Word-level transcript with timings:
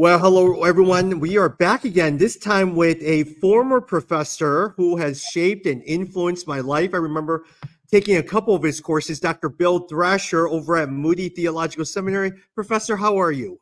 Well, 0.00 0.18
hello, 0.18 0.64
everyone. 0.64 1.20
We 1.20 1.36
are 1.36 1.50
back 1.50 1.84
again, 1.84 2.16
this 2.16 2.38
time 2.38 2.74
with 2.74 3.02
a 3.02 3.24
former 3.38 3.82
professor 3.82 4.70
who 4.78 4.96
has 4.96 5.22
shaped 5.22 5.66
and 5.66 5.82
influenced 5.84 6.48
my 6.48 6.60
life. 6.60 6.94
I 6.94 6.96
remember 6.96 7.44
taking 7.90 8.16
a 8.16 8.22
couple 8.22 8.54
of 8.54 8.62
his 8.62 8.80
courses, 8.80 9.20
Dr. 9.20 9.50
Bill 9.50 9.80
Thrasher 9.80 10.48
over 10.48 10.78
at 10.78 10.88
Moody 10.88 11.28
Theological 11.28 11.84
Seminary. 11.84 12.32
Professor, 12.54 12.96
how 12.96 13.20
are 13.20 13.30
you? 13.30 13.58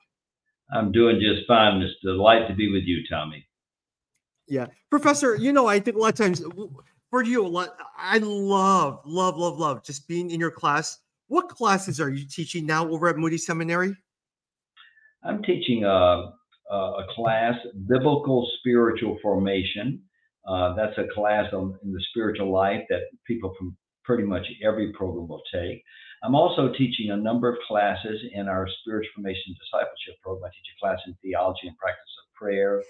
I'm 0.73 0.93
doing 0.93 1.19
just 1.19 1.45
fine. 1.49 1.83
It's 1.83 1.95
a 2.05 2.13
delight 2.13 2.47
to 2.47 2.55
be 2.55 2.71
with 2.71 2.85
you, 2.85 3.03
Tommy. 3.11 3.45
Yeah. 4.47 4.69
Professor, 4.91 5.35
you 5.35 5.53
know, 5.53 5.67
I 5.67 5.81
think 5.81 5.97
a 5.97 6.01
lot 6.01 6.11
of 6.11 6.25
times 6.25 6.41
for 7.11 7.25
you, 7.25 7.45
a 7.45 7.49
lot, 7.49 7.77
I 7.97 8.19
love, 8.19 9.01
love, 9.05 9.37
love, 9.37 9.59
love 9.59 9.83
just 9.83 10.07
being 10.07 10.31
in 10.31 10.39
your 10.39 10.53
class. 10.53 11.01
What 11.27 11.49
classes 11.49 12.01
are 12.01 12.11
you 12.11 12.25
teaching 12.29 12.65
now 12.65 12.89
over 12.89 13.09
at 13.09 13.17
Moody 13.17 13.39
Seminary? 13.39 13.97
I'm 15.25 15.43
teaching 15.43 15.85
a, 15.85 16.35
a 16.75 17.05
class, 17.15 17.55
Biblical 17.89 18.49
Spiritual 18.59 19.19
Formation. 19.23 20.03
Uh, 20.47 20.75
that's 20.75 20.97
a 20.99 21.07
class 21.15 21.53
on, 21.53 21.79
in 21.85 21.93
the 21.93 22.03
spiritual 22.11 22.53
life 22.53 22.83
that 22.89 23.03
people 23.27 23.55
from 23.59 23.77
pretty 24.05 24.25
much 24.25 24.47
every 24.65 24.93
program 24.93 25.29
will 25.29 25.43
take. 25.53 25.83
I'm 26.25 26.35
also 26.35 26.73
teaching 26.73 27.11
a 27.11 27.17
number 27.17 27.49
of 27.49 27.59
classes 27.69 28.21
in 28.33 28.49
our 28.49 28.67
Spiritual 28.81 29.11
Formation 29.17 29.55
Discipleship 29.61 30.21
program. 30.23 30.51
I 30.51 30.51
teach 30.51 30.75
a 30.77 30.81
class 30.81 30.99
in 31.07 31.15
theology 31.23 31.69
and 31.69 31.77
practice 31.79 32.15
of 32.25 32.35
prayer, 32.35 32.83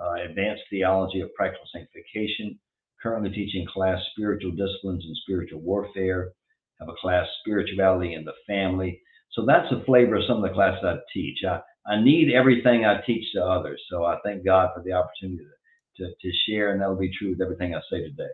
uh, 0.00 0.24
advanced 0.28 0.62
theology 0.70 1.20
of 1.20 1.34
practical 1.34 1.66
sanctification. 1.72 2.58
Currently 3.02 3.30
teaching 3.30 3.66
class 3.66 3.98
spiritual 4.12 4.52
disciplines 4.52 5.04
and 5.04 5.16
spiritual 5.16 5.60
warfare. 5.60 6.32
Have 6.80 6.88
a 6.88 7.00
class 7.00 7.26
spirituality 7.40 8.14
in 8.14 8.24
the 8.24 8.32
family. 8.46 9.00
So 9.32 9.44
that's 9.46 9.68
the 9.70 9.84
flavor 9.84 10.16
of 10.16 10.24
some 10.26 10.42
of 10.42 10.42
the 10.42 10.54
classes 10.54 10.84
I 10.84 10.96
teach. 11.12 11.38
I, 11.46 11.60
I 11.86 12.00
need 12.00 12.32
everything 12.32 12.84
I 12.84 13.00
teach 13.06 13.24
to 13.34 13.44
others. 13.44 13.80
So 13.90 14.04
I 14.04 14.18
thank 14.24 14.44
God 14.44 14.70
for 14.74 14.82
the 14.82 14.92
opportunity 14.92 15.44
to, 15.96 16.04
to, 16.04 16.10
to 16.20 16.32
share, 16.46 16.72
and 16.72 16.80
that'll 16.80 16.96
be 16.96 17.12
true 17.16 17.30
with 17.30 17.40
everything 17.40 17.74
I 17.74 17.80
say 17.90 18.02
today. 18.02 18.30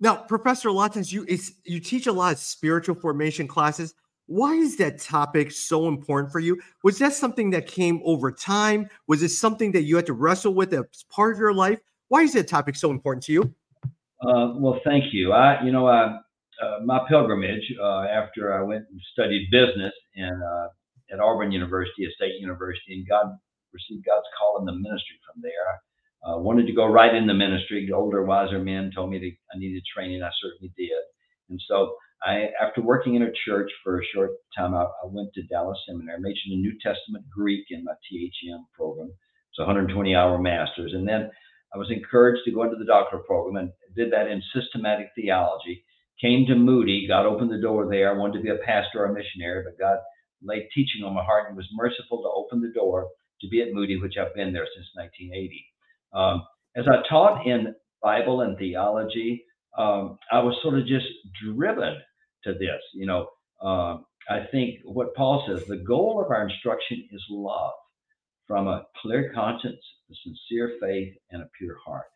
Now, 0.00 0.16
Professor, 0.16 0.68
of 0.68 1.12
you 1.12 1.26
you 1.64 1.78
teach 1.78 2.08
a 2.08 2.12
lot 2.12 2.32
of 2.32 2.38
spiritual 2.40 2.96
formation 2.96 3.46
classes. 3.46 3.94
Why 4.26 4.54
is 4.54 4.76
that 4.78 4.98
topic 4.98 5.52
so 5.52 5.88
important 5.88 6.32
for 6.32 6.40
you? 6.40 6.60
Was 6.82 6.98
that 6.98 7.12
something 7.12 7.50
that 7.50 7.66
came 7.66 8.00
over 8.04 8.32
time? 8.32 8.88
Was 9.06 9.22
it 9.22 9.28
something 9.28 9.72
that 9.72 9.82
you 9.82 9.96
had 9.96 10.06
to 10.06 10.12
wrestle 10.12 10.54
with 10.54 10.72
as 10.72 11.04
part 11.10 11.34
of 11.34 11.38
your 11.38 11.54
life? 11.54 11.78
Why 12.08 12.22
is 12.22 12.32
that 12.32 12.48
topic 12.48 12.76
so 12.76 12.90
important 12.90 13.24
to 13.24 13.32
you? 13.32 13.54
Uh, 14.26 14.54
well, 14.56 14.80
thank 14.84 15.12
you. 15.12 15.32
I, 15.32 15.62
you 15.62 15.72
know, 15.72 15.86
I, 15.86 16.18
uh, 16.62 16.78
my 16.84 17.00
pilgrimage 17.08 17.72
uh, 17.80 18.02
after 18.04 18.52
I 18.52 18.62
went 18.62 18.84
and 18.90 19.00
studied 19.12 19.48
business 19.50 19.92
in 20.14 20.30
uh, 20.30 20.68
at 21.12 21.20
Auburn 21.20 21.52
University, 21.52 22.04
a 22.06 22.10
state 22.10 22.40
university, 22.40 22.94
and 22.94 23.08
God 23.08 23.36
received 23.72 24.04
God's 24.06 24.26
call 24.38 24.58
in 24.60 24.66
the 24.66 24.72
ministry 24.72 25.18
from 25.26 25.42
there. 25.42 25.64
I 26.24 26.32
uh, 26.32 26.38
wanted 26.38 26.66
to 26.66 26.72
go 26.72 26.86
right 26.86 27.14
in 27.14 27.26
the 27.26 27.34
ministry. 27.34 27.88
Older, 27.92 28.24
wiser 28.24 28.58
men 28.58 28.90
told 28.94 29.10
me 29.10 29.18
that 29.18 29.54
I 29.54 29.58
needed 29.58 29.82
training. 29.84 30.22
I 30.22 30.30
certainly 30.40 30.72
did. 30.76 31.02
And 31.50 31.60
so 31.68 31.96
I, 32.22 32.48
after 32.60 32.80
working 32.80 33.16
in 33.16 33.22
a 33.22 33.32
church 33.44 33.70
for 33.82 34.00
a 34.00 34.04
short 34.14 34.30
time, 34.56 34.74
I, 34.74 34.82
I 34.82 35.06
went 35.06 35.32
to 35.34 35.42
Dallas 35.42 35.78
Seminary, 35.86 36.20
majored 36.20 36.52
in 36.52 36.62
New 36.62 36.74
Testament 36.80 37.24
Greek 37.34 37.66
in 37.70 37.84
my 37.84 37.92
THM 37.92 38.62
program. 38.74 39.10
It's 39.50 39.58
a 39.58 39.62
120 39.62 40.14
hour 40.14 40.38
master's. 40.38 40.94
And 40.94 41.06
then 41.06 41.30
I 41.74 41.78
was 41.78 41.90
encouraged 41.90 42.42
to 42.44 42.52
go 42.52 42.62
into 42.62 42.76
the 42.76 42.84
doctoral 42.84 43.22
program 43.24 43.56
and 43.56 43.72
did 43.96 44.12
that 44.12 44.28
in 44.28 44.42
systematic 44.54 45.08
theology. 45.16 45.84
Came 46.20 46.46
to 46.46 46.54
Moody, 46.54 47.06
God 47.08 47.26
opened 47.26 47.50
the 47.50 47.60
door 47.60 47.88
there. 47.90 48.14
I 48.14 48.16
wanted 48.16 48.38
to 48.38 48.44
be 48.44 48.50
a 48.50 48.64
pastor 48.64 49.00
or 49.00 49.06
a 49.06 49.12
missionary, 49.12 49.64
but 49.64 49.78
God 49.78 49.98
laid 50.44 50.68
teaching 50.74 51.04
on 51.04 51.14
my 51.14 51.24
heart 51.24 51.48
and 51.48 51.56
was 51.56 51.68
merciful 51.72 52.22
to 52.22 52.28
open 52.28 52.60
the 52.60 52.72
door 52.72 53.08
to 53.40 53.48
be 53.48 53.62
at 53.62 53.72
Moody, 53.72 53.98
which 53.98 54.14
I've 54.18 54.34
been 54.34 54.52
there 54.52 54.66
since 54.74 54.88
1980. 54.94 55.66
Um, 56.12 56.46
as 56.76 56.86
I 56.88 57.06
taught 57.08 57.46
in 57.46 57.74
Bible 58.02 58.40
and 58.40 58.56
theology, 58.58 59.44
um, 59.76 60.18
I 60.30 60.40
was 60.40 60.56
sort 60.62 60.78
of 60.78 60.86
just 60.86 61.06
driven 61.42 61.96
to 62.44 62.52
this. 62.54 62.80
You 62.94 63.06
know, 63.06 63.28
uh, 63.62 63.98
I 64.28 64.46
think 64.50 64.80
what 64.84 65.14
Paul 65.14 65.44
says 65.46 65.66
the 65.66 65.76
goal 65.76 66.22
of 66.24 66.30
our 66.30 66.48
instruction 66.48 67.08
is 67.10 67.24
love 67.30 67.72
from 68.46 68.68
a 68.68 68.84
clear 69.00 69.32
conscience, 69.34 69.80
a 70.10 70.14
sincere 70.22 70.76
faith, 70.80 71.14
and 71.30 71.42
a 71.42 71.48
pure 71.58 71.76
heart. 71.84 72.06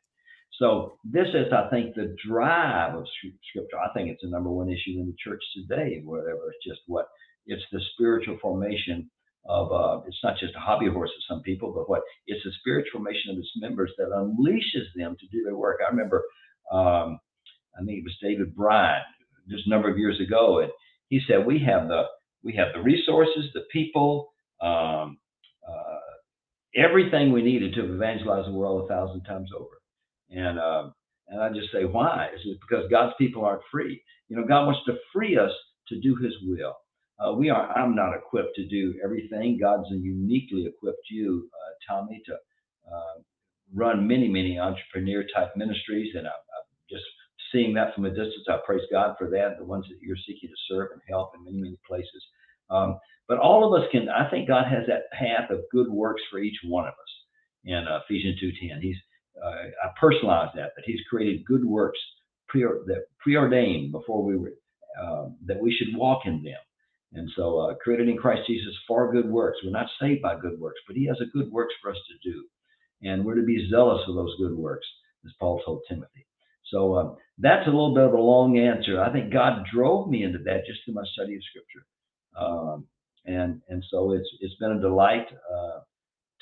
So 0.59 0.98
this 1.04 1.28
is, 1.28 1.53
I 1.53 1.69
think, 1.70 1.94
the 1.94 2.16
drive 2.26 2.94
of 2.94 3.04
Scripture. 3.50 3.78
I 3.78 3.92
think 3.92 4.09
it's 4.09 4.22
the 4.22 4.31
number 4.31 4.50
one 4.50 4.69
issue 4.69 4.98
in 4.98 5.06
the 5.06 5.16
church 5.22 5.42
today, 5.54 6.00
whatever 6.03 6.50
it's 6.50 6.65
just 6.66 6.81
what 6.86 7.06
it's 7.47 7.65
the 7.73 7.81
spiritual 7.95 8.39
formation 8.41 9.11
of 9.49 9.73
uh, 9.73 10.03
it's 10.07 10.19
not 10.23 10.39
just 10.39 10.55
a 10.57 10.61
hobby 10.61 10.89
horse 10.89 11.11
of 11.11 11.23
some 11.29 11.43
people, 11.43 11.73
but 11.73 11.89
what 11.89 12.03
it's 12.27 12.43
the 12.45 12.53
spiritual 12.61 13.01
formation 13.01 13.31
of 13.31 13.39
its 13.39 13.51
members 13.57 13.93
that 13.99 14.09
unleashes 14.09 14.87
them 14.97 15.17
to 15.21 15.27
do 15.29 15.45
their 15.45 15.57
work. 15.57 15.79
I 15.87 15.91
remember, 15.91 16.25
um, 16.73 17.19
I 17.79 17.84
think 17.84 17.99
it 17.99 18.05
was 18.05 18.17
David 18.23 18.55
Bryant 18.55 19.05
just 19.49 19.67
a 19.67 19.71
number 19.71 19.91
of 19.91 19.99
years 19.99 20.21
ago, 20.21 20.61
and 20.61 20.71
he 21.09 21.21
said 21.29 21.47
we 21.47 21.62
have 21.65 21.89
the 21.89 22.05
we 22.43 22.55
have 22.55 22.69
the 22.75 22.83
resources, 22.83 23.47
the 23.55 23.65
people, 23.73 24.33
um, 24.61 25.19
uh, 25.69 25.99
everything 26.77 27.33
we 27.33 27.43
needed 27.43 27.75
to 27.75 27.95
evangelize 27.95 28.47
the 28.47 28.53
world 28.53 28.84
a 28.84 28.89
thousand 28.89 29.23
times 29.25 29.51
over. 29.57 29.81
And 30.31 30.59
uh, 30.59 30.91
and 31.28 31.41
I 31.41 31.51
just 31.51 31.73
say 31.73 31.84
why? 31.84 32.28
Is 32.34 32.41
it 32.45 32.59
because 32.69 32.91
God's 32.91 33.15
people 33.19 33.45
aren't 33.45 33.63
free? 33.71 34.03
You 34.28 34.37
know, 34.37 34.45
God 34.47 34.67
wants 34.67 34.81
to 34.87 34.97
free 35.13 35.39
us 35.39 35.53
to 35.89 36.01
do 36.01 36.17
His 36.17 36.33
will. 36.43 36.75
Uh, 37.19 37.32
we 37.32 37.50
are. 37.50 37.71
I'm 37.77 37.94
not 37.94 38.15
equipped 38.15 38.56
to 38.56 38.66
do 38.66 38.94
everything. 39.03 39.59
God's 39.60 39.88
uniquely 39.91 40.66
equipped 40.66 41.06
you, 41.10 41.49
uh, 41.54 41.94
Tommy, 41.94 42.22
to 42.27 42.34
uh, 42.34 43.21
run 43.75 44.06
many, 44.06 44.28
many 44.28 44.59
entrepreneur 44.59 45.25
type 45.34 45.56
ministries, 45.56 46.15
and 46.15 46.27
I'm 46.27 46.32
just 46.91 47.04
seeing 47.53 47.75
that 47.75 47.94
from 47.94 48.04
a 48.04 48.10
distance. 48.10 48.47
I 48.49 48.59
praise 48.66 48.82
God 48.93 49.16
for 49.19 49.31
that. 49.31 49.56
The 49.59 49.65
ones 49.65 49.87
that 49.88 49.99
you're 50.03 50.16
seeking 50.27 50.50
to 50.50 50.56
serve 50.69 50.91
and 50.93 51.00
help 51.09 51.32
in 51.37 51.44
many, 51.44 51.59
many 51.59 51.78
places. 51.87 52.22
Um, 52.71 52.99
but 53.28 53.38
all 53.38 53.65
of 53.66 53.83
us 53.83 53.88
can. 53.93 54.09
I 54.09 54.28
think 54.31 54.48
God 54.48 54.66
has 54.71 54.87
that 54.88 55.10
path 55.12 55.50
of 55.50 55.60
good 55.72 55.91
works 55.91 56.22
for 56.31 56.38
each 56.38 56.59
one 56.65 56.84
of 56.87 56.94
us 56.94 57.12
in 57.65 57.87
uh, 57.88 58.00
Ephesians 58.09 58.41
2:10. 58.43 58.81
He's 58.83 58.97
uh, 59.43 59.48
I 59.84 59.88
personalize 60.03 60.54
that 60.54 60.72
but 60.77 60.84
He's 60.84 61.00
created 61.10 61.44
good 61.47 61.65
works 61.65 61.98
pre- 62.48 62.62
that 62.87 63.06
preordained 63.21 63.93
before 63.93 64.25
we 64.25 64.37
were 64.37 64.53
uh, 65.03 65.27
that 65.47 65.60
we 65.60 65.72
should 65.72 65.97
walk 65.97 66.22
in 66.27 66.43
them. 66.43 66.59
And 67.16 67.31
so, 67.34 67.59
uh, 67.60 67.75
created 67.77 68.10
in 68.10 68.19
Christ 68.19 68.43
Jesus 68.47 68.75
for 68.87 69.10
good 69.10 69.28
works. 69.28 69.59
We're 69.65 69.71
not 69.71 69.88
saved 70.00 70.21
by 70.21 70.38
good 70.38 70.60
works, 70.60 70.81
but 70.87 70.97
He 70.97 71.06
has 71.06 71.16
a 71.22 71.32
good 71.37 71.50
works 71.50 71.72
for 71.81 71.91
us 71.91 71.97
to 71.97 72.31
do. 72.31 72.44
And 73.03 73.25
we're 73.25 73.37
to 73.37 73.43
be 73.43 73.69
zealous 73.71 74.03
for 74.04 74.12
those 74.12 74.37
good 74.38 74.54
works, 74.54 74.87
as 75.25 75.32
Paul 75.41 75.62
told 75.65 75.81
Timothy. 75.88 76.27
So, 76.66 76.94
um, 76.97 77.16
that's 77.38 77.66
a 77.66 77.71
little 77.71 77.94
bit 77.94 78.04
of 78.04 78.12
a 78.12 78.21
long 78.21 78.59
answer. 78.59 79.00
I 79.00 79.10
think 79.12 79.32
God 79.32 79.65
drove 79.72 80.10
me 80.10 80.25
into 80.25 80.41
that 80.41 80.66
just 80.66 80.81
through 80.84 80.94
my 80.94 81.04
study 81.15 81.34
of 81.37 81.43
Scripture. 81.44 81.87
Um, 82.38 82.87
and, 83.25 83.62
and 83.71 83.83
so, 83.91 84.12
it's, 84.12 84.28
it's 84.41 84.56
been 84.56 84.72
a 84.72 84.81
delight 84.81 85.27
uh, 85.33 85.81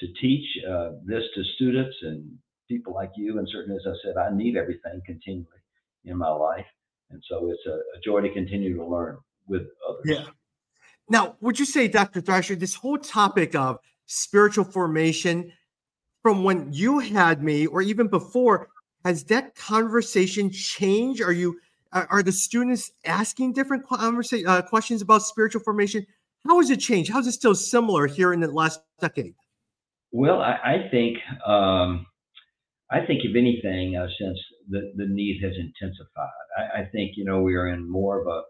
to 0.01 0.07
teach 0.21 0.47
uh, 0.69 0.91
this 1.07 1.23
to 1.37 1.45
students 1.55 1.97
and 2.03 2.37
people 2.69 2.95
like 2.95 3.13
you. 3.17 3.39
And 3.39 3.49
certainly, 3.49 3.77
as 3.77 3.87
I 3.87 3.95
said, 4.05 4.17
I 4.17 4.35
need 4.37 4.57
everything 4.57 5.01
continually 5.07 5.63
in 6.05 6.19
my 6.19 6.31
life. 6.31 6.67
And 7.11 7.23
so, 7.29 7.49
it's 7.49 7.65
a, 7.67 7.77
a 7.77 8.01
joy 8.05 8.23
to 8.23 8.33
continue 8.33 8.77
to 8.77 8.85
learn 8.85 9.19
with 9.47 9.63
others. 9.89 10.05
Yeah. 10.05 10.25
Now, 11.09 11.37
would 11.41 11.59
you 11.59 11.65
say, 11.65 11.89
Dr. 11.89 12.21
Thrasher, 12.21 12.57
this 12.57 12.75
whole 12.75 12.99
topic 12.99 13.55
of 13.55 13.79
spiritual 14.07 14.65
formation 14.65 15.53
from 16.23 16.45
when 16.45 16.73
you 16.73 16.99
had 17.01 17.43
me 17.43 17.67
or 17.67 17.83
even 17.83 18.09
before, 18.09 18.69
has 19.05 19.25
that 19.25 19.55
conversation 19.55 20.51
changed? 20.51 21.21
Are 21.21 21.33
you 21.33 21.61
are 21.93 22.23
the 22.25 22.33
students 22.33 22.91
asking 23.05 23.53
different 23.53 23.87
conversa- 23.87 24.45
uh, 24.47 24.63
questions 24.63 25.01
about 25.01 25.23
spiritual 25.23 25.63
formation? 25.63 26.05
How 26.45 26.59
has 26.59 26.71
it 26.71 26.81
changed? 26.81 27.13
How 27.13 27.21
is 27.21 27.27
it 27.29 27.33
still 27.33 27.55
similar 27.55 28.09
here 28.09 28.33
in 28.33 28.41
the 28.41 28.51
last 28.51 28.81
decade? 29.01 29.35
Well, 30.11 30.41
I, 30.41 30.53
I 30.65 30.89
think 30.91 31.19
um, 31.47 32.07
I 32.91 33.05
think 33.07 33.21
if 33.25 33.37
anything, 33.37 33.97
uh, 33.97 34.07
since 34.19 34.39
the 34.69 34.93
the 34.97 35.07
need 35.07 35.41
has 35.43 35.53
intensified, 35.57 36.31
I, 36.57 36.81
I 36.81 36.85
think 36.87 37.13
you 37.17 37.25
know 37.25 37.43
we 37.43 37.55
are 37.55 37.69
in 37.69 37.89
more 37.89 38.21
of 38.21 38.27
a 38.27 38.43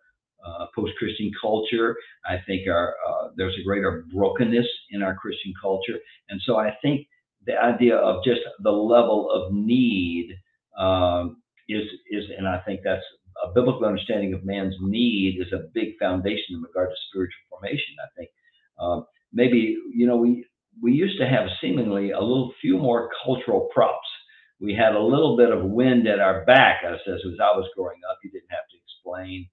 uh, 0.45 0.67
post-Christian 0.75 1.31
culture. 1.41 1.97
I 2.27 2.37
think 2.47 2.69
our 2.69 2.95
uh, 3.09 3.29
there's 3.37 3.57
a 3.61 3.65
greater 3.65 4.05
brokenness 4.13 4.67
in 4.91 5.03
our 5.03 5.15
Christian 5.15 5.53
culture, 5.61 5.99
and 6.29 6.41
so 6.45 6.57
I 6.57 6.73
think 6.83 7.07
the 7.47 7.57
idea 7.57 7.97
of 7.97 8.25
just 8.25 8.41
the 8.63 8.71
level 8.71 9.31
of 9.31 9.53
need 9.53 10.37
um, 10.79 11.43
is 11.69 11.85
is, 12.11 12.25
and 12.37 12.49
I 12.49 12.61
think 12.61 12.81
that's 12.85 13.05
a 13.43 13.53
biblical 13.53 13.85
understanding 13.85 14.35
of 14.35 14.45
man's 14.45 14.75
need 14.81 15.41
is 15.41 15.53
a 15.53 15.69
big 15.75 15.99
foundation 15.99 16.57
in 16.57 16.63
regard 16.63 16.91
to 16.91 16.97
spiritual 17.11 17.43
formation. 17.51 17.95
I 18.03 18.09
think 18.17 18.31
um, 18.79 19.07
maybe 19.33 19.77
you 19.93 20.07
know 20.07 20.17
we 20.17 20.47
we 20.83 20.93
used 20.93 21.19
to 21.21 21.27
have 21.29 21.49
seemingly 21.61 22.11
a 22.11 22.21
little 22.21 22.53
few 22.61 22.79
more 22.79 23.11
cultural 23.25 23.69
props. 23.73 24.09
We 24.61 24.75
had 24.75 24.95
a 24.95 25.03
little 25.03 25.37
bit 25.37 25.51
of 25.51 25.65
wind 25.65 26.07
at 26.07 26.21
our 26.21 26.45
back, 26.45 26.83
as, 26.87 26.99
as 27.07 27.21
I 27.41 27.57
was 27.57 27.69
growing 27.77 28.01
up. 28.11 28.19
You 28.23 28.31
didn't 28.31 28.51
have 28.51 28.67
to 28.71 28.77
explain 28.85 29.49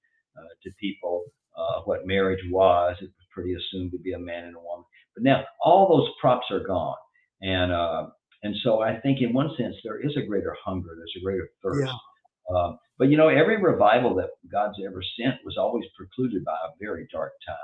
to 0.63 0.72
people 0.80 1.25
uh, 1.57 1.81
what 1.86 2.06
marriage 2.06 2.44
was. 2.50 2.95
It 3.01 3.06
was 3.06 3.28
pretty 3.33 3.54
assumed 3.54 3.92
to 3.92 4.00
be 4.00 4.13
a 4.13 4.19
man 4.19 4.45
and 4.45 4.56
a 4.56 4.60
woman. 4.60 4.86
But 5.16 5.24
now 5.24 5.44
all 5.63 5.88
those 5.89 6.10
props 6.19 6.45
are 6.51 6.66
gone, 6.66 6.95
and 7.42 7.72
uh, 7.72 8.07
and 8.44 8.56
so 8.63 8.81
I 8.81 9.00
think 9.00 9.19
in 9.22 9.33
one 9.33 9.50
sense 9.57 9.75
there 9.83 10.00
is 10.00 10.16
a 10.18 10.25
greater 10.25 10.56
hunger, 10.63 10.89
there's 10.95 11.13
a 11.18 11.24
greater 11.24 11.50
thirst. 11.63 11.92
Yeah. 11.92 12.56
Uh, 12.56 12.74
but 12.98 13.10
you 13.10 13.18
know, 13.18 13.30
every 13.30 13.62
revival 13.62 14.16
that 14.16 14.30
God's 14.51 14.78
ever 14.86 15.01
sent 15.19 15.36
was 15.45 15.57
always 15.57 15.86
precluded 15.98 16.44
by 16.45 16.54
a 16.54 16.72
very 16.80 17.07
dark 17.12 17.33
time. 17.48 17.57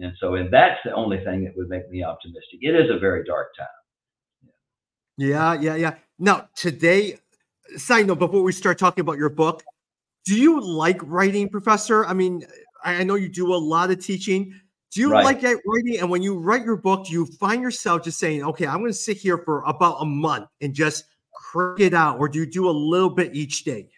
And 0.00 0.12
so, 0.20 0.34
and 0.36 0.52
that's 0.52 0.78
the 0.84 0.94
only 0.94 1.18
thing 1.24 1.44
that 1.44 1.54
would 1.56 1.68
make 1.68 1.88
me 1.90 2.04
optimistic. 2.04 2.60
It 2.60 2.74
is 2.74 2.88
a 2.90 2.98
very 2.98 3.24
dark 3.24 3.48
time. 3.58 3.66
Yeah, 5.16 5.54
yeah, 5.54 5.74
yeah. 5.74 5.94
Now, 6.20 6.48
today, 6.54 7.18
side 7.76 8.06
note, 8.06 8.20
before 8.20 8.42
we 8.42 8.52
start 8.52 8.78
talking 8.78 9.02
about 9.02 9.18
your 9.18 9.30
book, 9.30 9.64
do 10.28 10.38
you 10.38 10.60
like 10.60 11.00
writing, 11.04 11.48
Professor? 11.48 12.04
I 12.04 12.12
mean, 12.12 12.46
I 12.84 13.02
know 13.02 13.14
you 13.14 13.30
do 13.30 13.54
a 13.54 13.56
lot 13.56 13.90
of 13.90 13.98
teaching. 14.04 14.52
Do 14.90 15.00
you 15.00 15.10
Right. 15.10 15.24
like 15.24 15.42
writing? 15.42 16.00
And 16.00 16.10
when 16.10 16.22
you 16.22 16.38
write 16.38 16.66
your 16.66 16.76
book, 16.76 17.06
do 17.06 17.14
you 17.14 17.24
find 17.24 17.62
yourself 17.62 18.04
just 18.04 18.18
saying, 18.18 18.44
okay, 18.44 18.66
I'm 18.66 18.80
going 18.80 18.90
to 18.90 19.04
sit 19.08 19.16
here 19.16 19.38
for 19.38 19.62
about 19.62 19.96
a 20.02 20.04
month 20.04 20.48
and 20.60 20.74
just 20.74 21.06
crank 21.32 21.80
it 21.80 21.94
out? 21.94 22.18
Or 22.18 22.28
do 22.28 22.40
you 22.40 22.44
do 22.44 22.68
a 22.68 22.76
little 22.92 23.08
bit 23.08 23.34
each 23.34 23.64
day? 23.64 23.88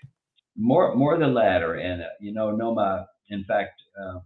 More, 0.57 0.95
more 0.95 1.19
the 1.19 1.27
latter. 1.27 1.75
And 1.75 2.01
uh, 2.01 2.07
you 2.21 2.33
know, 2.33 2.53
Noma. 2.55 3.09
In 3.31 3.45
fact, 3.45 3.81
uh, 4.01 4.21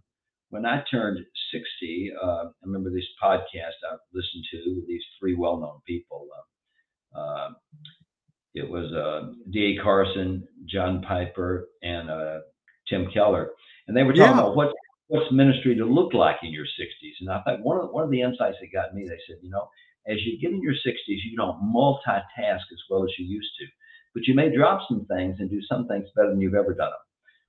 when 0.49 0.63
I 0.65 0.83
turned 0.91 1.17
60, 1.51 2.11
uh, 2.21 2.27
I 2.27 2.45
remember 2.63 2.91
this 2.91 3.05
podcast 3.21 3.77
I 3.91 3.95
listened 4.13 4.43
to 4.51 4.75
with 4.75 4.87
these 4.87 5.03
three 5.19 5.33
well-known 5.35 5.81
people. 5.87 6.27
Uh, 8.55 8.61
uh, 8.61 8.65
it 8.65 8.69
was 8.69 8.91
uh, 8.93 9.33
D.A. 9.51 9.81
Carson, 9.83 10.47
John 10.67 11.01
Piper, 11.07 11.69
and 11.83 12.09
uh, 12.09 12.39
Tim 12.89 13.07
Keller, 13.13 13.51
and 13.87 13.97
they 13.97 14.03
were 14.03 14.13
talking 14.13 14.37
Yeah. 14.37 14.39
about 14.39 14.55
what 14.55 14.73
what's 15.07 15.31
ministry 15.31 15.75
to 15.75 15.85
look 15.85 16.13
like 16.13 16.37
in 16.43 16.51
your 16.51 16.65
60s. 16.65 17.13
And 17.21 17.29
I 17.31 17.41
thought 17.43 17.61
one 17.61 17.79
of 17.79 17.91
one 17.91 18.03
of 18.05 18.11
the 18.11 18.21
insights 18.21 18.57
that 18.61 18.73
got 18.73 18.95
me, 18.95 19.03
they 19.03 19.19
said, 19.27 19.37
you 19.43 19.51
know, 19.51 19.69
as 20.07 20.17
you 20.25 20.39
get 20.39 20.51
in 20.51 20.61
your 20.63 20.73
60s, 20.73 20.93
you 21.07 21.37
don't 21.37 21.61
multitask 21.63 22.65
as 22.71 22.81
well 22.89 23.03
as 23.03 23.11
you 23.19 23.25
used 23.25 23.51
to, 23.59 23.65
but 24.15 24.27
you 24.27 24.35
may 24.35 24.55
drop 24.55 24.81
some 24.87 25.05
things 25.05 25.37
and 25.39 25.49
do 25.49 25.61
some 25.63 25.87
things 25.87 26.07
better 26.15 26.29
than 26.31 26.41
you've 26.41 26.55
ever 26.55 26.73
done 26.73 26.91
them. 26.91 26.99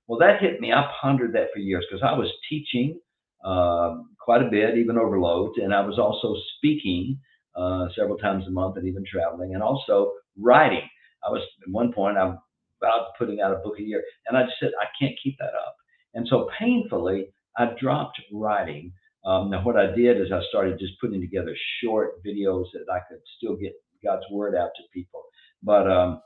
Well, 0.07 0.19
that 0.19 0.41
hit 0.41 0.61
me. 0.61 0.73
I 0.73 0.91
pondered 1.01 1.33
that 1.33 1.49
for 1.53 1.59
years 1.59 1.85
because 1.89 2.03
I 2.03 2.17
was 2.17 2.31
teaching 2.49 2.99
um, 3.45 4.11
quite 4.19 4.43
a 4.43 4.49
bit, 4.49 4.77
even 4.77 4.97
overload, 4.97 5.57
and 5.57 5.73
I 5.73 5.81
was 5.81 5.99
also 5.99 6.35
speaking 6.57 7.19
uh, 7.55 7.87
several 7.95 8.17
times 8.17 8.47
a 8.47 8.51
month 8.51 8.77
and 8.77 8.87
even 8.87 9.03
traveling, 9.11 9.55
and 9.55 9.63
also 9.63 10.13
writing. 10.37 10.81
I 11.25 11.29
was 11.29 11.41
at 11.65 11.71
one 11.71 11.93
point 11.93 12.17
I'm 12.17 12.37
about 12.81 13.09
putting 13.17 13.41
out 13.41 13.53
a 13.53 13.57
book 13.57 13.79
a 13.79 13.83
year, 13.83 14.03
and 14.27 14.37
I 14.37 14.43
just 14.43 14.55
said 14.59 14.71
I 14.81 14.85
can't 14.99 15.17
keep 15.21 15.37
that 15.39 15.53
up, 15.65 15.75
and 16.13 16.27
so 16.27 16.49
painfully 16.59 17.27
I 17.57 17.71
dropped 17.79 18.21
writing. 18.31 18.93
Um, 19.25 19.49
now 19.49 19.63
what 19.63 19.77
I 19.77 19.87
did 19.95 20.21
is 20.21 20.31
I 20.31 20.41
started 20.49 20.79
just 20.79 20.99
putting 21.01 21.19
together 21.21 21.55
short 21.83 22.23
videos 22.25 22.65
that 22.73 22.85
I 22.91 22.99
could 23.09 23.19
still 23.37 23.55
get 23.55 23.73
God's 24.03 24.23
word 24.31 24.55
out 24.55 24.69
to 24.75 24.83
people, 24.93 25.23
but 25.63 25.89
um, 25.89 26.21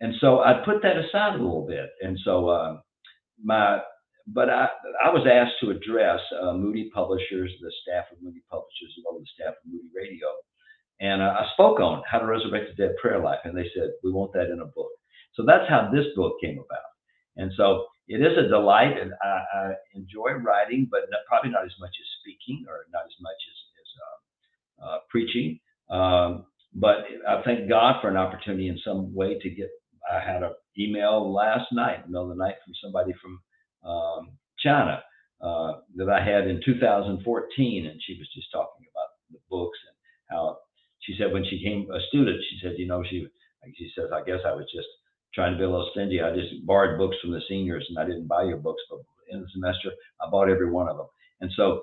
and 0.00 0.14
so 0.20 0.40
I 0.40 0.62
put 0.64 0.82
that 0.82 0.96
aside 0.96 1.34
a 1.34 1.42
little 1.42 1.66
bit, 1.66 1.90
and 2.00 2.18
so 2.24 2.48
uh, 2.48 2.80
my 3.42 3.80
but 4.28 4.48
I, 4.48 4.68
I 5.04 5.10
was 5.10 5.26
asked 5.26 5.58
to 5.60 5.70
address 5.70 6.20
uh, 6.40 6.52
Moody 6.54 6.90
Publishers, 6.94 7.50
the 7.60 7.72
staff 7.82 8.04
of 8.12 8.22
Moody 8.22 8.42
Publishers, 8.50 8.94
as 8.96 9.02
well 9.04 9.18
as 9.18 9.22
the 9.22 9.34
staff 9.34 9.54
of 9.58 9.70
Moody 9.70 9.90
Radio. 9.94 10.28
And 11.02 11.20
I 11.20 11.44
spoke 11.54 11.80
on 11.80 12.02
how 12.08 12.20
to 12.20 12.26
resurrect 12.26 12.70
the 12.70 12.86
dead 12.86 12.94
prayer 13.02 13.18
life. 13.18 13.40
And 13.44 13.58
they 13.58 13.68
said, 13.74 13.90
we 14.04 14.12
want 14.12 14.32
that 14.34 14.50
in 14.50 14.60
a 14.60 14.66
book. 14.66 14.90
So 15.34 15.42
that's 15.44 15.68
how 15.68 15.90
this 15.92 16.06
book 16.14 16.34
came 16.40 16.58
about. 16.58 16.92
And 17.36 17.50
so 17.56 17.86
it 18.06 18.20
is 18.20 18.38
a 18.38 18.48
delight, 18.48 18.96
and 19.00 19.12
I, 19.22 19.42
I 19.54 19.72
enjoy 19.94 20.32
writing, 20.32 20.86
but 20.90 21.00
not, 21.10 21.20
probably 21.26 21.50
not 21.50 21.64
as 21.64 21.72
much 21.80 21.90
as 21.90 22.06
speaking 22.20 22.64
or 22.68 22.86
not 22.92 23.02
as 23.04 23.16
much 23.20 23.40
as, 23.50 23.58
as 23.80 23.88
uh, 24.04 24.86
uh, 24.86 24.98
preaching. 25.08 25.58
Um, 25.90 26.46
but 26.74 27.04
I 27.28 27.42
thank 27.44 27.68
God 27.68 28.00
for 28.00 28.08
an 28.08 28.16
opportunity 28.16 28.68
in 28.68 28.78
some 28.84 29.14
way 29.14 29.38
to 29.38 29.50
get. 29.50 29.70
I 30.12 30.20
had 30.20 30.42
an 30.42 30.54
email 30.78 31.32
last 31.32 31.72
night, 31.72 32.08
middle 32.08 32.30
of 32.30 32.36
the 32.36 32.44
night, 32.44 32.56
from 32.64 32.74
somebody 32.82 33.12
from 33.20 33.40
um, 33.88 34.30
China 34.58 35.02
uh, 35.40 35.72
that 35.96 36.08
I 36.08 36.22
had 36.24 36.46
in 36.46 36.60
2014, 36.64 37.86
and 37.86 38.00
she 38.02 38.18
was 38.18 38.28
just 38.34 38.50
talking 38.52 38.86
about 38.92 39.08
the 39.30 39.38
books 39.50 39.78
and 39.88 39.96
how 40.36 40.58
she 41.02 41.14
said 41.18 41.32
when 41.32 41.44
she 41.44 41.62
came 41.62 41.88
a 41.92 42.00
student, 42.08 42.40
she 42.50 42.58
said, 42.62 42.74
you 42.78 42.86
know, 42.86 43.02
she 43.08 43.26
she 43.76 43.90
says, 43.96 44.10
I 44.12 44.22
guess 44.24 44.40
I 44.46 44.52
was 44.52 44.66
just 44.74 44.88
trying 45.34 45.52
to 45.52 45.58
be 45.58 45.64
a 45.64 45.70
little 45.70 45.88
stingy. 45.92 46.20
I 46.20 46.34
just 46.34 46.66
borrowed 46.66 46.98
books 46.98 47.16
from 47.22 47.32
the 47.32 47.40
seniors, 47.48 47.86
and 47.88 47.98
I 47.98 48.04
didn't 48.04 48.26
buy 48.26 48.44
your 48.44 48.58
books, 48.58 48.82
but 48.90 49.00
in 49.30 49.40
the 49.40 49.48
semester, 49.52 49.90
I 50.20 50.28
bought 50.30 50.50
every 50.50 50.70
one 50.70 50.88
of 50.88 50.96
them. 50.96 51.06
And 51.40 51.50
so 51.56 51.82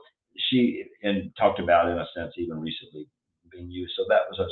she 0.49 0.83
and 1.03 1.31
talked 1.37 1.59
about, 1.59 1.89
in 1.89 1.97
a 1.97 2.05
sense, 2.15 2.33
even 2.37 2.59
recently 2.59 3.07
being 3.51 3.69
used. 3.69 3.93
So 3.97 4.05
that 4.09 4.29
was 4.29 4.39
a 4.39 4.47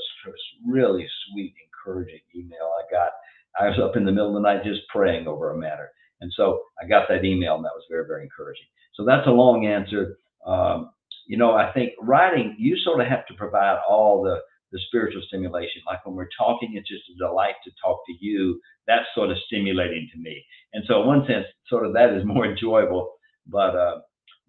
really 0.69 1.07
sweet, 1.27 1.53
encouraging 1.65 2.21
email 2.35 2.71
I 2.79 2.91
got. 2.91 3.11
I 3.59 3.69
was 3.69 3.79
up 3.79 3.95
in 3.95 4.05
the 4.05 4.11
middle 4.11 4.35
of 4.35 4.41
the 4.41 4.47
night 4.47 4.63
just 4.63 4.87
praying 4.89 5.27
over 5.27 5.51
a 5.51 5.57
matter. 5.57 5.91
And 6.21 6.31
so 6.35 6.61
I 6.81 6.87
got 6.87 7.07
that 7.09 7.25
email, 7.25 7.55
and 7.55 7.65
that 7.65 7.75
was 7.75 7.85
very, 7.89 8.05
very 8.07 8.23
encouraging. 8.23 8.65
So 8.95 9.05
that's 9.05 9.27
a 9.27 9.31
long 9.31 9.65
answer. 9.65 10.17
Um, 10.45 10.91
you 11.27 11.37
know, 11.37 11.53
I 11.53 11.71
think 11.73 11.91
writing, 12.01 12.55
you 12.57 12.77
sort 12.77 13.01
of 13.01 13.07
have 13.07 13.27
to 13.27 13.33
provide 13.35 13.77
all 13.87 14.23
the 14.23 14.39
the 14.71 14.79
spiritual 14.87 15.21
stimulation. 15.27 15.81
Like 15.85 16.05
when 16.05 16.15
we're 16.15 16.29
talking, 16.37 16.73
it's 16.75 16.87
just 16.87 17.03
a 17.09 17.17
delight 17.17 17.55
to 17.63 17.71
talk 17.83 18.01
to 18.07 18.13
you. 18.19 18.59
That's 18.87 19.05
sort 19.15 19.31
of 19.31 19.37
stimulating 19.45 20.09
to 20.13 20.19
me. 20.19 20.43
And 20.73 20.83
so, 20.87 21.01
in 21.01 21.07
one 21.07 21.25
sense, 21.27 21.45
sort 21.67 21.85
of 21.85 21.93
that 21.93 22.13
is 22.13 22.25
more 22.25 22.45
enjoyable. 22.45 23.13
But 23.47 23.75
uh, 23.75 23.99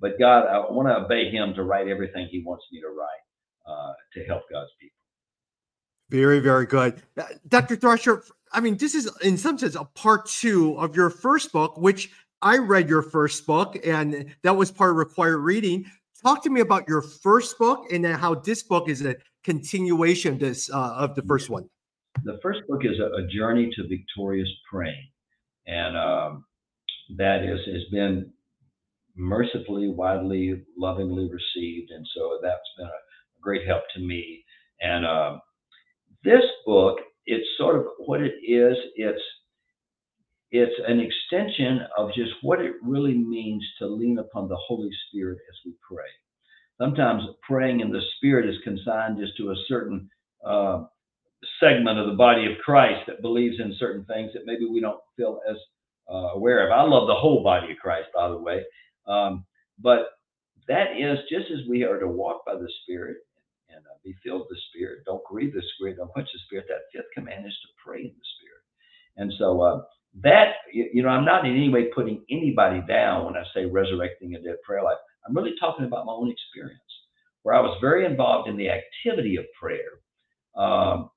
but 0.00 0.18
God, 0.18 0.46
I 0.46 0.58
want 0.70 0.88
to 0.88 1.04
obey 1.04 1.30
Him 1.30 1.54
to 1.54 1.62
write 1.62 1.88
everything 1.88 2.28
He 2.30 2.42
wants 2.44 2.64
me 2.72 2.80
to 2.80 2.88
write 2.88 3.24
uh, 3.68 3.92
to 4.14 4.24
help 4.26 4.42
God's 4.50 4.70
people. 4.80 4.94
Very, 6.10 6.40
very 6.40 6.66
good. 6.66 7.02
Uh, 7.18 7.24
Dr. 7.46 7.76
Thrasher, 7.76 8.24
I 8.52 8.60
mean, 8.60 8.78
this 8.78 8.94
is 8.94 9.10
in 9.22 9.36
some 9.36 9.58
sense 9.58 9.74
a 9.74 9.84
part 9.84 10.26
two 10.26 10.78
of 10.78 10.96
your 10.96 11.10
first 11.10 11.52
book, 11.52 11.76
which 11.76 12.10
I 12.40 12.58
read 12.58 12.88
your 12.88 13.02
first 13.02 13.46
book, 13.46 13.76
and 13.84 14.34
that 14.42 14.56
was 14.56 14.70
part 14.70 14.92
of 14.92 14.96
required 14.96 15.38
reading. 15.38 15.86
Talk 16.22 16.42
to 16.44 16.50
me 16.50 16.60
about 16.60 16.88
your 16.88 17.02
first 17.02 17.58
book 17.58 17.92
and 17.92 18.04
then 18.04 18.18
how 18.18 18.34
this 18.34 18.62
book 18.62 18.88
is 18.88 19.04
a 19.04 19.14
continuation 19.44 20.34
of 20.34 20.40
this 20.40 20.70
uh, 20.72 20.94
of 20.96 21.14
the 21.14 21.22
first 21.22 21.48
one. 21.48 21.68
The 22.24 22.40
first 22.42 22.60
book 22.68 22.84
is 22.84 22.98
a, 22.98 23.22
a 23.22 23.26
journey 23.28 23.70
to 23.76 23.86
victorious 23.86 24.48
praying, 24.70 25.08
and 25.66 25.96
um, 25.96 26.44
that 27.16 27.44
is 27.44 27.60
has 27.72 27.84
been 27.92 28.32
mercifully, 29.16 29.88
widely, 29.88 30.60
lovingly 30.76 31.30
received, 31.30 31.90
and 31.92 32.06
so 32.14 32.38
that's 32.42 32.58
been 32.76 32.86
a 32.86 33.40
great 33.40 33.66
help 33.66 33.82
to 33.94 34.00
me. 34.00 34.44
And 34.80 35.06
um, 35.06 35.40
this 36.24 36.42
book, 36.66 36.98
it's 37.26 37.46
sort 37.58 37.76
of 37.76 37.84
what 38.06 38.20
it 38.20 38.34
is. 38.42 38.76
It's 38.96 39.22
it's 40.50 40.80
an 40.86 41.00
extension 41.00 41.80
of 41.96 42.12
just 42.14 42.32
what 42.42 42.60
it 42.60 42.72
really 42.82 43.14
means 43.14 43.64
to 43.78 43.86
lean 43.86 44.18
upon 44.18 44.48
the 44.48 44.56
Holy 44.56 44.90
Spirit 45.08 45.38
as 45.48 45.56
we 45.66 45.72
pray. 45.86 46.08
Sometimes 46.78 47.24
praying 47.42 47.80
in 47.80 47.90
the 47.90 48.00
Spirit 48.16 48.48
is 48.48 48.56
consigned 48.64 49.18
just 49.18 49.36
to 49.36 49.50
a 49.50 49.56
certain 49.66 50.08
uh, 50.46 50.84
segment 51.60 51.98
of 51.98 52.06
the 52.06 52.14
body 52.16 52.46
of 52.46 52.58
Christ 52.64 53.02
that 53.06 53.22
believes 53.22 53.56
in 53.60 53.74
certain 53.78 54.04
things 54.04 54.32
that 54.32 54.46
maybe 54.46 54.64
we 54.64 54.80
don't 54.80 55.00
feel 55.16 55.40
as 55.48 55.56
uh, 56.10 56.32
aware 56.34 56.64
of. 56.64 56.72
I 56.72 56.82
love 56.82 57.08
the 57.08 57.14
whole 57.14 57.42
body 57.42 57.72
of 57.72 57.78
Christ, 57.78 58.08
by 58.14 58.28
the 58.28 58.38
way. 58.38 58.64
Um, 59.06 59.44
but 59.78 60.10
that 60.66 60.96
is 60.98 61.18
just 61.30 61.50
as 61.50 61.68
we 61.68 61.84
are 61.84 61.98
to 61.98 62.08
walk 62.08 62.46
by 62.46 62.54
the 62.54 62.70
Spirit 62.82 63.18
and 63.68 63.84
uh, 63.86 63.98
be 64.04 64.14
filled 64.24 64.42
with 64.42 64.50
the 64.50 64.60
Spirit. 64.70 65.04
Don't 65.04 65.24
grieve 65.24 65.52
the 65.52 65.62
Spirit, 65.74 65.96
don't 65.96 66.10
quench 66.10 66.28
the 66.32 66.40
Spirit. 66.46 66.66
That 66.68 66.88
fifth 66.92 67.10
command 67.14 67.46
is 67.46 67.52
to 67.62 67.68
pray 67.84 68.00
in 68.00 68.14
the 68.16 68.28
Spirit. 68.38 68.62
And 69.16 69.32
so 69.38 69.60
uh, 69.60 69.82
that, 70.22 70.54
you, 70.72 71.02
know, 71.02 71.08
I'm 71.08 71.24
not 71.24 71.44
in 71.44 71.52
any 71.52 71.68
way 71.68 71.86
putting 71.94 72.24
anybody 72.30 72.82
down 72.88 73.26
when 73.26 73.36
I 73.36 73.44
say 73.54 73.66
resurrecting 73.66 74.34
a 74.34 74.40
dead 74.42 74.56
prayer 74.64 74.82
life. 74.82 74.98
I'm 75.26 75.36
really 75.36 75.54
talking 75.60 75.84
about 75.84 76.06
my 76.06 76.12
own 76.12 76.30
experience 76.30 76.80
where 77.42 77.54
I 77.54 77.60
was 77.60 77.78
very 77.80 78.04
involved 78.04 78.48
in 78.48 78.56
the 78.56 78.68
activity 78.68 79.36
of 79.36 79.44
prayer. 79.58 80.00
Um, 80.56 81.10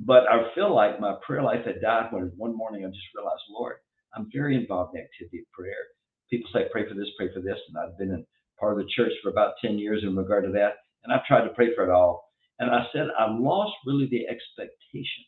but 0.00 0.24
I 0.30 0.54
feel 0.54 0.74
like 0.74 1.00
my 1.00 1.14
prayer 1.26 1.42
life 1.42 1.64
had 1.64 1.80
died 1.80 2.12
when 2.12 2.32
one 2.36 2.56
morning 2.56 2.84
I 2.84 2.88
just 2.88 3.14
realized, 3.14 3.42
Lord, 3.50 3.76
I'm 4.14 4.30
very 4.32 4.56
involved 4.56 4.94
in 4.94 5.00
the 5.00 5.04
activity 5.06 5.40
of 5.40 5.52
prayer. 5.52 5.88
People 6.30 6.50
say, 6.52 6.66
pray 6.70 6.88
for 6.88 6.94
this, 6.94 7.08
pray 7.16 7.32
for 7.32 7.40
this. 7.40 7.58
And 7.68 7.78
I've 7.78 7.98
been 7.98 8.10
in 8.10 8.26
part 8.58 8.72
of 8.72 8.78
the 8.78 8.90
church 8.94 9.12
for 9.22 9.30
about 9.30 9.54
10 9.62 9.78
years 9.78 10.02
in 10.02 10.16
regard 10.16 10.44
to 10.44 10.52
that. 10.52 10.74
And 11.04 11.12
I've 11.12 11.24
tried 11.24 11.44
to 11.44 11.54
pray 11.54 11.74
for 11.74 11.84
it 11.84 11.90
all. 11.90 12.24
And 12.58 12.70
I 12.70 12.86
said, 12.92 13.06
I 13.18 13.30
lost 13.30 13.72
really 13.86 14.08
the 14.10 14.26
expectation. 14.26 15.24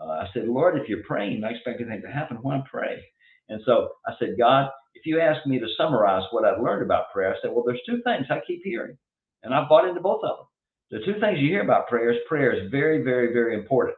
Uh, 0.00 0.10
I 0.10 0.28
said, 0.32 0.46
Lord, 0.48 0.78
if 0.78 0.88
you're 0.88 1.02
praying 1.02 1.42
I 1.44 1.50
expect 1.50 1.80
anything 1.80 2.02
to 2.02 2.08
happen, 2.08 2.38
why 2.42 2.62
pray? 2.70 3.02
And 3.48 3.60
so 3.64 3.88
I 4.06 4.12
said, 4.18 4.36
God, 4.38 4.68
if 4.94 5.06
you 5.06 5.20
ask 5.20 5.46
me 5.46 5.58
to 5.58 5.66
summarize 5.76 6.24
what 6.30 6.44
I've 6.44 6.62
learned 6.62 6.82
about 6.82 7.12
prayer, 7.12 7.32
I 7.32 7.36
said, 7.40 7.50
well, 7.52 7.64
there's 7.66 7.80
two 7.86 8.00
things 8.04 8.26
I 8.30 8.40
keep 8.46 8.60
hearing. 8.64 8.96
And 9.42 9.54
I've 9.54 9.68
bought 9.68 9.88
into 9.88 10.00
both 10.00 10.22
of 10.24 10.36
them. 10.38 10.46
The 10.90 11.04
two 11.04 11.20
things 11.20 11.38
you 11.38 11.48
hear 11.48 11.62
about 11.62 11.88
prayer 11.88 12.10
is 12.12 12.18
prayer 12.28 12.52
is 12.52 12.70
very, 12.70 13.02
very, 13.02 13.32
very 13.32 13.54
important. 13.54 13.96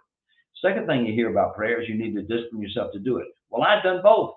Second 0.62 0.86
thing 0.86 1.06
you 1.06 1.14
hear 1.14 1.30
about 1.30 1.54
prayer 1.56 1.80
is 1.80 1.88
you 1.88 1.96
need 1.96 2.14
to 2.14 2.22
discipline 2.22 2.62
yourself 2.62 2.92
to 2.92 2.98
do 2.98 3.18
it. 3.18 3.28
Well, 3.48 3.62
I've 3.62 3.82
done 3.82 4.00
both. 4.02 4.34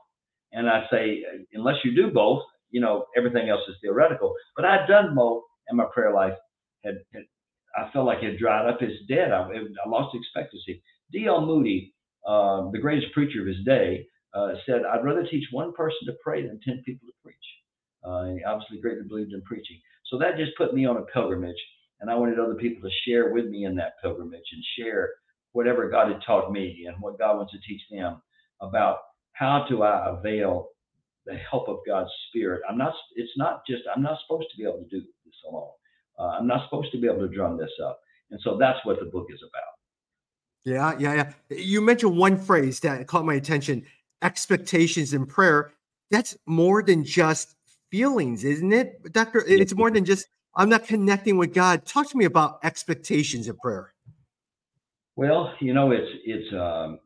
And 0.53 0.69
I 0.69 0.85
say, 0.91 1.23
unless 1.53 1.77
you 1.83 1.95
do 1.95 2.11
both, 2.11 2.43
you 2.71 2.79
know, 2.79 3.05
everything 3.17 3.49
else 3.49 3.61
is 3.67 3.75
theoretical. 3.81 4.33
But 4.55 4.65
I've 4.65 4.87
done 4.87 5.15
both, 5.15 5.43
and 5.67 5.77
my 5.77 5.85
prayer 5.93 6.13
life 6.13 6.33
had, 6.83 6.95
had 7.13 7.23
I 7.75 7.89
felt 7.91 8.05
like 8.05 8.21
it 8.23 8.37
dried 8.37 8.69
up. 8.69 8.81
It's 8.81 9.05
dead. 9.07 9.31
I, 9.31 9.49
I 9.49 9.89
lost 9.89 10.15
expectancy. 10.15 10.81
D.L. 11.13 11.45
Moody, 11.45 11.93
uh, 12.27 12.69
the 12.71 12.79
greatest 12.79 13.13
preacher 13.13 13.41
of 13.41 13.47
his 13.47 13.63
day, 13.65 14.07
uh, 14.33 14.53
said, 14.65 14.81
I'd 14.85 15.05
rather 15.05 15.25
teach 15.25 15.45
one 15.51 15.73
person 15.73 16.07
to 16.07 16.13
pray 16.23 16.45
than 16.45 16.59
10 16.65 16.83
people 16.85 17.07
to 17.07 17.13
preach. 17.23 17.35
Uh, 18.03 18.35
he 18.35 18.43
obviously 18.43 18.81
greatly 18.81 19.07
believed 19.07 19.33
in 19.33 19.41
preaching. 19.43 19.79
So 20.09 20.17
that 20.19 20.37
just 20.37 20.57
put 20.57 20.73
me 20.73 20.85
on 20.85 20.97
a 20.97 21.03
pilgrimage, 21.13 21.61
and 22.01 22.09
I 22.09 22.15
wanted 22.15 22.39
other 22.39 22.55
people 22.55 22.81
to 22.87 22.95
share 23.05 23.31
with 23.31 23.45
me 23.45 23.65
in 23.65 23.75
that 23.75 23.93
pilgrimage 24.01 24.43
and 24.51 24.63
share 24.77 25.11
whatever 25.53 25.89
God 25.89 26.11
had 26.11 26.21
taught 26.25 26.51
me 26.51 26.85
and 26.87 26.97
what 26.99 27.19
God 27.19 27.37
wants 27.37 27.53
to 27.53 27.59
teach 27.59 27.81
them 27.91 28.21
about 28.61 28.97
how 29.33 29.65
do 29.69 29.83
I 29.83 30.17
avail 30.17 30.69
the 31.25 31.35
help 31.35 31.69
of 31.69 31.77
God's 31.87 32.09
Spirit. 32.29 32.61
I'm 32.69 32.77
not. 32.77 32.93
It's 33.15 33.31
not 33.37 33.61
just. 33.67 33.83
I'm 33.95 34.03
not 34.03 34.17
supposed 34.25 34.47
to 34.51 34.57
be 34.57 34.63
able 34.63 34.79
to 34.83 34.89
do 34.89 35.01
this 35.25 35.35
alone. 35.49 35.71
Uh, 36.19 36.37
I'm 36.39 36.47
not 36.47 36.65
supposed 36.67 36.91
to 36.91 36.99
be 36.99 37.07
able 37.07 37.27
to 37.27 37.33
drum 37.33 37.57
this 37.57 37.71
up. 37.83 37.99
And 38.31 38.39
so 38.43 38.57
that's 38.59 38.79
what 38.83 38.99
the 38.99 39.05
book 39.05 39.27
is 39.29 39.39
about. 39.41 39.72
Yeah, 40.65 40.97
yeah, 40.97 41.13
yeah. 41.13 41.57
You 41.57 41.81
mentioned 41.81 42.17
one 42.17 42.37
phrase 42.37 42.79
that 42.81 43.05
caught 43.07 43.25
my 43.25 43.33
attention: 43.33 43.85
expectations 44.21 45.13
in 45.13 45.25
prayer. 45.25 45.73
That's 46.09 46.37
more 46.45 46.81
than 46.83 47.03
just 47.03 47.55
feelings, 47.91 48.43
isn't 48.43 48.71
it, 48.71 49.11
Doctor? 49.11 49.43
It's 49.45 49.75
more 49.75 49.91
than 49.91 50.05
just 50.05 50.27
I'm 50.55 50.69
not 50.69 50.85
connecting 50.85 51.37
with 51.37 51.53
God. 51.53 51.85
Talk 51.85 52.09
to 52.11 52.17
me 52.17 52.25
about 52.25 52.59
expectations 52.63 53.47
in 53.47 53.57
prayer. 53.57 53.93
Well, 55.15 55.53
you 55.59 55.73
know, 55.73 55.91
it's 55.91 56.09
it's 56.23 56.53
um, 56.53 56.99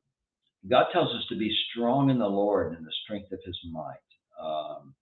God 0.69 0.85
tells 0.93 1.09
us 1.15 1.25
to 1.29 1.35
be 1.35 1.55
strong 1.71 2.09
in 2.09 2.19
the 2.19 2.27
Lord 2.27 2.77
and 2.77 2.85
the 2.85 2.91
strength 3.03 3.31
of 3.31 3.39
His 3.43 3.57
might. 3.71 4.05
Um, 4.39 4.93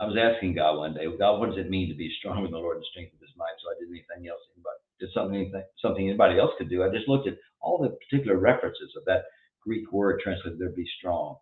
I 0.00 0.06
was 0.06 0.16
asking 0.16 0.54
God 0.54 0.78
one 0.78 0.94
day, 0.94 1.06
God, 1.18 1.40
what 1.40 1.50
does 1.50 1.58
it 1.58 1.68
mean 1.68 1.88
to 1.88 1.96
be 1.96 2.14
strong 2.20 2.44
in 2.44 2.52
the 2.52 2.58
Lord 2.58 2.76
and 2.76 2.84
the 2.84 2.90
strength 2.92 3.12
of 3.14 3.20
His 3.20 3.34
might? 3.36 3.58
So 3.58 3.74
I 3.74 3.74
did 3.80 3.90
anything 3.90 4.30
else, 4.30 4.40
anybody 4.54 4.77
did 5.00 5.10
something 5.14 5.52
something 5.80 6.08
anybody 6.08 6.38
else 6.38 6.52
could 6.58 6.70
do. 6.70 6.82
I 6.82 6.90
just 6.90 7.08
looked 7.08 7.28
at 7.28 7.38
all 7.60 7.78
the 7.78 7.96
particular 8.08 8.38
references 8.38 8.92
of 8.96 9.04
that 9.06 9.24
Greek 9.64 9.90
word 9.92 10.20
translated 10.22 10.58
there, 10.58 10.70
be 10.70 10.86
strong, 10.98 11.36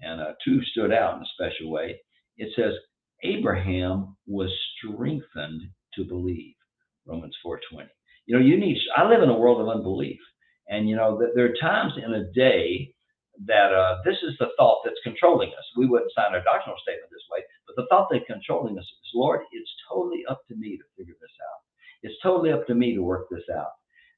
and 0.00 0.20
uh, 0.20 0.32
two 0.44 0.62
stood 0.72 0.92
out 0.92 1.16
in 1.16 1.22
a 1.22 1.34
special 1.34 1.70
way. 1.70 2.00
It 2.36 2.52
says 2.56 2.72
Abraham 3.22 4.16
was 4.26 4.50
strengthened 4.76 5.62
to 5.94 6.04
believe. 6.04 6.54
Romans 7.06 7.36
4:20. 7.44 7.88
You 8.26 8.38
know, 8.38 8.44
you 8.44 8.58
need. 8.58 8.78
I 8.96 9.08
live 9.08 9.22
in 9.22 9.28
a 9.30 9.38
world 9.38 9.60
of 9.60 9.68
unbelief, 9.68 10.20
and 10.68 10.88
you 10.88 10.96
know 10.96 11.20
there 11.34 11.46
are 11.46 11.54
times 11.60 11.92
in 11.96 12.14
a 12.14 12.30
day 12.32 12.94
that 13.46 13.72
uh, 13.72 13.98
this 14.04 14.16
is 14.22 14.36
the 14.38 14.50
thought 14.56 14.82
that's 14.84 15.00
controlling 15.02 15.48
us. 15.50 15.64
We 15.76 15.86
wouldn't 15.86 16.12
sign 16.14 16.34
our 16.34 16.44
doctrinal 16.44 16.78
statement 16.82 17.10
this 17.10 17.26
way, 17.32 17.40
but 17.66 17.76
the 17.76 17.86
thought 17.88 18.08
that's 18.10 18.26
controlling 18.26 18.78
us 18.78 18.84
is, 18.84 19.10
Lord, 19.14 19.40
it's 19.52 19.70
totally 19.88 20.24
up 20.28 20.46
to 20.48 20.54
me 20.54 20.76
to 20.76 20.84
figure 20.96 21.16
this 21.20 21.36
out. 21.40 21.60
It's 22.02 22.14
totally 22.22 22.52
up 22.52 22.66
to 22.66 22.74
me 22.74 22.94
to 22.94 23.02
work 23.02 23.28
this 23.30 23.44
out. 23.54 23.72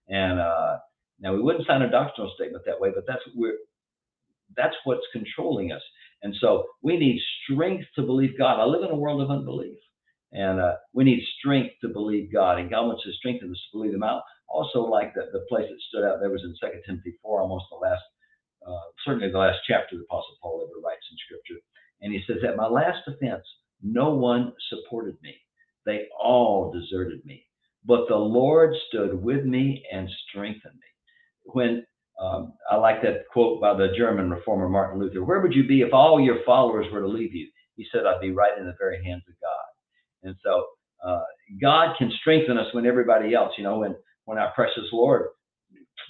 And 0.08 0.40
uh, 0.40 0.78
now 1.20 1.34
we 1.34 1.42
wouldn't 1.42 1.66
sign 1.66 1.82
a 1.82 1.90
doctrinal 1.90 2.32
statement 2.34 2.64
that 2.66 2.80
way, 2.80 2.90
but 2.94 3.04
that's 3.06 3.22
we're 3.34 3.58
that's 4.56 4.76
what's 4.84 5.06
controlling 5.12 5.72
us. 5.72 5.82
And 6.22 6.34
so 6.40 6.66
we 6.82 6.96
need 6.96 7.20
strength 7.44 7.86
to 7.96 8.02
believe 8.02 8.38
God. 8.38 8.60
I 8.60 8.64
live 8.64 8.82
in 8.82 8.90
a 8.90 8.96
world 8.96 9.20
of 9.20 9.30
unbelief. 9.30 9.76
And 10.32 10.60
uh, 10.60 10.74
we 10.92 11.04
need 11.04 11.22
strength 11.38 11.74
to 11.82 11.88
believe 11.88 12.32
God. 12.32 12.58
And 12.58 12.70
God 12.70 12.86
wants 12.86 13.04
to 13.04 13.12
strengthen 13.12 13.50
us 13.50 13.60
to 13.70 13.78
believe 13.78 13.94
Him 13.94 14.02
out. 14.02 14.22
Also, 14.48 14.80
like 14.80 15.14
the, 15.14 15.28
the 15.32 15.44
place 15.48 15.66
that 15.68 15.80
stood 15.88 16.04
out 16.04 16.18
there 16.20 16.30
was 16.30 16.42
in 16.42 16.54
2 16.60 16.78
Timothy 16.86 17.14
4, 17.22 17.40
almost 17.40 17.66
the 17.70 17.76
last, 17.76 18.02
uh, 18.66 18.88
certainly 19.04 19.30
the 19.30 19.38
last 19.38 19.58
chapter 19.66 19.96
the 19.96 20.04
Apostle 20.04 20.36
Paul 20.42 20.66
ever 20.66 20.80
writes 20.84 21.06
in 21.10 21.16
Scripture. 21.24 21.60
And 22.00 22.12
he 22.12 22.22
says, 22.26 22.42
At 22.46 22.56
my 22.56 22.66
last 22.66 23.06
offense, 23.06 23.44
no 23.82 24.14
one 24.14 24.52
supported 24.70 25.16
me. 25.22 25.36
They 25.86 26.06
all 26.20 26.72
deserted 26.72 27.24
me. 27.24 27.44
But 27.84 28.08
the 28.08 28.16
Lord 28.16 28.74
stood 28.88 29.22
with 29.22 29.44
me 29.44 29.84
and 29.92 30.08
strengthened 30.28 30.74
me. 30.74 30.80
When 31.44 31.84
um, 32.20 32.54
I 32.70 32.76
like 32.76 33.02
that 33.02 33.28
quote 33.32 33.60
by 33.60 33.74
the 33.74 33.88
German 33.96 34.30
reformer 34.30 34.68
Martin 34.68 35.00
Luther 35.00 35.24
Where 35.24 35.40
would 35.40 35.54
you 35.54 35.66
be 35.66 35.82
if 35.82 35.92
all 35.92 36.20
your 36.20 36.38
followers 36.46 36.86
were 36.92 37.00
to 37.00 37.08
leave 37.08 37.34
you? 37.34 37.48
He 37.76 37.86
said, 37.92 38.06
I'd 38.06 38.20
be 38.20 38.30
right 38.30 38.56
in 38.58 38.66
the 38.66 38.76
very 38.78 39.04
hands 39.04 39.24
of 39.28 39.34
God. 39.40 40.28
And 40.28 40.36
so 40.44 40.64
uh, 41.04 41.22
God 41.60 41.96
can 41.98 42.10
strengthen 42.20 42.56
us 42.56 42.72
when 42.72 42.86
everybody 42.86 43.34
else, 43.34 43.52
you 43.58 43.64
know, 43.64 43.80
when, 43.80 43.94
when 44.24 44.38
our 44.38 44.52
precious 44.52 44.84
Lord 44.92 45.26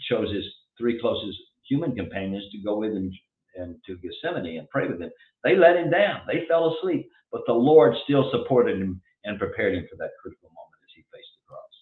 chose 0.08 0.32
his 0.32 0.44
three 0.78 1.00
closest 1.00 1.38
human 1.68 1.94
companions 1.96 2.44
to 2.52 2.58
go 2.62 2.78
with 2.78 2.92
him 2.92 3.10
and 3.56 3.76
to 3.86 3.96
Gethsemane 3.96 4.58
and 4.58 4.68
pray 4.70 4.88
with 4.88 5.00
him, 5.00 5.10
they 5.42 5.56
let 5.56 5.76
him 5.76 5.90
down. 5.90 6.20
They 6.26 6.46
fell 6.48 6.76
asleep, 6.76 7.08
but 7.32 7.42
the 7.46 7.54
Lord 7.54 7.94
still 8.04 8.30
supported 8.30 8.80
him 8.80 9.00
and 9.24 9.38
prepared 9.38 9.74
him 9.74 9.86
for 9.90 9.96
that 9.96 10.10
critical 10.22 10.50
moment 10.50 10.80
as 10.84 10.92
he 10.94 11.02
faced 11.12 11.32
the 11.34 11.48
cross. 11.48 11.74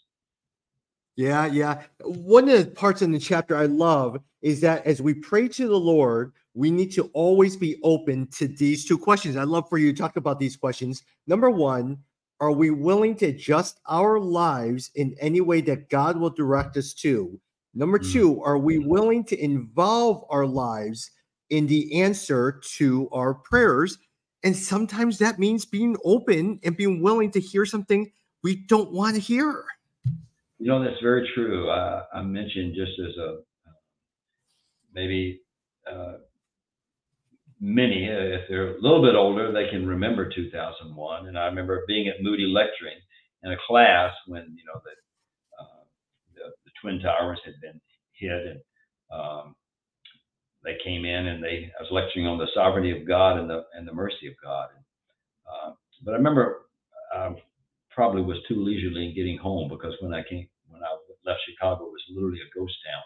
Yeah, 1.16 1.46
yeah. 1.46 1.82
One 2.00 2.48
of 2.48 2.58
the 2.58 2.70
parts 2.70 3.02
in 3.02 3.12
the 3.12 3.18
chapter 3.18 3.56
I 3.56 3.66
love 3.66 4.18
is 4.40 4.60
that 4.62 4.86
as 4.86 5.02
we 5.02 5.14
pray 5.14 5.46
to 5.48 5.68
the 5.68 5.78
Lord, 5.78 6.32
we 6.54 6.70
need 6.70 6.92
to 6.92 7.10
always 7.12 7.56
be 7.56 7.78
open 7.82 8.26
to 8.28 8.48
these 8.48 8.84
two 8.84 8.98
questions. 8.98 9.36
I'd 9.36 9.48
love 9.48 9.68
for 9.68 9.78
you 9.78 9.92
to 9.92 9.98
talk 9.98 10.16
about 10.16 10.38
these 10.38 10.56
questions. 10.56 11.02
Number 11.26 11.50
one, 11.50 11.98
are 12.40 12.52
we 12.52 12.70
willing 12.70 13.14
to 13.16 13.26
adjust 13.26 13.80
our 13.86 14.18
lives 14.18 14.90
in 14.94 15.14
any 15.20 15.40
way 15.40 15.60
that 15.62 15.88
God 15.88 16.16
will 16.16 16.30
direct 16.30 16.76
us 16.76 16.92
to? 16.94 17.38
Number 17.74 17.98
mm. 17.98 18.12
two, 18.12 18.42
are 18.42 18.58
we 18.58 18.78
willing 18.78 19.24
to 19.24 19.38
involve 19.42 20.24
our 20.28 20.46
lives 20.46 21.10
in 21.50 21.66
the 21.66 22.02
answer 22.02 22.60
to 22.76 23.08
our 23.12 23.34
prayers? 23.34 23.98
And 24.42 24.56
sometimes 24.56 25.18
that 25.18 25.38
means 25.38 25.64
being 25.64 25.96
open 26.04 26.58
and 26.64 26.76
being 26.76 27.00
willing 27.00 27.30
to 27.30 27.40
hear 27.40 27.64
something 27.64 28.10
we 28.42 28.56
don't 28.56 28.92
want 28.92 29.14
to 29.14 29.20
hear. 29.20 29.64
You 30.62 30.68
know, 30.68 30.80
that's 30.80 31.02
very 31.02 31.28
true. 31.34 31.68
Uh, 31.68 32.04
I 32.14 32.22
mentioned 32.22 32.76
just 32.76 32.92
as 33.00 33.16
a 33.16 33.38
maybe 34.94 35.40
uh, 35.90 36.18
many, 37.60 38.08
uh, 38.08 38.38
if 38.38 38.42
they're 38.48 38.76
a 38.76 38.80
little 38.80 39.02
bit 39.02 39.16
older, 39.16 39.50
they 39.50 39.68
can 39.72 39.84
remember 39.84 40.30
2001. 40.32 41.26
And 41.26 41.36
I 41.36 41.46
remember 41.46 41.82
being 41.88 42.06
at 42.06 42.22
Moody 42.22 42.46
lecturing 42.46 42.94
in 43.42 43.50
a 43.50 43.56
class 43.66 44.12
when 44.28 44.56
you 44.56 44.64
know 44.64 44.80
the 44.84 44.90
uh, 45.60 45.82
the, 46.36 46.52
the, 46.64 46.70
twin 46.80 47.00
towers 47.00 47.40
had 47.44 47.54
been 47.60 47.80
hit, 48.12 48.30
and 48.30 48.60
um, 49.12 49.56
they 50.62 50.76
came 50.84 51.04
in 51.04 51.26
and 51.26 51.42
they 51.42 51.72
I 51.76 51.82
was 51.82 51.90
lecturing 51.90 52.28
on 52.28 52.38
the 52.38 52.46
sovereignty 52.54 52.96
of 52.96 53.04
God 53.04 53.36
and 53.36 53.50
the 53.50 53.64
and 53.74 53.88
the 53.88 53.92
mercy 53.92 54.28
of 54.28 54.34
God. 54.40 54.68
And, 54.76 54.84
uh, 55.50 55.74
but 56.04 56.12
I 56.12 56.18
remember 56.18 56.66
I 57.12 57.34
probably 57.90 58.22
was 58.22 58.38
too 58.46 58.64
leisurely 58.64 59.08
in 59.08 59.14
getting 59.16 59.38
home 59.38 59.68
because 59.68 59.94
when 60.00 60.14
I 60.14 60.22
came 60.22 60.46
I 60.46 60.51
left 61.24 61.40
Chicago, 61.46 61.86
it 61.86 61.96
was 61.96 62.06
literally 62.10 62.40
a 62.40 62.54
ghost 62.54 62.74
town. 62.84 63.02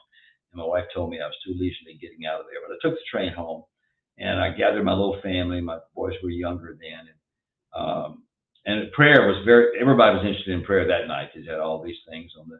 And 0.52 0.58
my 0.60 0.66
wife 0.66 0.86
told 0.94 1.10
me 1.10 1.20
I 1.20 1.26
was 1.26 1.38
too 1.44 1.54
leisurely 1.54 1.98
getting 2.00 2.26
out 2.26 2.40
of 2.40 2.46
there. 2.46 2.60
But 2.64 2.74
I 2.74 2.78
took 2.80 2.98
the 2.98 3.10
train 3.10 3.32
home 3.32 3.64
and 4.18 4.40
I 4.40 4.50
gathered 4.50 4.84
my 4.84 4.92
little 4.92 5.20
family. 5.22 5.60
My 5.60 5.78
boys 5.94 6.14
were 6.22 6.30
younger 6.30 6.76
then, 6.80 7.08
and 7.08 7.20
um, 7.76 8.22
and 8.64 8.90
prayer 8.92 9.26
was 9.26 9.44
very. 9.44 9.78
Everybody 9.80 10.16
was 10.16 10.26
interested 10.26 10.54
in 10.54 10.64
prayer 10.64 10.86
that 10.88 11.08
night. 11.08 11.30
They 11.34 11.44
had 11.44 11.60
all 11.60 11.82
these 11.82 12.00
things 12.08 12.32
on 12.40 12.48
the 12.48 12.56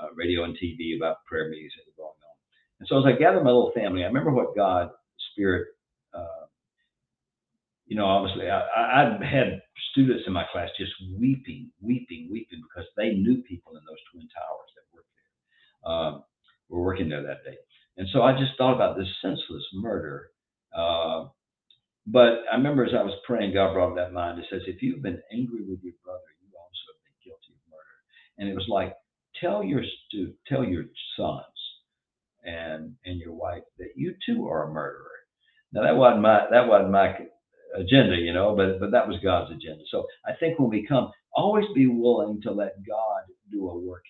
uh, 0.00 0.08
radio 0.16 0.44
and 0.44 0.56
TV 0.56 0.96
about 0.96 1.24
prayer 1.26 1.48
meetings 1.50 1.72
that 1.76 1.84
were 1.86 2.04
going 2.04 2.16
on. 2.16 2.36
And 2.80 2.88
so 2.88 2.98
as 2.98 3.04
I 3.04 3.18
gathered 3.18 3.44
my 3.44 3.50
little 3.50 3.72
family, 3.74 4.04
I 4.04 4.08
remember 4.08 4.32
what 4.32 4.56
God 4.56 4.90
Spirit. 5.32 5.68
Uh, 6.14 6.48
you 7.86 7.96
know, 7.96 8.06
obviously, 8.06 8.50
I, 8.50 8.60
I 8.60 9.24
had 9.24 9.62
students 9.92 10.24
in 10.26 10.32
my 10.32 10.44
class 10.52 10.68
just 10.78 10.92
weeping, 11.18 11.70
weeping, 11.80 12.28
weeping 12.30 12.60
because 12.62 12.88
they 12.96 13.12
knew 13.12 13.42
people 13.48 13.72
in 13.76 13.82
those 13.88 14.00
twin 14.12 14.28
towers 14.28 14.72
um, 15.86 16.24
were 16.68 16.82
working 16.82 17.08
there 17.08 17.22
that 17.22 17.44
day. 17.44 17.56
And 17.98 18.08
so 18.12 18.22
I 18.22 18.32
just 18.32 18.52
thought 18.58 18.74
about 18.74 18.96
this 18.98 19.08
senseless 19.22 19.64
murder 19.74 20.30
uh, 20.76 21.26
but 22.08 22.42
I 22.52 22.56
remember 22.56 22.84
as 22.84 22.94
I 22.98 23.04
was 23.04 23.14
praying, 23.26 23.54
God 23.54 23.74
brought 23.74 23.94
that 23.96 24.12
mind. 24.12 24.40
It 24.40 24.46
says, 24.50 24.62
if 24.66 24.82
you've 24.82 25.02
been 25.02 25.22
angry 25.32 25.62
with 25.62 25.80
your 25.84 25.94
brother, 26.04 26.20
you 26.42 26.50
also 26.58 26.92
have 26.94 27.04
been 27.04 27.22
guilty 27.24 27.54
of 27.54 27.70
murder. 27.70 27.96
And 28.40 28.50
it 28.50 28.56
was 28.56 28.66
like, 28.68 28.94
tell 29.40 29.64
your 29.64 29.84
stu- 30.08 30.34
tell 30.48 30.64
your 30.64 30.84
sons 31.16 31.44
and 32.44 32.94
and 33.06 33.20
your 33.20 33.34
wife 33.34 33.64
that 33.78 33.90
you 33.96 34.14
too 34.26 34.48
are 34.48 34.68
a 34.70 34.72
murderer. 34.72 35.10
Now 35.72 35.84
that 35.84 35.96
wasn't 35.96 36.22
my 36.22 36.46
that 36.50 36.68
wasn't 36.68 36.92
my 36.92 37.16
agenda, 37.76 38.16
you 38.16 38.32
know, 38.34 38.56
but 38.56 38.80
but 38.80 38.92
that 38.92 39.08
was 39.08 39.18
God's 39.22 39.52
agenda. 39.52 39.84
So 39.90 40.06
I 40.26 40.32
think 40.40 40.58
when 40.58 40.70
we 40.70 40.86
come, 40.86 41.10
always 41.34 41.66
be 41.74 41.86
willing 41.86 42.42
to 42.42 42.52
let 42.52 42.76
God 42.86 43.22
do 43.52 43.68
a 43.70 43.78
work. 43.78 44.04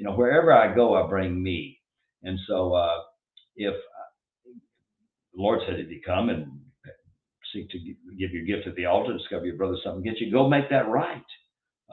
You 0.00 0.06
know, 0.06 0.14
wherever 0.16 0.52
I 0.52 0.74
go, 0.74 0.96
I 0.96 1.08
bring 1.08 1.42
me. 1.42 1.78
And 2.24 2.40
so 2.48 2.74
uh, 2.74 3.00
if 3.56 3.74
the 5.34 5.42
Lord 5.42 5.60
said, 5.66 5.80
if 5.80 5.90
you 5.90 6.00
come 6.06 6.30
and 6.30 6.46
seek 7.52 7.70
to 7.70 7.78
give 8.18 8.32
your 8.32 8.44
gift 8.46 8.68
at 8.68 8.76
the 8.76 8.86
altar, 8.86 9.14
discover 9.16 9.46
your 9.46 9.56
brother 9.56 9.76
something, 9.84 10.04
get 10.04 10.20
you, 10.20 10.32
go 10.32 10.48
make 10.48 10.70
that 10.70 10.88
right. 10.88 11.24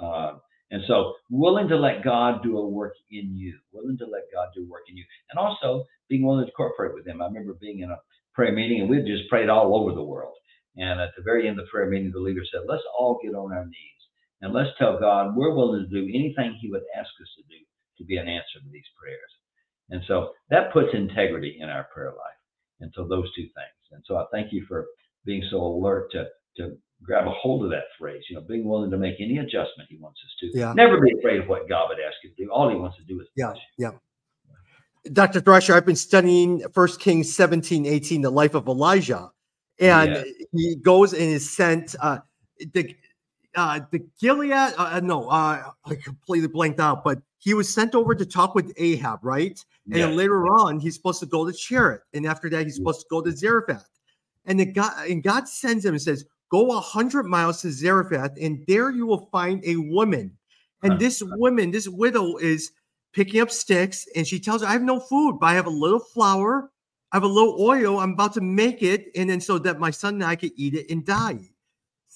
Uh, 0.01 0.35
and 0.71 0.83
so, 0.87 1.13
willing 1.31 1.69
to 1.69 1.77
let 1.77 2.03
God 2.03 2.43
do 2.43 2.57
a 2.57 2.67
work 2.67 2.95
in 3.11 3.35
you, 3.37 3.57
willing 3.73 3.97
to 3.99 4.05
let 4.05 4.23
God 4.33 4.49
do 4.55 4.67
work 4.69 4.83
in 4.89 4.97
you, 4.97 5.05
and 5.31 5.39
also 5.39 5.85
being 6.09 6.25
willing 6.25 6.45
to 6.45 6.53
cooperate 6.53 6.95
with 6.95 7.07
Him. 7.07 7.21
I 7.21 7.27
remember 7.27 7.55
being 7.61 7.81
in 7.81 7.91
a 7.91 7.97
prayer 8.35 8.53
meeting, 8.53 8.81
and 8.81 8.89
we 8.89 8.97
just 9.03 9.29
prayed 9.29 9.49
all 9.49 9.75
over 9.77 9.93
the 9.93 10.03
world. 10.03 10.35
And 10.77 10.99
at 11.01 11.11
the 11.17 11.23
very 11.23 11.47
end 11.47 11.59
of 11.59 11.65
the 11.67 11.71
prayer 11.71 11.89
meeting, 11.89 12.11
the 12.11 12.19
leader 12.19 12.43
said, 12.51 12.63
"Let's 12.67 12.83
all 12.99 13.19
get 13.23 13.35
on 13.35 13.53
our 13.53 13.65
knees 13.65 14.01
And 14.41 14.53
let's 14.53 14.71
tell 14.79 14.99
God 14.99 15.35
we're 15.37 15.55
willing 15.55 15.85
to 15.85 15.89
do 15.89 16.09
anything 16.09 16.57
He 16.61 16.71
would 16.71 16.83
ask 16.97 17.09
us 17.21 17.29
to 17.37 17.43
do 17.43 17.61
to 17.97 18.03
be 18.03 18.17
an 18.17 18.27
answer 18.27 18.59
to 18.59 18.69
these 18.71 18.87
prayers. 18.99 19.31
And 19.89 20.01
so 20.07 20.31
that 20.49 20.73
puts 20.73 20.89
integrity 20.93 21.57
in 21.59 21.69
our 21.69 21.87
prayer 21.93 22.09
life. 22.09 22.41
And 22.81 22.91
so 22.95 23.07
those 23.07 23.33
two 23.35 23.43
things. 23.43 23.77
And 23.91 24.03
so 24.05 24.17
I 24.17 24.25
thank 24.31 24.51
you 24.51 24.65
for 24.67 24.85
being 25.25 25.43
so 25.49 25.57
alert 25.57 26.11
to 26.11 26.25
to 26.57 26.77
grab 27.03 27.27
a 27.27 27.31
hold 27.31 27.63
of 27.63 27.69
that 27.69 27.83
phrase, 27.99 28.23
you 28.29 28.35
know, 28.35 28.41
being 28.41 28.67
willing 28.67 28.89
to 28.89 28.97
make 28.97 29.15
any 29.19 29.37
adjustment 29.37 29.87
he 29.89 29.97
wants 29.99 30.19
us 30.25 30.31
to. 30.39 30.59
Yeah. 30.59 30.73
Never 30.73 30.99
be 30.99 31.11
afraid 31.17 31.39
of 31.39 31.47
what 31.47 31.69
God 31.69 31.89
would 31.89 31.99
ask 31.99 32.15
you 32.23 32.31
to 32.31 32.35
do. 32.35 32.51
All 32.51 32.69
he 32.69 32.75
wants 32.75 32.97
to 32.97 33.03
do 33.03 33.19
is 33.21 33.27
yeah, 33.35 33.53
yeah. 33.77 33.91
Dr. 35.13 35.39
Thrasher, 35.39 35.73
I've 35.73 35.85
been 35.85 35.95
studying 35.95 36.63
First 36.73 36.99
Kings 36.99 37.33
17, 37.33 37.85
18, 37.85 38.21
the 38.21 38.29
life 38.29 38.55
of 38.55 38.67
Elijah. 38.67 39.29
And 39.79 40.15
yeah. 40.15 40.23
he 40.53 40.75
goes 40.75 41.13
and 41.13 41.21
is 41.21 41.49
sent 41.49 41.95
uh 42.01 42.19
the 42.73 42.95
uh 43.57 43.81
the 43.91 43.99
Gilead, 44.21 44.51
uh, 44.53 44.71
uh, 44.77 45.01
no, 45.03 45.27
uh 45.27 45.71
I 45.85 45.95
completely 45.95 46.47
blanked 46.47 46.79
out, 46.79 47.03
but 47.03 47.19
he 47.39 47.53
was 47.53 47.73
sent 47.73 47.95
over 47.95 48.15
to 48.15 48.25
talk 48.25 48.55
with 48.55 48.73
Ahab, 48.77 49.19
right? 49.23 49.63
And 49.87 49.97
yeah. 49.97 50.07
later 50.07 50.47
on, 50.47 50.79
he's 50.79 50.95
supposed 50.95 51.19
to 51.19 51.25
go 51.25 51.45
to 51.45 51.53
Cherith. 51.53 52.01
And 52.13 52.25
after 52.25 52.49
that, 52.49 52.63
he's 52.63 52.75
supposed 52.75 53.01
to 53.01 53.05
go 53.09 53.21
to 53.21 53.31
Zarephath. 53.31 53.89
And 54.45 54.59
the 54.59 54.65
God 54.65 55.07
and 55.09 55.21
God 55.23 55.47
sends 55.47 55.85
him 55.85 55.93
and 55.93 56.01
says, 56.01 56.25
Go 56.49 56.77
a 56.77 56.79
hundred 56.79 57.25
miles 57.25 57.61
to 57.61 57.71
Zarephath, 57.71 58.37
and 58.41 58.63
there 58.67 58.89
you 58.89 59.05
will 59.05 59.27
find 59.31 59.63
a 59.65 59.75
woman. 59.75 60.31
And 60.83 60.99
this 60.99 61.21
woman, 61.21 61.71
this 61.71 61.89
widow, 61.89 62.37
is 62.37 62.71
picking 63.13 63.41
up 63.41 63.51
sticks, 63.51 64.07
and 64.15 64.25
she 64.25 64.39
tells 64.39 64.61
her, 64.61 64.67
I 64.67 64.71
have 64.71 64.83
no 64.83 64.99
food, 64.99 65.39
but 65.39 65.47
I 65.47 65.53
have 65.55 65.65
a 65.65 65.71
little 65.71 65.99
flour, 65.99 66.71
I 67.11 67.17
have 67.17 67.23
a 67.23 67.27
little 67.27 67.57
oil, 67.59 67.99
I'm 67.99 68.13
about 68.13 68.33
to 68.35 68.41
make 68.41 68.81
it, 68.81 69.07
and 69.15 69.29
then 69.29 69.41
so 69.41 69.57
that 69.59 69.79
my 69.79 69.91
son 69.91 70.15
and 70.15 70.23
I 70.23 70.35
can 70.35 70.51
eat 70.55 70.75
it 70.75 70.89
and 70.89 71.05
die. 71.05 71.39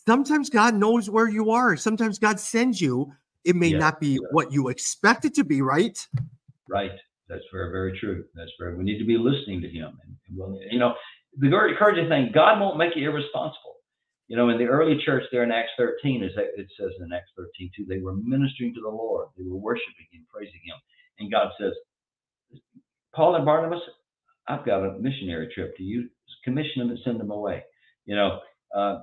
Sometimes 0.08 0.50
God 0.50 0.75
knows 0.75 1.10
where 1.10 1.29
you 1.29 1.51
are. 1.51 1.77
Sometimes 1.77 2.17
God 2.17 2.39
sends 2.39 2.81
you. 2.81 3.13
It 3.43 3.55
may 3.55 3.70
yeah, 3.70 3.77
not 3.77 4.00
be 4.00 4.13
yeah. 4.13 4.27
what 4.31 4.51
you 4.51 4.70
expect 4.70 5.25
it 5.25 5.34
to 5.36 5.43
be, 5.43 5.62
right? 5.62 5.98
Right. 6.67 6.91
That's 7.27 7.43
very, 7.51 7.72
very 7.72 7.98
true. 8.00 8.25
That's 8.36 8.51
very. 8.60 8.75
We 8.75 8.84
need 8.84 9.00
to 9.00 9.05
be 9.05 9.17
listening 9.17 9.62
to 9.62 9.70
Him, 9.70 9.98
and, 10.03 10.38
and 10.38 10.72
you 10.72 10.79
know, 10.79 10.96
the 11.38 11.50
very 11.50 11.72
encouraging 11.72 12.10
thing: 12.10 12.31
God 12.34 12.60
won't 12.60 12.77
make 12.77 12.91
you 12.96 13.10
irresponsible. 13.10 13.77
You 14.27 14.38
know, 14.38 14.50
in 14.50 14.58
the 14.58 14.65
early 14.65 14.98
church 15.05 15.24
there 15.31 15.43
in 15.43 15.51
Acts 15.51 15.72
13, 15.77 16.24
as 16.24 16.31
it 16.36 16.67
says 16.79 16.91
in 17.00 17.12
Acts 17.13 17.31
13 17.38 17.72
too, 17.75 17.86
they 17.88 18.00
were 18.00 18.15
ministering 18.15 18.74
to 18.74 18.81
the 18.81 18.89
Lord. 18.89 19.27
They 19.38 19.43
were 19.46 19.58
worshiping 19.58 20.08
Him, 20.12 20.25
praising 20.34 20.62
Him. 20.63 20.75
And 21.20 21.31
God 21.31 21.51
says, 21.60 21.74
Paul 23.13 23.36
and 23.36 23.46
Barnabas, 23.46 23.81
I've 24.48 24.65
got 24.65 24.84
a 24.84 24.98
missionary 25.00 25.50
trip 25.53 25.75
to 25.77 25.84
you. 25.84 26.10
Commission 26.43 26.79
them 26.79 26.89
and 26.89 27.00
send 27.03 27.20
them 27.20 27.29
away. 27.29 27.63
You 28.05 28.15
know, 28.15 28.39
uh, 28.75 29.00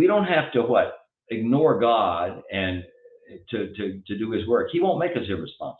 we 0.00 0.06
don't 0.06 0.24
have 0.24 0.50
to 0.54 0.62
what 0.62 0.98
ignore 1.28 1.78
God 1.78 2.42
and 2.50 2.82
to, 3.50 3.72
to 3.74 4.00
to 4.06 4.18
do 4.18 4.30
His 4.30 4.46
work. 4.48 4.68
He 4.72 4.80
won't 4.80 4.98
make 4.98 5.12
us 5.12 5.28
irresponsible. 5.28 5.76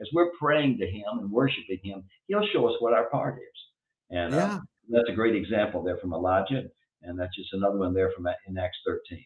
As 0.00 0.08
we're 0.12 0.30
praying 0.40 0.78
to 0.78 0.86
Him 0.86 1.18
and 1.20 1.30
worshiping 1.30 1.80
Him, 1.82 2.04
He'll 2.28 2.46
show 2.52 2.68
us 2.68 2.74
what 2.78 2.92
our 2.92 3.10
part 3.10 3.38
is. 3.38 4.16
And 4.16 4.34
uh, 4.34 4.36
yeah. 4.36 4.54
uh, 4.54 4.60
that's 4.90 5.08
a 5.08 5.14
great 5.14 5.34
example 5.34 5.82
there 5.82 5.98
from 5.98 6.12
Elijah 6.12 6.62
and 7.04 7.18
that's 7.18 7.34
just 7.36 7.52
another 7.52 7.78
one 7.78 7.94
there 7.94 8.10
from 8.16 8.26
in 8.46 8.58
Acts 8.58 8.78
13. 8.86 9.24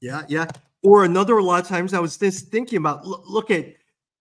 Yeah, 0.00 0.22
yeah. 0.28 0.46
Or 0.82 1.04
another, 1.04 1.38
a 1.38 1.44
lot 1.44 1.62
of 1.62 1.68
times 1.68 1.94
I 1.94 2.00
was 2.00 2.16
just 2.16 2.48
thinking 2.48 2.78
about 2.78 3.06
look, 3.06 3.50
at 3.50 3.74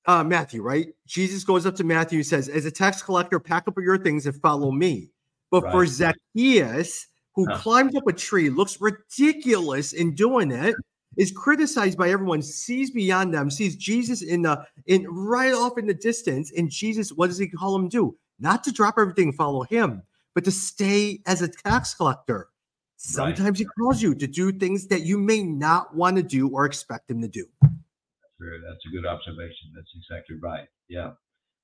uh, 0.05 0.23
Matthew, 0.23 0.61
right? 0.61 0.87
Jesus 1.05 1.43
goes 1.43 1.65
up 1.65 1.75
to 1.75 1.83
Matthew 1.83 2.19
and 2.19 2.25
says, 2.25 2.47
As 2.47 2.65
a 2.65 2.71
tax 2.71 3.01
collector, 3.01 3.39
pack 3.39 3.67
up 3.67 3.75
your 3.77 3.97
things 3.97 4.25
and 4.25 4.35
follow 4.41 4.71
me. 4.71 5.09
But 5.51 5.63
right. 5.63 5.71
for 5.71 5.85
Zacchaeus, 5.85 7.07
who 7.35 7.45
huh. 7.49 7.57
climbed 7.57 7.95
up 7.95 8.07
a 8.07 8.13
tree, 8.13 8.49
looks 8.49 8.79
ridiculous 8.79 9.93
in 9.93 10.15
doing 10.15 10.51
it, 10.51 10.75
is 11.17 11.31
criticized 11.31 11.97
by 11.97 12.09
everyone, 12.09 12.41
sees 12.41 12.91
beyond 12.91 13.33
them, 13.33 13.49
sees 13.49 13.75
Jesus 13.75 14.21
in 14.21 14.41
the 14.41 14.65
in 14.85 15.05
right 15.07 15.53
off 15.53 15.77
in 15.77 15.87
the 15.87 15.93
distance. 15.93 16.51
And 16.55 16.69
Jesus, 16.69 17.11
what 17.11 17.27
does 17.27 17.37
he 17.37 17.47
call 17.47 17.75
him 17.75 17.89
do? 17.89 18.17
Not 18.39 18.63
to 18.65 18.71
drop 18.71 18.95
everything 18.97 19.29
and 19.29 19.35
follow 19.35 19.63
him, 19.63 20.03
but 20.33 20.43
to 20.45 20.51
stay 20.51 21.19
as 21.25 21.41
a 21.41 21.47
tax 21.47 21.93
collector. 21.93 22.49
Sometimes 22.97 23.39
right. 23.39 23.57
he 23.57 23.65
calls 23.65 24.01
you 24.01 24.15
to 24.15 24.27
do 24.27 24.51
things 24.51 24.87
that 24.87 25.01
you 25.01 25.17
may 25.17 25.43
not 25.43 25.95
want 25.95 26.17
to 26.17 26.23
do 26.23 26.49
or 26.49 26.65
expect 26.65 27.09
him 27.09 27.21
to 27.21 27.27
do. 27.27 27.45
Sure, 27.61 28.59
that's 28.67 28.85
a 28.85 28.89
good 28.89 29.05
observation. 29.05 29.71
That's 29.75 29.91
exactly 29.95 30.37
right. 30.41 30.67
Yeah. 30.87 31.11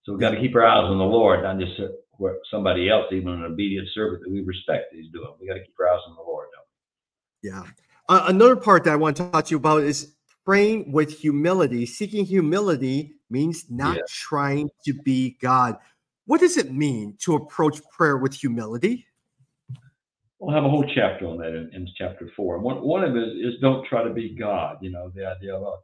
So 0.03 0.13
we've 0.13 0.21
got 0.21 0.31
to 0.31 0.39
keep 0.39 0.55
our 0.55 0.65
eyes 0.65 0.83
on 0.83 0.97
the 0.97 1.03
Lord, 1.03 1.43
not 1.43 1.59
just 1.59 1.79
what 2.17 2.33
somebody 2.49 2.89
else, 2.89 3.05
even 3.11 3.29
an 3.29 3.43
obedient 3.43 3.87
servant 3.93 4.23
that 4.23 4.31
we 4.31 4.41
respect 4.41 4.91
that 4.91 4.97
he's 4.97 5.11
doing. 5.11 5.29
We 5.39 5.47
got 5.47 5.55
to 5.55 5.59
keep 5.59 5.75
our 5.79 5.89
eyes 5.89 6.01
on 6.07 6.15
the 6.15 6.21
Lord. 6.21 6.47
Yeah. 7.43 7.63
Uh, 8.09 8.25
another 8.27 8.55
part 8.55 8.83
that 8.83 8.93
I 8.93 8.95
want 8.95 9.17
to 9.17 9.29
talk 9.31 9.45
to 9.45 9.51
you 9.51 9.57
about 9.57 9.83
is 9.83 10.13
praying 10.45 10.91
with 10.91 11.17
humility. 11.17 11.85
Seeking 11.85 12.25
humility 12.25 13.15
means 13.29 13.65
not 13.69 13.97
yeah. 13.97 14.03
trying 14.07 14.69
to 14.85 14.93
be 14.93 15.37
God. 15.41 15.77
What 16.25 16.39
does 16.39 16.57
it 16.57 16.71
mean 16.71 17.15
to 17.21 17.35
approach 17.35 17.79
prayer 17.91 18.17
with 18.17 18.33
humility? 18.33 19.07
we'll 20.41 20.55
have 20.55 20.65
a 20.65 20.69
whole 20.69 20.85
chapter 20.95 21.27
on 21.27 21.37
that 21.37 21.55
in, 21.55 21.69
in 21.73 21.87
chapter 21.97 22.29
four. 22.35 22.55
And 22.55 22.63
one, 22.63 22.81
one 22.81 23.03
of 23.03 23.15
it 23.15 23.23
is, 23.23 23.53
is, 23.53 23.61
don't 23.61 23.85
try 23.85 24.03
to 24.03 24.09
be 24.09 24.35
God, 24.37 24.77
you 24.81 24.91
know, 24.91 25.11
the 25.15 25.25
idea 25.25 25.55
of, 25.55 25.63
uh, 25.63 25.77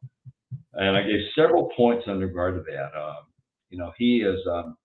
and 0.74 0.98
I 0.98 1.04
gave 1.04 1.22
several 1.36 1.70
points 1.78 2.06
in 2.08 2.20
regard 2.20 2.56
to 2.56 2.72
that. 2.72 3.00
Um, 3.00 3.18
you 3.70 3.78
know, 3.78 3.92
he 3.98 4.18
is, 4.18 4.40
um, 4.52 4.76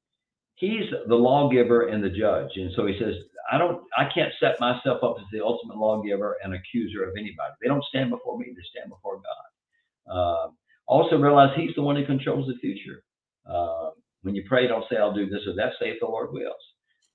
he's 0.57 0.85
the 1.09 1.15
lawgiver 1.15 1.89
and 1.89 2.03
the 2.03 2.11
judge. 2.11 2.51
And 2.57 2.71
so 2.77 2.87
he 2.87 2.99
says, 2.99 3.15
I 3.51 3.59
don't, 3.59 3.83
I 3.97 4.09
can't 4.13 4.33
set 4.41 4.61
myself 4.61 5.03
up 5.03 5.17
as 5.19 5.27
the 5.33 5.45
ultimate 5.45 5.77
lawgiver 5.77 6.37
and 6.43 6.55
accuser 6.55 7.05
of 7.05 7.15
anybody. 7.17 7.53
They 7.61 7.69
don't 7.69 7.85
stand 7.85 8.11
before 8.11 8.39
me, 8.39 8.47
they 8.49 8.63
stand 8.77 8.91
before 8.91 9.17
God. 9.17 10.15
Uh, 10.15 10.49
also 10.87 11.17
realize 11.17 11.51
he's 11.57 11.75
the 11.75 11.83
one 11.83 11.97
who 11.97 12.05
controls 12.07 12.47
the 12.47 12.59
future. 12.61 13.03
Uh, 13.49 13.91
when 14.23 14.35
you 14.35 14.45
pray, 14.49 14.67
don't 14.67 14.85
say, 14.91 14.97
I'll 14.97 15.15
do 15.15 15.29
this 15.29 15.43
or 15.47 15.55
that, 15.57 15.73
say 15.81 15.91
if 15.91 16.01
the 16.01 16.07
Lord 16.07 16.33
wills. 16.33 16.55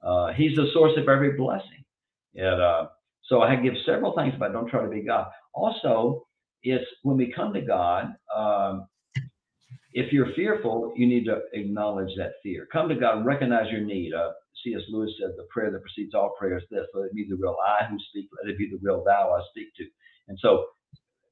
Uh, 0.02 0.34
he's 0.34 0.56
the 0.56 0.70
source 0.74 0.94
of 0.98 1.08
every 1.10 1.34
blessing. 1.34 1.84
And 2.36 2.62
uh, 2.62 2.88
so 3.24 3.42
I 3.42 3.56
give 3.56 3.74
several 3.86 4.14
things 4.16 4.34
about 4.36 4.54
don't 4.54 4.70
try 4.70 4.84
to 4.84 4.90
be 4.90 5.02
God. 5.02 5.28
Also, 5.54 6.26
it's 6.64 6.86
when 7.04 7.18
we 7.18 7.32
come 7.32 7.54
to 7.54 7.62
God, 7.62 8.16
um, 8.36 8.88
if 9.94 10.14
you're 10.14 10.34
fearful, 10.36 10.94
you 10.96 11.08
need 11.08 11.26
to 11.26 11.42
acknowledge 11.54 12.12
that 12.18 12.34
fear. 12.44 12.68
Come 12.72 12.90
to 12.90 12.96
God, 12.96 13.26
recognize 13.26 13.72
your 13.72 13.82
need. 13.82 14.14
Uh, 14.14 14.32
C.S. 14.64 14.82
Lewis 14.90 15.12
said, 15.20 15.32
"The 15.38 15.48
prayer 15.52 15.72
that 15.72 15.82
precedes 15.82 16.16
all 16.16 16.36
prayer 16.40 16.58
is 16.58 16.64
this: 16.72 16.86
Let 16.94 17.06
it 17.08 17.16
be 17.16 17.28
the 17.30 17.38
real 17.38 17.56
I 17.66 17.86
who 17.86 17.98
speak. 18.10 18.30
Let 18.44 18.52
it 18.52 18.58
be 18.58 18.70
the 18.70 18.80
real 18.82 19.04
Thou 19.06 19.34
I 19.34 19.42
speak 19.52 19.70
to." 19.78 19.86
And 20.30 20.38
so, 20.42 20.66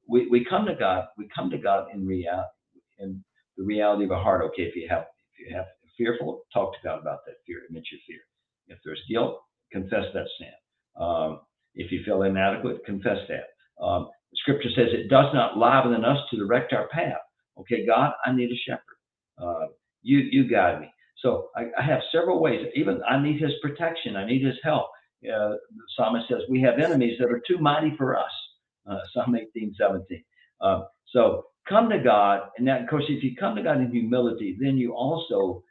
we, 0.07 0.27
we 0.29 0.45
come 0.45 0.65
to 0.67 0.75
God. 0.75 1.05
We 1.17 1.29
come 1.35 1.49
to 1.51 1.57
God 1.57 1.87
in 1.93 2.05
reality, 2.05 2.47
in 2.99 3.23
the 3.57 3.63
reality 3.63 4.05
of 4.05 4.11
a 4.11 4.19
heart. 4.19 4.43
Okay, 4.45 4.63
if 4.63 4.75
you 4.75 4.87
have 4.89 5.05
if 5.37 5.47
you 5.49 5.55
have 5.55 5.65
fearful, 5.97 6.43
talk 6.53 6.73
to 6.73 6.79
God 6.83 6.99
about 7.01 7.19
that 7.27 7.35
fear. 7.47 7.61
Admit 7.67 7.83
your 7.91 8.01
fear. 8.07 8.21
If 8.67 8.79
there's 8.85 9.01
guilt, 9.09 9.41
confess 9.71 10.05
that 10.13 10.27
sin. 10.39 11.01
Um, 11.01 11.41
if 11.75 11.91
you 11.91 12.03
feel 12.05 12.23
inadequate, 12.23 12.85
confess 12.85 13.19
that. 13.29 13.83
Um, 13.83 14.09
scripture 14.35 14.69
says 14.75 14.87
it 14.91 15.09
does 15.09 15.33
not 15.33 15.57
liven 15.57 16.05
us 16.05 16.19
to 16.31 16.37
direct 16.37 16.73
our 16.73 16.87
path. 16.89 17.21
Okay, 17.59 17.85
God, 17.85 18.13
I 18.25 18.33
need 18.33 18.51
a 18.51 18.57
shepherd. 18.65 18.81
Uh, 19.41 19.67
you 20.01 20.19
you 20.19 20.49
guide 20.49 20.81
me. 20.81 20.87
So 21.21 21.49
I, 21.55 21.65
I, 21.77 21.81
have 21.81 22.01
several 22.11 22.39
ways. 22.41 22.67
Even 22.75 23.01
I 23.09 23.21
need 23.21 23.41
His 23.41 23.53
protection. 23.61 24.15
I 24.15 24.25
need 24.25 24.45
His 24.45 24.55
help. 24.63 24.87
Uh, 25.23 25.55
the 25.55 25.85
psalmist 25.95 26.27
says 26.29 26.41
we 26.49 26.61
have 26.61 26.77
enemies 26.79 27.17
that 27.19 27.31
are 27.31 27.41
too 27.47 27.57
mighty 27.57 27.93
for 27.97 28.17
us. 28.17 28.31
Uh, 28.89 28.99
Psalm 29.13 29.35
18, 29.35 29.73
17. 29.79 30.23
Uh, 30.61 30.81
so 31.07 31.45
come 31.67 31.89
to 31.89 31.99
God, 31.99 32.41
and 32.57 32.67
that, 32.67 32.81
of 32.83 32.89
course, 32.89 33.05
if 33.09 33.23
you 33.23 33.35
come 33.35 33.55
to 33.55 33.63
God 33.63 33.81
in 33.81 33.89
humility, 33.89 34.57
then 34.59 34.77
you 34.77 34.93
also 34.93 35.63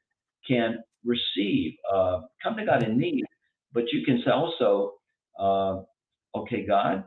can 0.48 0.82
receive. 1.04 1.74
Uh, 1.92 2.22
come 2.42 2.56
to 2.56 2.64
God 2.64 2.82
in 2.82 2.98
need, 2.98 3.24
but 3.72 3.84
you 3.92 4.04
can 4.04 4.22
say 4.24 4.30
also 4.32 4.94
uh, 5.38 5.82
okay, 6.34 6.66
God, 6.66 7.04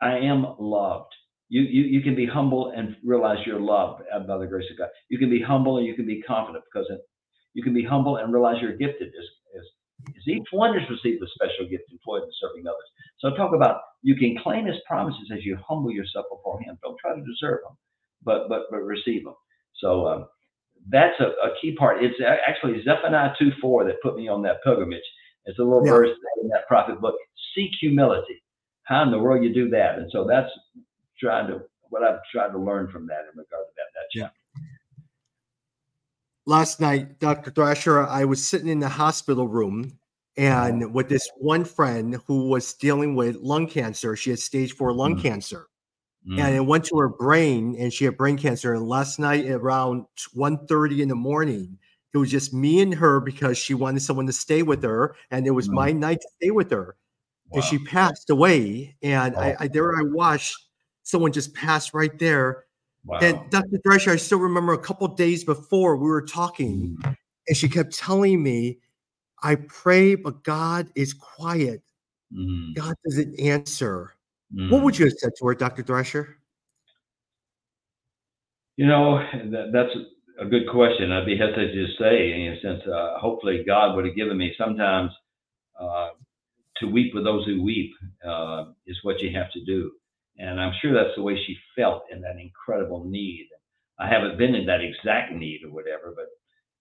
I 0.00 0.18
am 0.18 0.46
loved. 0.58 1.12
You, 1.54 1.62
you, 1.62 1.82
you 1.84 2.00
can 2.00 2.16
be 2.16 2.26
humble 2.26 2.72
and 2.74 2.96
realize 3.04 3.38
you're 3.46 3.60
loved 3.60 4.02
by 4.26 4.38
the 4.38 4.46
grace 4.46 4.66
of 4.72 4.76
God. 4.76 4.88
You 5.08 5.18
can 5.18 5.30
be 5.30 5.40
humble 5.40 5.78
and 5.78 5.86
you 5.86 5.94
can 5.94 6.04
be 6.04 6.20
confident 6.20 6.64
because 6.66 6.88
it, 6.90 6.98
you 7.52 7.62
can 7.62 7.72
be 7.72 7.84
humble 7.84 8.16
and 8.16 8.32
realize 8.32 8.56
you're 8.60 8.76
gifted 8.76 9.06
as, 9.14 9.26
as, 9.54 9.62
as 10.08 10.26
each 10.26 10.48
one 10.50 10.76
has 10.76 10.82
received 10.90 11.22
a 11.22 11.26
special 11.30 11.70
gift 11.70 11.84
employed 11.92 12.24
in 12.24 12.30
serving 12.40 12.66
others. 12.66 12.90
So 13.20 13.36
talk 13.36 13.54
about 13.54 13.82
you 14.02 14.16
can 14.16 14.36
claim 14.42 14.66
his 14.66 14.78
promises 14.84 15.30
as 15.32 15.44
you 15.44 15.56
humble 15.64 15.92
yourself 15.92 16.26
before 16.28 16.60
him. 16.60 16.76
Don't 16.82 16.98
try 16.98 17.14
to 17.14 17.22
deserve 17.22 17.60
them, 17.62 17.78
but 18.24 18.48
but 18.48 18.62
but 18.72 18.82
receive 18.82 19.22
them. 19.22 19.36
So 19.76 20.08
um, 20.08 20.26
that's 20.90 21.14
a, 21.20 21.26
a, 21.46 21.54
key 21.62 21.76
part. 21.76 22.02
It's 22.02 22.18
actually 22.48 22.82
Zephaniah 22.82 23.30
2 23.38 23.52
4 23.62 23.84
that 23.84 24.02
put 24.02 24.16
me 24.16 24.26
on 24.26 24.42
that 24.42 24.56
pilgrimage. 24.64 25.06
It's 25.44 25.60
a 25.60 25.62
little 25.62 25.86
yeah. 25.86 25.92
verse 25.92 26.16
in 26.42 26.48
that 26.48 26.66
prophet 26.66 27.00
book. 27.00 27.14
Seek 27.54 27.70
humility. 27.80 28.42
How 28.82 29.04
in 29.04 29.12
the 29.12 29.20
world 29.20 29.44
you 29.44 29.54
do 29.54 29.70
that? 29.70 29.98
And 29.98 30.10
so 30.10 30.26
that's 30.26 30.50
trying 31.24 31.48
to 31.48 31.62
what 31.90 32.02
I've 32.02 32.20
tried 32.32 32.50
to 32.52 32.58
learn 32.58 32.88
from 32.88 33.06
that 33.06 33.20
in 33.32 33.38
regard 33.38 33.64
to 33.66 33.74
that. 33.76 33.84
that 33.94 34.08
yeah. 34.14 34.62
Last 36.46 36.80
night, 36.80 37.20
Dr. 37.20 37.50
Thrasher, 37.50 38.06
I 38.06 38.24
was 38.24 38.44
sitting 38.44 38.68
in 38.68 38.80
the 38.80 38.88
hospital 38.88 39.48
room 39.48 39.98
and 40.36 40.92
with 40.92 41.08
this 41.08 41.30
one 41.38 41.64
friend 41.64 42.20
who 42.26 42.48
was 42.48 42.74
dealing 42.74 43.14
with 43.14 43.36
lung 43.36 43.68
cancer. 43.68 44.16
She 44.16 44.30
had 44.30 44.38
stage 44.38 44.74
four 44.74 44.92
lung 44.92 45.14
mm-hmm. 45.14 45.22
cancer. 45.22 45.66
mm. 46.28 46.40
and 46.40 46.54
it 46.54 46.66
went 46.66 46.84
to 46.86 46.98
her 46.98 47.08
brain, 47.08 47.76
and 47.78 47.92
she 47.92 48.04
had 48.04 48.16
brain 48.16 48.36
cancer. 48.36 48.74
And 48.74 48.88
last 48.88 49.18
night 49.18 49.48
around 49.48 50.06
1.30 50.36 51.00
in 51.00 51.08
the 51.08 51.14
morning, 51.14 51.78
it 52.12 52.18
was 52.18 52.30
just 52.30 52.52
me 52.52 52.80
and 52.80 52.94
her 52.94 53.20
because 53.20 53.56
she 53.56 53.74
wanted 53.74 54.00
someone 54.00 54.26
to 54.26 54.32
stay 54.32 54.62
with 54.62 54.82
her, 54.82 55.16
and 55.30 55.46
it 55.46 55.52
was 55.52 55.68
mm. 55.68 55.74
my 55.74 55.92
night 55.92 56.20
to 56.20 56.28
stay 56.42 56.50
with 56.50 56.70
her. 56.70 56.96
Wow. 57.50 57.56
And 57.56 57.64
she 57.64 57.78
passed 57.78 58.30
away, 58.30 58.96
and 59.02 59.34
oh. 59.36 59.40
I, 59.40 59.56
I 59.60 59.68
there 59.68 59.96
I 59.96 60.02
watched 60.02 60.56
someone 61.04 61.32
just 61.32 61.54
passed 61.54 61.94
right 61.94 62.18
there. 62.18 62.64
Wow. 63.04 63.18
And 63.20 63.50
Dr. 63.50 63.78
Thrasher, 63.84 64.10
I 64.10 64.16
still 64.16 64.38
remember 64.38 64.72
a 64.72 64.78
couple 64.78 65.06
days 65.08 65.44
before 65.44 65.96
we 65.96 66.08
were 66.08 66.22
talking, 66.22 66.96
mm. 67.00 67.16
and 67.46 67.56
she 67.56 67.68
kept 67.68 67.96
telling 67.96 68.42
me, 68.42 68.78
I 69.42 69.56
pray, 69.56 70.14
but 70.14 70.42
God 70.42 70.88
is 70.94 71.12
quiet. 71.12 71.82
Mm. 72.34 72.74
God 72.74 72.94
doesn't 73.04 73.38
answer. 73.38 74.14
Mm. 74.54 74.70
What 74.70 74.82
would 74.82 74.94
mm. 74.94 75.00
you 75.00 75.04
have 75.06 75.14
said 75.18 75.32
to 75.38 75.46
her, 75.46 75.54
Dr. 75.54 75.82
Thrasher? 75.82 76.38
You 78.76 78.86
know, 78.86 79.18
that, 79.18 79.70
that's 79.72 79.94
a 80.40 80.46
good 80.46 80.68
question. 80.70 81.12
I'd 81.12 81.26
be 81.26 81.36
hesitant 81.36 81.72
to 81.72 81.86
say, 81.98 82.32
in 82.32 82.54
a 82.54 82.60
sense, 82.60 82.82
uh, 82.88 83.18
hopefully 83.18 83.62
God 83.66 83.94
would 83.94 84.06
have 84.06 84.16
given 84.16 84.36
me 84.38 84.52
sometimes 84.58 85.12
uh, 85.78 86.08
to 86.78 86.86
weep 86.86 87.14
with 87.14 87.24
those 87.24 87.44
who 87.46 87.62
weep 87.62 87.92
uh, 88.26 88.64
is 88.86 88.98
what 89.02 89.20
you 89.20 89.30
have 89.36 89.52
to 89.52 89.64
do. 89.64 89.92
And 90.38 90.60
I'm 90.60 90.72
sure 90.80 90.92
that's 90.92 91.14
the 91.16 91.22
way 91.22 91.36
she 91.46 91.56
felt 91.76 92.04
in 92.10 92.20
that 92.22 92.36
incredible 92.40 93.04
need. 93.04 93.48
I 93.98 94.08
haven't 94.08 94.38
been 94.38 94.54
in 94.54 94.66
that 94.66 94.80
exact 94.80 95.32
need 95.32 95.60
or 95.64 95.70
whatever, 95.70 96.12
but 96.14 96.26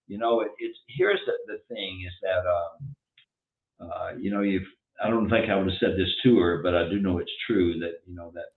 you 0.07 0.17
know, 0.17 0.41
it, 0.41 0.49
it's 0.57 0.77
here's 0.87 1.19
the, 1.25 1.33
the 1.47 1.59
thing 1.73 2.03
is 2.05 2.13
that, 2.21 2.43
um, 2.49 3.89
uh, 3.89 4.17
you 4.19 4.31
know, 4.31 4.41
you've, 4.41 4.67
I 5.03 5.09
don't 5.09 5.29
think 5.29 5.49
I 5.49 5.55
would 5.55 5.69
have 5.69 5.79
said 5.79 5.97
this 5.97 6.09
to 6.23 6.39
her, 6.39 6.61
but 6.63 6.75
I 6.75 6.89
do 6.89 6.99
know 6.99 7.19
it's 7.19 7.31
true 7.47 7.79
that, 7.79 8.01
you 8.05 8.15
know, 8.15 8.31
that 8.33 8.53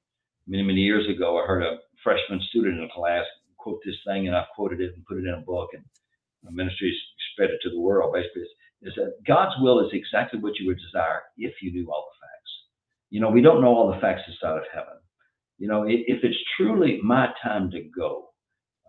many, 0.47 0.63
many 0.63 0.81
years 0.81 1.09
ago, 1.09 1.39
I 1.43 1.47
heard 1.47 1.63
a 1.63 1.79
freshman 2.03 2.41
student 2.49 2.79
in 2.79 2.85
a 2.85 2.95
class 2.95 3.25
quote 3.59 3.81
this 3.85 3.97
thing 4.07 4.29
and 4.29 4.37
I've 4.37 4.47
quoted 4.55 4.81
it 4.81 4.95
and 4.95 5.05
put 5.07 5.19
it 5.19 5.27
in 5.27 5.35
a 5.35 5.41
book 5.41 5.71
and 5.75 5.85
ministry 6.55 6.97
spread 7.33 7.51
it 7.51 7.59
to 7.63 7.71
the 7.71 7.81
world. 7.81 8.15
Basically, 8.15 8.43
is 8.83 8.95
that 8.97 9.15
God's 9.27 9.55
will 9.61 9.81
is 9.81 9.93
exactly 9.93 10.39
what 10.39 10.59
you 10.59 10.67
would 10.69 10.79
desire 10.79 11.23
if 11.37 11.55
you 11.61 11.73
knew 11.73 11.91
all 11.91 12.07
the 12.07 12.26
facts. 12.26 12.26
You 13.11 13.21
know, 13.21 13.31
we 13.31 13.41
don't 13.41 13.61
know 13.61 13.69
all 13.69 13.93
the 13.93 14.01
facts 14.01 14.23
inside 14.29 14.59
of 14.59 14.65
heaven. 14.73 14.99
You 15.59 15.69
know, 15.69 15.85
if 15.85 16.23
it's 16.23 16.37
truly 16.57 17.01
my 17.03 17.29
time 17.43 17.71
to 17.71 17.83
go, 17.97 18.29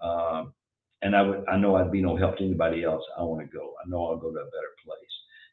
um, 0.04 0.54
and 1.02 1.16
I 1.16 1.22
would, 1.22 1.44
I 1.48 1.58
know 1.58 1.76
I'd 1.76 1.92
be 1.92 2.02
no 2.02 2.18
help 2.18 2.38
to 2.38 2.44
anybody 2.44 2.84
else. 2.84 3.04
I 3.18 3.22
want 3.24 3.42
to 3.42 3.58
go. 3.58 3.74
I 3.84 3.90
know 3.90 4.06
I'll 4.06 4.18
go 4.18 4.32
to 4.32 4.40
a 4.40 4.46
better 4.46 4.74
place. 4.84 4.98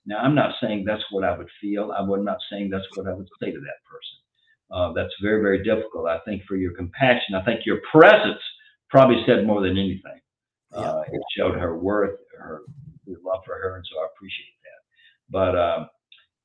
Now, 0.07 0.19
I'm 0.19 0.35
not 0.35 0.55
saying 0.61 0.85
that's 0.87 1.05
what 1.11 1.25
I 1.25 1.37
would 1.37 1.49
feel. 1.61 1.93
I'm 1.93 2.09
not 2.25 2.39
saying 2.51 2.71
that's 2.71 2.87
what 2.95 3.07
I 3.07 3.13
would 3.13 3.29
say 3.41 3.51
to 3.51 3.61
that 3.61 3.81
person. 3.89 4.19
Uh, 4.71 4.93
that's 4.93 5.15
very, 5.23 5.41
very 5.41 5.63
difficult. 5.63 6.09
I 6.09 6.19
think 6.27 6.43
for 6.49 6.57
your 6.57 6.75
compassion, 6.75 7.35
I 7.35 7.45
think 7.45 7.61
your 7.65 7.81
presence 7.93 8.41
probably 8.91 9.23
said 9.27 9.47
more 9.47 9.63
than 9.63 9.73
anything. 9.73 10.21
Yeah. 10.73 10.81
Uh, 10.81 11.05
it 11.13 11.23
showed 11.37 11.55
her 11.55 11.79
worth, 11.79 12.19
her 12.39 12.63
love 13.07 13.41
for 13.47 13.55
her, 13.55 13.77
and 13.77 13.85
so 13.91 14.01
I 14.01 14.07
appreciate 14.15 14.57
that. 14.65 14.81
But 15.31 15.59
um, 15.59 15.89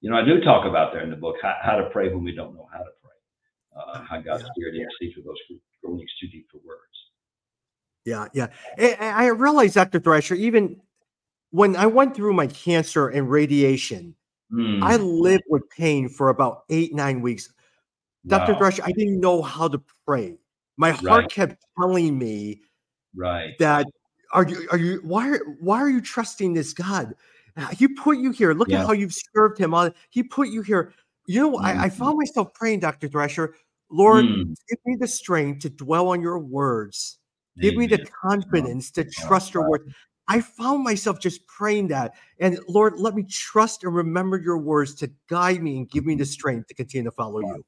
you 0.01 0.09
know, 0.09 0.17
I 0.17 0.23
do 0.23 0.41
talk 0.41 0.65
about 0.65 0.93
there 0.93 1.03
in 1.03 1.09
the 1.09 1.15
book 1.15 1.35
how, 1.41 1.55
how 1.61 1.75
to 1.75 1.89
pray 1.89 2.09
when 2.09 2.23
we 2.23 2.33
don't 2.33 2.53
know 2.53 2.67
how 2.71 2.79
to 2.79 2.91
pray. 3.01 3.11
Uh, 3.75 4.03
how 4.03 4.21
God's 4.21 4.43
yeah. 4.43 4.49
Spirit 4.55 4.75
intercedes 4.75 5.15
with 5.17 5.25
those 5.25 5.59
groanings 5.83 6.11
too 6.19 6.27
deep 6.27 6.47
for 6.51 6.57
words. 6.57 6.79
Yeah, 8.05 8.27
yeah. 8.33 8.47
I, 8.99 9.25
I 9.25 9.27
realized, 9.27 9.75
Dr. 9.75 9.99
Thrasher, 9.99 10.35
even 10.35 10.81
when 11.51 11.75
I 11.75 11.85
went 11.85 12.15
through 12.15 12.33
my 12.33 12.47
cancer 12.47 13.09
and 13.09 13.29
radiation, 13.29 14.15
mm. 14.51 14.81
I 14.81 14.95
lived 14.97 15.43
with 15.49 15.69
pain 15.69 16.09
for 16.09 16.29
about 16.29 16.63
eight, 16.69 16.93
nine 16.93 17.21
weeks. 17.21 17.51
Wow. 18.25 18.39
Dr. 18.39 18.55
Thrasher, 18.57 18.83
I 18.83 18.91
didn't 18.91 19.19
know 19.19 19.41
how 19.41 19.67
to 19.67 19.81
pray. 20.05 20.35
My 20.77 20.91
heart 20.91 21.03
right. 21.23 21.29
kept 21.29 21.65
telling 21.77 22.17
me 22.17 22.61
right 23.15 23.57
that 23.59 23.85
are 24.31 24.47
you 24.47 24.67
are 24.71 24.77
you 24.77 25.01
why 25.03 25.27
are 25.27 25.39
why 25.59 25.81
are 25.81 25.89
you 25.89 25.99
trusting 25.99 26.53
this 26.53 26.73
God? 26.73 27.15
He 27.71 27.87
put 27.87 28.17
you 28.17 28.31
here. 28.31 28.53
Look 28.53 28.69
yeah. 28.69 28.81
at 28.81 28.87
how 28.87 28.93
you've 28.93 29.15
served 29.35 29.57
him 29.57 29.73
on. 29.73 29.93
He 30.09 30.23
put 30.23 30.49
you 30.49 30.61
here. 30.61 30.93
You 31.27 31.41
know, 31.41 31.57
mm-hmm. 31.57 31.65
I, 31.65 31.83
I, 31.85 31.89
found 31.89 32.11
mm-hmm. 32.11 32.19
myself 32.19 32.53
praying, 32.53 32.79
Dr. 32.79 33.07
Thrasher, 33.07 33.55
Lord, 33.91 34.25
mm. 34.25 34.55
give 34.69 34.79
me 34.85 34.97
the 34.99 35.07
strength 35.07 35.61
to 35.61 35.69
dwell 35.69 36.09
on 36.09 36.21
your 36.21 36.39
words. 36.39 37.17
Give 37.59 37.75
me 37.75 37.87
the 37.87 38.05
confidence 38.23 38.89
to 38.91 39.03
trust 39.03 39.53
your 39.53 39.69
words. 39.69 39.93
I 40.29 40.41
found 40.41 40.83
myself 40.83 41.19
just 41.19 41.45
praying 41.47 41.87
that. 41.87 42.13
And 42.39 42.59
Lord, 42.69 42.99
let 42.99 43.15
me 43.15 43.23
trust 43.23 43.83
and 43.83 43.93
remember 43.93 44.37
your 44.37 44.59
words 44.59 44.93
to 44.95 45.11
guide 45.27 45.61
me 45.61 45.77
and 45.77 45.89
give 45.89 46.05
me 46.05 46.15
the 46.15 46.25
strength 46.25 46.67
to 46.67 46.75
continue 46.75 47.09
to 47.09 47.11
follow 47.11 47.39
you. 47.39 47.63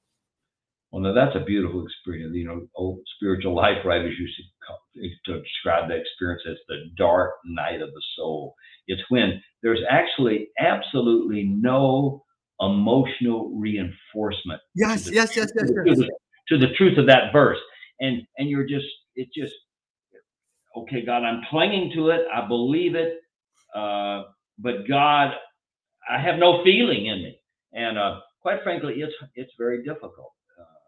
Well, 0.91 1.01
now 1.01 1.13
that's 1.13 1.35
a 1.35 1.43
beautiful 1.43 1.85
experience. 1.85 2.33
You 2.35 2.45
know, 2.45 2.67
old 2.75 2.99
spiritual 3.15 3.55
life 3.55 3.77
writers 3.83 4.15
used 4.19 4.37
to, 4.37 5.31
to 5.31 5.41
describe 5.41 5.89
that 5.89 5.97
experience 5.97 6.43
as 6.49 6.57
the 6.67 6.77
dark 6.97 7.31
night 7.45 7.81
of 7.81 7.89
the 7.89 8.01
soul. 8.15 8.55
It's 8.87 9.01
when 9.09 9.41
there's 9.63 9.81
actually 9.89 10.49
absolutely 10.59 11.43
no 11.43 12.23
emotional 12.59 13.51
reinforcement. 13.55 14.61
Yes, 14.75 15.09
yes, 15.11 15.35
yes, 15.35 15.51
yes, 15.55 15.71
yes. 15.75 15.85
To 15.87 15.95
the, 15.95 16.11
to 16.49 16.57
the 16.57 16.73
truth 16.75 16.97
of 16.97 17.07
that 17.07 17.31
verse, 17.31 17.59
and 17.99 18.21
and 18.37 18.49
you're 18.49 18.67
just 18.67 18.85
it 19.15 19.29
just 19.35 19.53
okay, 20.75 21.05
God, 21.05 21.23
I'm 21.23 21.41
clinging 21.49 21.91
to 21.95 22.09
it. 22.09 22.21
I 22.33 22.47
believe 22.47 22.95
it. 22.95 23.19
Uh, 23.75 24.23
but 24.59 24.87
God, 24.87 25.33
I 26.09 26.19
have 26.19 26.37
no 26.37 26.63
feeling 26.63 27.07
in 27.07 27.23
me. 27.23 27.39
And 27.73 27.97
uh, 27.97 28.19
quite 28.41 28.63
frankly, 28.63 28.95
it's 28.97 29.13
it's 29.35 29.51
very 29.57 29.83
difficult 29.83 30.33
uh, 30.59 30.81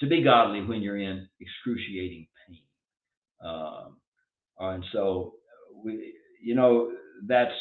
to 0.00 0.06
be 0.06 0.22
godly 0.22 0.62
when 0.62 0.82
you're 0.82 0.98
in 0.98 1.28
excruciating 1.40 2.26
pain. 2.46 2.58
Um, 3.44 3.96
and 4.60 4.84
so, 4.92 5.34
we, 5.84 6.14
you 6.42 6.54
know, 6.54 6.92
that's. 7.26 7.52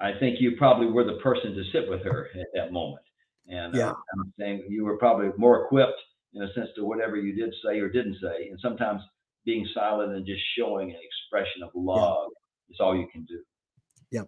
I 0.00 0.18
think 0.18 0.40
you 0.40 0.56
probably 0.56 0.86
were 0.86 1.04
the 1.04 1.18
person 1.22 1.54
to 1.54 1.62
sit 1.70 1.88
with 1.88 2.02
her 2.02 2.28
at 2.34 2.48
that 2.54 2.72
moment. 2.72 3.04
And 3.46 3.74
uh, 3.74 3.78
yeah. 3.78 3.92
I'm 4.18 4.32
saying 4.36 4.64
you 4.68 4.84
were 4.84 4.96
probably 4.96 5.28
more 5.36 5.64
equipped 5.64 6.00
in 6.34 6.42
a 6.42 6.52
sense 6.54 6.70
to 6.76 6.84
whatever 6.84 7.16
you 7.16 7.36
did 7.36 7.54
say 7.64 7.78
or 7.78 7.88
didn't 7.88 8.16
say. 8.20 8.48
And 8.48 8.58
sometimes 8.60 9.00
being 9.44 9.64
silent 9.72 10.16
and 10.16 10.26
just 10.26 10.40
showing 10.58 10.90
an 10.90 10.96
expression 10.96 11.62
of 11.62 11.70
love 11.74 12.30
yeah. 12.68 12.74
is 12.74 12.80
all 12.80 12.96
you 12.96 13.06
can 13.12 13.24
do. 13.26 13.40
Yeah. 14.10 14.22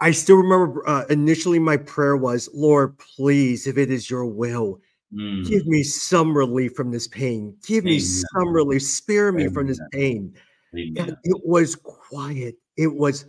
I 0.00 0.12
still 0.12 0.36
remember 0.36 0.88
uh, 0.88 1.04
initially 1.10 1.58
my 1.58 1.76
prayer 1.76 2.16
was, 2.16 2.48
Lord, 2.54 2.96
please, 2.98 3.66
if 3.66 3.76
it 3.76 3.90
is 3.90 4.08
your 4.08 4.24
will, 4.24 4.80
mm. 5.12 5.46
give 5.46 5.66
me 5.66 5.82
some 5.82 6.34
relief 6.34 6.72
from 6.74 6.90
this 6.90 7.06
pain. 7.06 7.54
Give 7.66 7.84
Amen. 7.84 7.94
me 7.94 7.98
some 8.00 8.48
relief. 8.52 8.82
Spare 8.82 9.30
me 9.30 9.42
Amen. 9.42 9.54
from 9.54 9.66
this 9.66 9.80
pain. 9.92 10.34
Amen. 10.74 10.94
And 10.96 11.16
it 11.24 11.40
was 11.44 11.76
quiet. 11.76 12.54
It 12.78 12.94
was. 12.94 13.26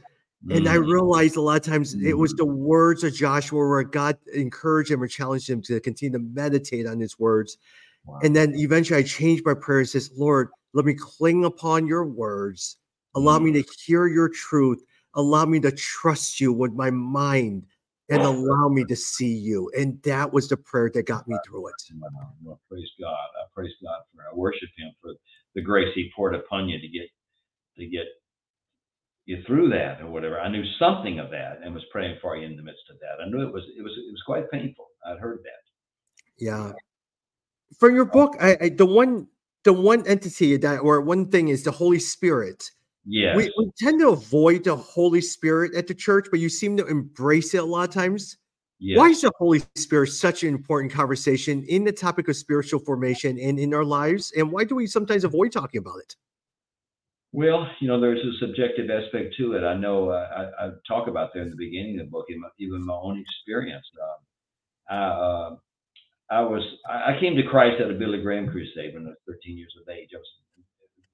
And 0.49 0.67
I 0.67 0.77
mm. 0.77 0.91
realized 0.91 1.37
a 1.37 1.41
lot 1.41 1.55
of 1.55 1.63
times 1.63 1.93
it 1.93 2.17
was 2.17 2.33
mm. 2.33 2.37
the 2.37 2.45
words 2.45 3.03
of 3.03 3.13
Joshua 3.13 3.59
where 3.59 3.83
God 3.83 4.17
encouraged 4.33 4.91
him 4.91 5.01
or 5.01 5.07
challenged 5.07 5.49
him 5.49 5.61
to 5.63 5.79
continue 5.79 6.17
to 6.17 6.23
meditate 6.23 6.85
on 6.85 6.99
his 6.99 7.17
words. 7.17 7.57
Wow. 8.05 8.19
And 8.23 8.35
then 8.35 8.53
eventually 8.55 8.99
I 8.99 9.03
changed 9.03 9.45
my 9.45 9.53
prayer 9.53 9.79
and 9.79 9.89
says, 9.89 10.11
Lord, 10.17 10.49
let 10.73 10.85
me 10.85 10.95
cling 10.95 11.45
upon 11.45 11.87
your 11.87 12.05
words. 12.05 12.77
Allow 13.15 13.39
me 13.39 13.51
mm. 13.51 13.65
to 13.65 13.73
hear 13.85 14.07
your 14.07 14.29
truth. 14.29 14.83
Allow 15.15 15.45
me 15.45 15.59
to 15.61 15.71
trust 15.71 16.41
you 16.41 16.51
with 16.51 16.73
my 16.73 16.89
mind 16.89 17.65
and 18.09 18.21
allow 18.21 18.67
me 18.67 18.83
to 18.85 18.95
see 18.95 19.33
you. 19.33 19.71
And 19.77 20.01
that 20.03 20.33
was 20.33 20.49
the 20.49 20.57
prayer 20.57 20.91
that 20.93 21.05
got 21.05 21.27
me 21.27 21.37
through 21.47 21.67
it. 21.67 21.75
Well, 22.43 22.59
praise 22.69 22.89
God. 22.99 23.13
I 23.13 23.45
praise 23.53 23.71
God 23.81 24.01
for 24.13 24.23
I 24.23 24.35
worship 24.35 24.69
him 24.77 24.91
for 25.01 25.13
the 25.55 25.61
grace 25.61 25.89
he 25.95 26.11
poured 26.15 26.35
upon 26.35 26.67
you 26.67 26.79
to 26.79 26.87
get 26.87 27.07
to 27.77 27.87
get 27.87 28.05
you 29.25 29.41
through 29.47 29.69
that 29.69 30.01
or 30.01 30.07
whatever. 30.07 30.39
I 30.39 30.49
knew 30.49 30.63
something 30.77 31.19
of 31.19 31.29
that 31.31 31.59
and 31.63 31.73
was 31.73 31.83
praying 31.91 32.17
for 32.21 32.35
you 32.35 32.45
in 32.45 32.55
the 32.55 32.63
midst 32.63 32.83
of 32.89 32.97
that. 32.99 33.23
I 33.23 33.29
knew 33.29 33.41
it 33.47 33.53
was 33.53 33.63
it 33.77 33.81
was 33.81 33.91
it 33.91 34.11
was 34.11 34.21
quite 34.25 34.49
painful. 34.51 34.87
I'd 35.05 35.19
heard 35.19 35.39
that. 35.43 35.63
Yeah. 36.37 36.71
From 37.79 37.95
your 37.95 38.05
oh. 38.05 38.11
book, 38.11 38.35
I, 38.41 38.57
I 38.61 38.69
the 38.69 38.85
one 38.85 39.27
the 39.63 39.73
one 39.73 40.05
entity 40.07 40.57
that 40.57 40.79
or 40.79 41.01
one 41.01 41.29
thing 41.29 41.47
is 41.47 41.63
the 41.63 41.71
Holy 41.71 41.99
Spirit. 41.99 42.69
Yeah. 43.05 43.35
We, 43.35 43.51
we 43.57 43.69
tend 43.77 43.99
to 43.99 44.09
avoid 44.09 44.63
the 44.63 44.75
Holy 44.75 45.21
Spirit 45.21 45.75
at 45.75 45.87
the 45.87 45.93
church, 45.93 46.27
but 46.31 46.39
you 46.39 46.49
seem 46.49 46.77
to 46.77 46.85
embrace 46.87 47.53
it 47.53 47.57
a 47.57 47.65
lot 47.65 47.87
of 47.87 47.93
times. 47.93 48.37
Yes. 48.79 48.97
Why 48.97 49.09
is 49.09 49.21
the 49.21 49.31
Holy 49.37 49.61
Spirit 49.75 50.07
such 50.07 50.43
an 50.43 50.49
important 50.49 50.91
conversation 50.91 51.63
in 51.69 51.83
the 51.83 51.91
topic 51.91 52.27
of 52.27 52.35
spiritual 52.35 52.79
formation 52.79 53.39
and 53.39 53.57
in 53.57 53.73
our 53.73 53.85
lives? 53.85 54.33
And 54.35 54.51
why 54.51 54.65
do 54.65 54.75
we 54.75 54.87
sometimes 54.87 55.23
avoid 55.23 55.51
talking 55.51 55.79
about 55.79 55.99
it? 55.99 56.15
Well, 57.33 57.67
you 57.79 57.87
know, 57.87 57.99
there's 57.99 58.21
a 58.21 58.37
subjective 58.45 58.89
aspect 58.91 59.35
to 59.37 59.53
it. 59.53 59.63
I 59.63 59.73
know 59.73 60.09
uh, 60.09 60.29
I, 60.59 60.65
I, 60.65 60.69
talk 60.87 61.07
about 61.07 61.31
there 61.33 61.41
in 61.41 61.49
the 61.49 61.57
beginning 61.57 61.99
of 61.99 62.05
the 62.05 62.11
book, 62.11 62.27
even 62.59 62.85
my 62.85 62.93
own 62.93 63.19
experience. 63.19 63.85
Um, 63.97 64.21
uh, 64.89 65.55
I 66.29 66.41
was 66.41 66.63
I 66.87 67.17
came 67.19 67.35
to 67.35 67.43
Christ 67.43 67.81
at 67.81 67.89
a 67.89 67.95
Billy 67.97 68.21
Graham 68.21 68.47
crusade 68.49 68.93
when 68.93 69.05
I 69.05 69.17
was 69.17 69.17
13 69.27 69.57
years 69.57 69.73
of 69.81 69.89
age. 69.89 70.09
I 70.13 70.17
was 70.17 70.29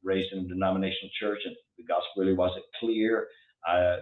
raised 0.04 0.32
in 0.34 0.40
a 0.40 0.48
denominational 0.48 1.10
church, 1.20 1.40
and 1.46 1.56
the 1.78 1.86
gospel 1.86 2.24
really 2.24 2.36
wasn't 2.36 2.66
clear. 2.80 3.28
Uh, 3.68 3.98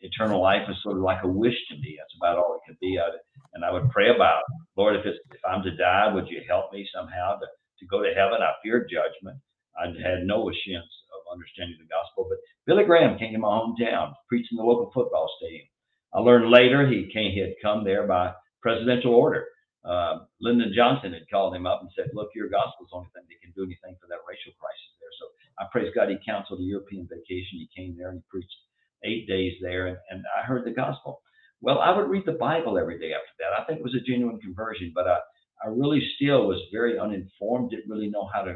eternal 0.00 0.40
life 0.40 0.68
was 0.68 0.76
sort 0.82 0.96
of 0.96 1.02
like 1.02 1.24
a 1.24 1.28
wish 1.28 1.56
to 1.68 1.76
me. 1.76 1.96
That's 1.96 2.16
about 2.20 2.38
all 2.38 2.56
it 2.56 2.68
could 2.68 2.78
be. 2.80 2.98
I, 2.98 3.08
and 3.54 3.64
I 3.64 3.72
would 3.72 3.90
pray 3.90 4.14
about, 4.14 4.42
Lord, 4.76 4.96
if 4.96 5.04
it's, 5.04 5.18
if 5.32 5.40
I'm 5.44 5.62
to 5.62 5.76
die, 5.76 6.12
would 6.12 6.28
you 6.28 6.40
help 6.48 6.72
me 6.72 6.88
somehow 6.94 7.36
to 7.36 7.46
to 7.80 7.86
go 7.86 8.02
to 8.02 8.12
heaven. 8.14 8.40
I 8.40 8.52
feared 8.62 8.90
judgment. 8.90 9.38
I 9.76 9.88
had 10.00 10.24
no 10.24 10.48
assurance 10.48 10.92
understanding 11.34 11.76
the 11.82 11.90
gospel. 11.90 12.30
But 12.30 12.38
Billy 12.66 12.84
Graham 12.86 13.18
came 13.18 13.34
to 13.34 13.38
my 13.42 13.50
hometown, 13.50 14.14
preaching 14.28 14.56
the 14.56 14.64
local 14.64 14.90
football 14.94 15.28
stadium. 15.38 15.66
I 16.14 16.20
learned 16.20 16.50
later 16.50 16.86
he 16.86 17.10
came, 17.12 17.32
he 17.32 17.40
had 17.40 17.58
come 17.60 17.82
there 17.82 18.06
by 18.06 18.32
presidential 18.62 19.14
order. 19.14 19.44
Uh, 19.84 20.24
Lyndon 20.40 20.72
Johnson 20.74 21.12
had 21.12 21.28
called 21.28 21.54
him 21.54 21.66
up 21.66 21.82
and 21.82 21.90
said, 21.94 22.08
"Look, 22.14 22.30
your 22.34 22.48
gospel's 22.48 22.88
the 22.88 22.96
only 22.96 23.10
thing 23.12 23.24
that 23.28 23.42
can 23.42 23.52
do 23.52 23.64
anything 23.68 23.98
for 24.00 24.06
that 24.08 24.24
racial 24.24 24.56
crisis 24.56 24.92
there." 24.96 25.12
So 25.20 25.26
I 25.58 25.68
praise 25.70 25.92
God. 25.94 26.08
He 26.08 26.16
counseled 26.24 26.60
a 26.60 26.62
European 26.62 27.06
vacation. 27.10 27.60
He 27.60 27.68
came 27.76 27.94
there 27.98 28.08
and 28.08 28.22
he 28.22 28.24
preached 28.30 28.56
eight 29.04 29.28
days 29.28 29.52
there, 29.60 29.88
and, 29.88 29.98
and 30.08 30.24
I 30.38 30.46
heard 30.46 30.64
the 30.64 30.70
gospel. 30.70 31.20
Well, 31.60 31.80
I 31.80 31.94
would 31.94 32.08
read 32.08 32.24
the 32.24 32.32
Bible 32.40 32.78
every 32.78 32.98
day 32.98 33.12
after 33.12 33.34
that. 33.40 33.60
I 33.60 33.64
think 33.64 33.80
it 33.80 33.84
was 33.84 33.94
a 33.94 34.00
genuine 34.00 34.40
conversion, 34.40 34.92
but 34.94 35.06
I, 35.06 35.18
I 35.64 35.68
really 35.68 36.00
still 36.16 36.46
was 36.46 36.60
very 36.72 36.98
uninformed. 36.98 37.70
Didn't 37.70 37.90
really 37.90 38.08
know 38.08 38.28
how 38.32 38.42
to 38.42 38.54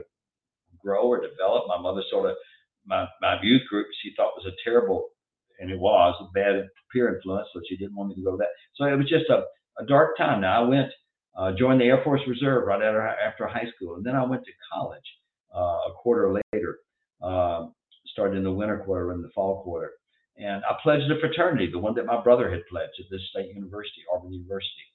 grow 0.81 1.09
or 1.09 1.21
develop. 1.21 1.69
My 1.69 1.79
mother 1.79 2.03
sort 2.11 2.31
of 2.31 2.37
my 2.89 3.07
my 3.21 3.37
youth 3.43 3.63
group 3.69 3.87
she 4.03 4.13
thought 4.17 4.33
was 4.37 4.47
a 4.47 4.57
terrible, 4.65 5.09
and 5.61 5.71
it 5.71 5.79
was 5.79 6.15
a 6.21 6.33
bad 6.33 6.67
peer 6.93 7.15
influence, 7.15 7.49
so 7.53 7.61
she 7.69 7.77
didn't 7.77 7.95
want 7.95 8.09
me 8.11 8.15
to 8.17 8.23
go 8.23 8.33
to 8.33 8.37
that. 8.39 8.49
So 8.75 8.85
it 8.85 8.97
was 8.97 9.09
just 9.09 9.29
a, 9.31 9.45
a 9.81 9.87
dark 9.87 10.17
time. 10.17 10.41
Now 10.41 10.65
I 10.65 10.69
went 10.69 10.91
uh, 11.39 11.53
joined 11.57 11.81
the 11.81 11.85
Air 11.85 12.03
Force 12.03 12.21
Reserve 12.27 12.67
right 12.67 12.83
after, 12.83 13.07
after 13.07 13.47
high 13.47 13.71
school, 13.77 13.95
and 13.95 14.05
then 14.05 14.17
I 14.17 14.25
went 14.25 14.45
to 14.45 14.51
college 14.73 14.99
uh, 15.55 15.91
a 15.91 15.93
quarter 16.03 16.35
later. 16.53 16.79
Uh, 17.23 17.67
started 18.07 18.37
in 18.37 18.45
the 18.45 18.53
winter 18.53 18.83
quarter 18.85 19.13
and 19.13 19.23
the 19.23 19.29
fall 19.35 19.63
quarter, 19.63 19.93
and 20.37 20.65
I 20.65 20.75
pledged 20.83 21.11
a 21.11 21.21
fraternity, 21.21 21.69
the 21.71 21.79
one 21.79 21.95
that 21.95 22.07
my 22.07 22.21
brother 22.21 22.51
had 22.51 22.67
pledged 22.71 22.99
at 22.99 23.07
this 23.11 23.21
state 23.31 23.55
university, 23.55 24.03
Auburn 24.13 24.33
University. 24.33 24.87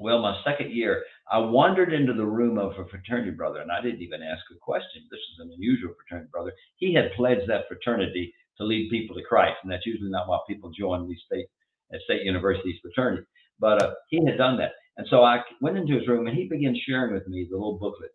Well, 0.00 0.22
my 0.22 0.40
second 0.44 0.72
year, 0.72 1.04
I 1.30 1.38
wandered 1.38 1.92
into 1.92 2.14
the 2.14 2.26
room 2.26 2.58
of 2.58 2.72
a 2.78 2.88
fraternity 2.88 3.32
brother, 3.32 3.60
and 3.60 3.70
I 3.72 3.82
didn't 3.82 4.02
even 4.02 4.22
ask 4.22 4.42
a 4.50 4.58
question. 4.60 5.04
This 5.10 5.20
is 5.20 5.40
an 5.40 5.52
unusual 5.54 5.94
fraternity 5.94 6.30
brother. 6.32 6.52
He 6.76 6.94
had 6.94 7.12
pledged 7.16 7.48
that 7.48 7.68
fraternity 7.68 8.34
to 8.58 8.64
lead 8.64 8.90
people 8.90 9.16
to 9.16 9.22
Christ, 9.22 9.58
and 9.62 9.72
that's 9.72 9.86
usually 9.86 10.10
not 10.10 10.28
why 10.28 10.38
people 10.48 10.72
join 10.72 11.08
these 11.08 11.20
state 11.26 11.46
at 11.92 12.00
state 12.02 12.22
universities 12.24 12.80
fraternities. 12.82 13.26
But 13.60 13.82
uh, 13.84 13.94
he 14.08 14.24
had 14.26 14.38
done 14.38 14.58
that, 14.58 14.72
and 14.98 15.06
so 15.10 15.22
I 15.22 15.42
went 15.60 15.78
into 15.78 15.98
his 15.98 16.08
room, 16.08 16.26
and 16.28 16.36
he 16.36 16.48
began 16.48 16.76
sharing 16.88 17.14
with 17.14 17.28
me 17.28 17.46
the 17.50 17.56
little 17.56 17.78
booklet 17.78 18.12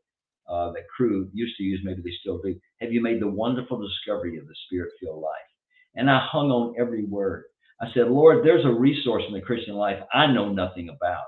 uh, 0.49 0.71
that 0.73 0.89
Cru 0.97 1.29
used 1.33 1.57
to 1.57 1.63
use. 1.63 1.81
Maybe 1.83 2.01
they 2.03 2.17
still 2.21 2.41
do. 2.41 2.55
Have 2.81 2.93
you 2.93 3.01
made 3.01 3.21
the 3.21 3.29
wonderful 3.29 3.79
discovery 3.81 4.37
of 4.39 4.47
the 4.47 4.55
Spirit-filled 4.67 5.21
life? 5.21 5.51
And 5.95 6.11
I 6.11 6.27
hung 6.31 6.51
on 6.51 6.75
every 6.79 7.05
word. 7.05 7.45
I 7.81 7.87
said, 7.93 8.09
Lord, 8.09 8.45
there's 8.45 8.65
a 8.65 8.73
resource 8.73 9.23
in 9.27 9.35
the 9.35 9.41
Christian 9.41 9.75
life 9.75 9.99
I 10.13 10.27
know 10.27 10.51
nothing 10.51 10.89
about. 10.89 11.25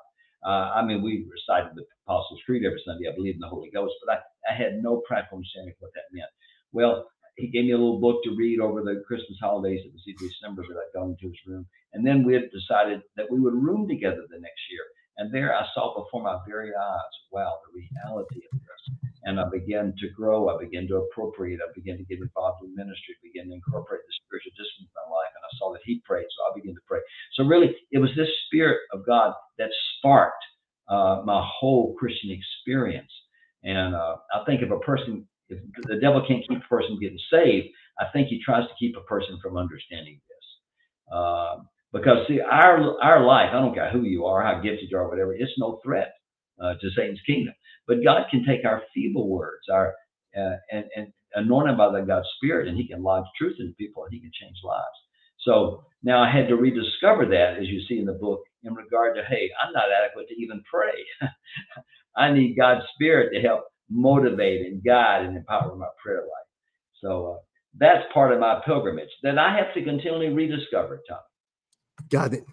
Uh, 0.47 0.71
I 0.79 0.81
mean, 0.81 1.03
we 1.03 1.27
recited 1.27 1.75
the 1.75 1.83
Apostles' 2.07 2.39
Creed 2.45 2.63
every 2.63 2.81
Sunday. 2.87 3.11
I 3.11 3.15
believe 3.15 3.35
in 3.35 3.43
the 3.43 3.51
Holy 3.51 3.69
Ghost, 3.69 3.93
but 3.99 4.15
I, 4.15 4.17
I 4.47 4.55
had 4.55 4.79
no 4.79 5.03
practical 5.03 5.43
understanding 5.43 5.75
of 5.75 5.81
what 5.83 5.91
that 5.93 6.07
meant. 6.15 6.31
Well, 6.71 7.11
he 7.35 7.51
gave 7.51 7.65
me 7.65 7.75
a 7.75 7.77
little 7.77 7.99
book 7.99 8.23
to 8.23 8.35
read 8.35 8.59
over 8.59 8.81
the 8.81 9.03
Christmas 9.05 9.37
holidays. 9.43 9.83
It 9.83 9.91
was 9.91 10.07
in 10.07 10.15
December 10.15 10.63
that 10.63 10.79
I'd 10.79 10.95
gone 10.95 11.13
into 11.19 11.27
his 11.27 11.43
room. 11.45 11.67
And 11.93 12.07
then 12.07 12.23
we 12.23 12.33
had 12.33 12.49
decided 12.49 13.01
that 13.15 13.29
we 13.29 13.39
would 13.39 13.53
room 13.53 13.87
together 13.87 14.23
the 14.25 14.39
next 14.39 14.63
year. 14.71 14.85
And 15.17 15.33
there 15.33 15.53
I 15.53 15.65
saw 15.73 15.97
before 15.97 16.23
my 16.23 16.37
very 16.47 16.71
eyes, 16.73 17.15
wow, 17.31 17.59
the 17.67 17.77
reality 17.77 18.41
of 18.53 18.59
this. 18.61 18.83
And 19.25 19.39
I 19.41 19.49
began 19.49 19.93
to 19.99 20.07
grow. 20.15 20.47
I 20.47 20.57
began 20.61 20.87
to 20.87 21.03
appropriate. 21.03 21.59
I 21.59 21.69
began 21.75 21.97
to 21.97 22.05
get 22.05 22.21
involved 22.21 22.63
in 22.63 22.73
ministry, 22.73 23.17
began 23.21 23.49
to 23.49 23.57
incorporate 23.57 24.01
the 24.05 24.15
spiritual 24.23 24.53
discipline 24.55 24.87
in 24.87 24.95
my 24.95 25.07
life. 25.11 25.33
And 25.33 25.43
I 25.43 25.51
saw 25.57 25.73
that 25.73 25.83
he 25.83 26.01
prayed, 26.05 26.29
so 26.31 26.39
I 26.47 26.55
began 26.55 26.73
to 26.73 26.85
pray. 26.87 27.01
So 27.33 27.43
really, 27.43 27.75
it 27.91 27.99
was 27.99 28.13
this 28.15 28.29
spirit 28.45 28.77
of 28.93 29.05
God 29.05 29.33
that 29.57 29.73
sparked 29.97 30.36
uh, 30.97 31.21
my 31.25 31.41
whole 31.59 31.95
Christian 31.99 32.31
experience. 32.31 33.11
And 33.63 33.95
uh, 33.95 34.15
I 34.33 34.43
think 34.45 34.61
if 34.61 34.71
a 34.71 34.79
person, 34.79 35.27
if 35.49 35.59
the 35.83 35.97
devil 35.97 36.23
can't 36.27 36.43
keep 36.47 36.59
a 36.63 36.67
person 36.67 36.97
getting 37.01 37.19
saved, 37.31 37.67
I 37.99 38.05
think 38.13 38.27
he 38.27 38.41
tries 38.43 38.67
to 38.67 38.73
keep 38.79 38.95
a 38.97 39.01
person 39.01 39.39
from 39.41 39.57
understanding 39.57 40.19
this. 40.29 41.15
Uh, 41.15 41.55
because 41.93 42.27
see, 42.27 42.41
our 42.41 43.01
our 43.01 43.25
life, 43.25 43.49
I 43.53 43.59
don't 43.61 43.73
care 43.73 43.91
who 43.91 44.03
you 44.03 44.25
are, 44.25 44.43
how 44.43 44.61
gifted 44.61 44.89
you 44.91 44.97
are, 44.97 45.09
whatever, 45.09 45.33
it's 45.33 45.51
no 45.57 45.79
threat 45.83 46.13
uh, 46.61 46.73
to 46.81 46.89
Satan's 46.95 47.21
kingdom. 47.25 47.53
But 47.87 48.03
God 48.03 48.23
can 48.29 48.45
take 48.45 48.65
our 48.65 48.81
feeble 48.93 49.29
words, 49.29 49.65
our 49.71 49.93
uh, 50.37 50.57
and 50.71 50.85
and 50.95 51.07
anoint 51.35 51.67
them 51.67 51.77
by 51.77 51.91
the 51.91 52.05
God's 52.05 52.27
Spirit, 52.37 52.67
and 52.67 52.77
He 52.77 52.87
can 52.87 53.03
lodge 53.03 53.25
truth 53.37 53.55
in 53.59 53.73
people, 53.77 54.03
and 54.03 54.13
He 54.13 54.19
can 54.19 54.31
change 54.39 54.57
lives. 54.63 54.99
So 55.39 55.83
now 56.03 56.21
I 56.21 56.29
had 56.29 56.47
to 56.49 56.55
rediscover 56.55 57.25
that, 57.25 57.57
as 57.61 57.67
you 57.67 57.81
see 57.87 57.99
in 57.99 58.05
the 58.05 58.13
book, 58.13 58.41
in 58.67 58.73
regard 58.73 59.15
to, 59.15 59.23
hey, 59.23 59.49
I'm 59.63 59.73
not 59.73 59.85
adequate 59.91 60.27
to 60.29 60.35
even 60.35 60.61
pray. 60.69 60.93
I 62.17 62.31
need 62.33 62.55
God's 62.57 62.83
Spirit 62.95 63.33
to 63.33 63.41
help 63.41 63.65
motivate 63.89 64.65
and 64.65 64.83
guide 64.83 65.25
and 65.25 65.37
empower 65.37 65.75
my 65.75 65.87
prayer 66.03 66.21
life. 66.21 66.47
So 67.01 67.33
uh, 67.33 67.37
that's 67.79 68.03
part 68.13 68.33
of 68.33 68.39
my 68.39 68.61
pilgrimage 68.65 69.09
that 69.23 69.37
I 69.37 69.55
have 69.55 69.73
to 69.75 69.83
continually 69.83 70.29
rediscover, 70.29 71.01
Tom. 71.07 71.19
Got 72.09 72.33
it. 72.33 72.45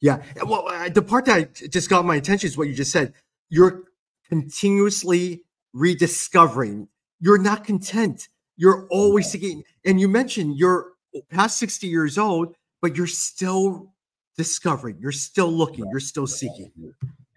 Yeah. 0.00 0.22
Well, 0.44 0.68
uh, 0.68 0.88
the 0.88 1.02
part 1.02 1.24
that 1.26 1.54
just 1.54 1.90
got 1.90 2.04
my 2.04 2.16
attention 2.16 2.46
is 2.46 2.56
what 2.56 2.68
you 2.68 2.74
just 2.74 2.92
said. 2.92 3.14
You're 3.48 3.82
continuously 4.28 5.42
rediscovering. 5.72 6.88
You're 7.20 7.38
not 7.38 7.64
content. 7.64 8.28
You're 8.56 8.86
always 8.90 9.30
seeking. 9.30 9.64
And 9.84 10.00
you 10.00 10.08
mentioned 10.08 10.56
you're 10.56 10.92
past 11.30 11.58
60 11.58 11.86
years 11.86 12.18
old, 12.18 12.54
but 12.80 12.96
you're 12.96 13.06
still 13.06 13.92
discovering. 14.38 14.96
You're 14.98 15.12
still 15.12 15.52
looking. 15.52 15.84
You're 15.90 16.00
still 16.00 16.26
seeking. 16.26 16.72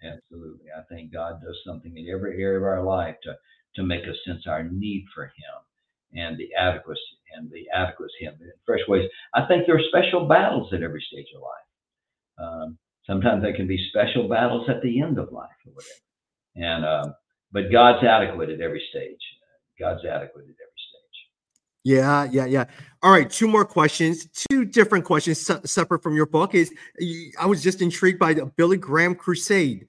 Absolutely. 0.02 0.66
I 0.76 0.82
think 0.88 1.12
God 1.12 1.42
does 1.44 1.58
something 1.66 1.94
in 1.96 2.08
every 2.08 2.42
area 2.42 2.58
of 2.58 2.64
our 2.64 2.82
life 2.82 3.16
to, 3.24 3.34
to 3.76 3.82
make 3.82 4.04
us 4.04 4.16
sense 4.26 4.44
our 4.46 4.62
need 4.62 5.04
for 5.14 5.24
Him 5.24 6.14
and 6.14 6.38
the 6.38 6.48
adequacy 6.58 7.00
and 7.36 7.50
the 7.50 7.64
adequacy 7.74 8.12
Him 8.20 8.34
in 8.40 8.52
fresh 8.64 8.80
ways. 8.88 9.08
I 9.34 9.46
think 9.46 9.66
there 9.66 9.76
are 9.76 9.88
special 9.88 10.26
battles 10.26 10.72
at 10.72 10.82
every 10.82 11.04
stage 11.12 11.26
of 11.36 11.42
life. 11.42 11.68
Um, 12.38 12.78
sometimes 13.06 13.42
there 13.42 13.54
can 13.54 13.66
be 13.66 13.88
special 13.90 14.28
battles 14.28 14.68
at 14.68 14.82
the 14.82 15.00
end 15.02 15.18
of 15.18 15.32
life 15.32 15.50
or 15.66 15.72
whatever. 15.74 16.02
And 16.54 16.84
um, 16.84 17.14
but 17.52 17.70
God's 17.70 18.04
adequate 18.04 18.48
at 18.48 18.60
every 18.60 18.82
stage. 18.90 19.20
God's 19.78 20.04
adequate 20.04 20.44
at 20.44 20.54
every 20.54 20.54
stage. 20.54 20.71
Yeah, 21.84 22.28
yeah, 22.30 22.46
yeah. 22.46 22.66
All 23.02 23.10
right, 23.10 23.28
two 23.28 23.48
more 23.48 23.64
questions. 23.64 24.26
Two 24.50 24.64
different 24.64 25.04
questions 25.04 25.50
separate 25.64 26.02
from 26.02 26.14
your 26.14 26.26
book. 26.26 26.54
Is 26.54 26.72
I 27.40 27.46
was 27.46 27.62
just 27.62 27.82
intrigued 27.82 28.18
by 28.18 28.34
the 28.34 28.46
Billy 28.46 28.76
Graham 28.76 29.14
crusade. 29.14 29.86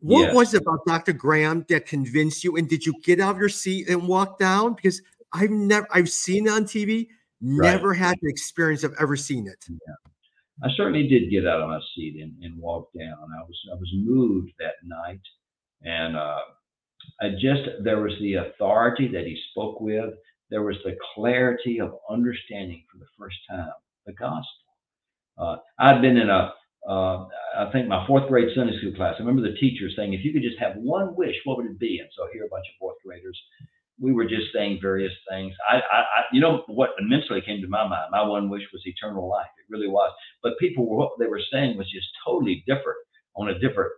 What 0.00 0.26
yes. 0.26 0.34
was 0.34 0.54
it 0.54 0.62
about 0.62 0.80
Dr. 0.86 1.12
Graham 1.12 1.64
that 1.68 1.86
convinced 1.86 2.42
you? 2.44 2.56
And 2.56 2.68
did 2.68 2.84
you 2.84 2.92
get 3.04 3.20
out 3.20 3.36
of 3.36 3.40
your 3.40 3.48
seat 3.48 3.88
and 3.88 4.08
walk 4.08 4.38
down? 4.38 4.74
Because 4.74 5.00
I've 5.32 5.50
never 5.50 5.86
I've 5.92 6.10
seen 6.10 6.46
it 6.46 6.50
on 6.50 6.64
TV, 6.64 7.08
never 7.40 7.90
right. 7.90 7.98
had 7.98 8.18
the 8.22 8.28
experience 8.28 8.84
of 8.84 8.94
ever 9.00 9.16
seen 9.16 9.46
it. 9.46 9.64
Yeah. 9.68 9.94
I 10.64 10.68
certainly 10.76 11.08
did 11.08 11.30
get 11.30 11.46
out 11.46 11.60
of 11.60 11.68
my 11.68 11.80
seat 11.94 12.20
and, 12.22 12.34
and 12.42 12.56
walk 12.58 12.90
down. 12.96 13.16
I 13.36 13.42
was 13.42 13.60
I 13.72 13.74
was 13.74 13.90
moved 13.94 14.52
that 14.60 14.74
night 14.84 15.20
and 15.84 16.16
uh, 16.16 16.38
I 17.20 17.30
just, 17.30 17.68
there 17.82 18.00
was 18.00 18.12
the 18.20 18.34
authority 18.34 19.08
that 19.08 19.26
he 19.26 19.38
spoke 19.50 19.80
with. 19.80 20.14
There 20.52 20.62
was 20.62 20.76
the 20.84 20.98
clarity 21.14 21.80
of 21.80 21.94
understanding 22.10 22.84
for 22.92 22.98
the 22.98 23.08
first 23.18 23.38
time 23.48 23.72
the 24.04 24.12
gospel. 24.12 24.44
Uh, 25.38 25.56
I'd 25.78 26.02
been 26.02 26.18
in 26.18 26.28
a, 26.28 26.52
uh, 26.86 27.24
I 27.56 27.70
think 27.72 27.88
my 27.88 28.06
fourth 28.06 28.28
grade 28.28 28.48
Sunday 28.54 28.76
school 28.76 28.92
class. 28.94 29.14
I 29.16 29.22
remember 29.24 29.40
the 29.40 29.56
teacher 29.56 29.88
saying, 29.96 30.12
if 30.12 30.22
you 30.22 30.30
could 30.30 30.42
just 30.42 30.58
have 30.58 30.76
one 30.76 31.16
wish, 31.16 31.36
what 31.44 31.56
would 31.56 31.64
it 31.64 31.78
be? 31.78 32.00
And 32.00 32.10
so 32.14 32.28
here, 32.34 32.44
a 32.44 32.48
bunch 32.50 32.66
of 32.68 32.76
fourth 32.78 32.96
graders, 33.02 33.40
we 33.98 34.12
were 34.12 34.26
just 34.26 34.52
saying 34.52 34.80
various 34.82 35.12
things. 35.30 35.54
I, 35.70 35.76
I, 35.76 36.00
I, 36.00 36.20
you 36.32 36.40
know, 36.42 36.64
what 36.66 36.90
immensely 37.00 37.40
came 37.40 37.62
to 37.62 37.68
my 37.68 37.88
mind. 37.88 38.10
My 38.10 38.22
one 38.22 38.50
wish 38.50 38.64
was 38.74 38.82
eternal 38.84 39.26
life. 39.26 39.48
It 39.56 39.72
really 39.72 39.88
was. 39.88 40.12
But 40.42 40.58
people, 40.60 40.84
what 40.84 41.12
they 41.18 41.28
were 41.28 41.40
saying 41.50 41.78
was 41.78 41.90
just 41.90 42.08
totally 42.26 42.62
different 42.66 42.98
on 43.36 43.48
a 43.48 43.58
different 43.58 43.92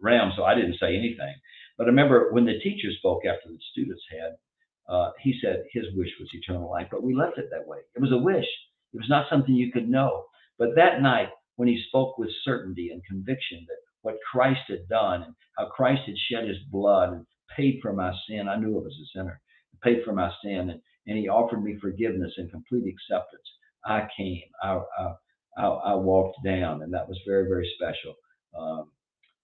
realm, 0.00 0.32
so 0.34 0.42
I 0.42 0.56
didn't 0.56 0.80
say 0.80 0.96
anything. 0.96 1.34
But 1.78 1.84
I 1.84 1.94
remember 1.94 2.32
when 2.32 2.46
the 2.46 2.58
teacher 2.58 2.88
spoke 2.98 3.22
after 3.24 3.48
the 3.48 3.58
students 3.70 4.02
had, 4.10 4.34
uh, 4.88 5.10
he 5.22 5.38
said 5.42 5.64
his 5.72 5.84
wish 5.96 6.10
was 6.20 6.28
eternal 6.32 6.70
life, 6.70 6.88
but 6.90 7.02
we 7.02 7.14
left 7.14 7.38
it 7.38 7.48
that 7.50 7.66
way. 7.66 7.78
It 7.94 8.02
was 8.02 8.12
a 8.12 8.18
wish. 8.18 8.46
It 8.92 8.98
was 8.98 9.08
not 9.08 9.26
something 9.30 9.54
you 9.54 9.72
could 9.72 9.88
know. 9.88 10.24
But 10.58 10.76
that 10.76 11.00
night, 11.02 11.30
when 11.56 11.68
he 11.68 11.82
spoke 11.88 12.18
with 12.18 12.30
certainty 12.44 12.90
and 12.90 13.04
conviction 13.04 13.64
that 13.68 13.76
what 14.02 14.18
Christ 14.30 14.60
had 14.68 14.88
done 14.88 15.22
and 15.22 15.34
how 15.56 15.66
Christ 15.66 16.02
had 16.06 16.16
shed 16.30 16.48
his 16.48 16.58
blood 16.70 17.12
and 17.12 17.26
paid 17.56 17.80
for 17.80 17.92
my 17.92 18.12
sin, 18.28 18.48
I 18.48 18.56
knew 18.56 18.78
I 18.78 18.82
was 18.82 18.98
a 19.02 19.18
sinner, 19.18 19.40
paid 19.82 20.02
for 20.04 20.12
my 20.12 20.30
sin, 20.42 20.70
and, 20.70 20.80
and 21.06 21.18
he 21.18 21.28
offered 21.28 21.62
me 21.62 21.78
forgiveness 21.80 22.32
and 22.36 22.50
complete 22.50 22.84
acceptance. 22.86 23.48
I 23.86 24.06
came, 24.16 24.42
I, 24.62 24.80
I, 25.56 25.66
I, 25.66 25.94
walked 25.94 26.42
down, 26.44 26.82
and 26.82 26.92
that 26.94 27.08
was 27.08 27.20
very, 27.26 27.48
very 27.48 27.70
special. 27.76 28.14
Um, 28.58 28.90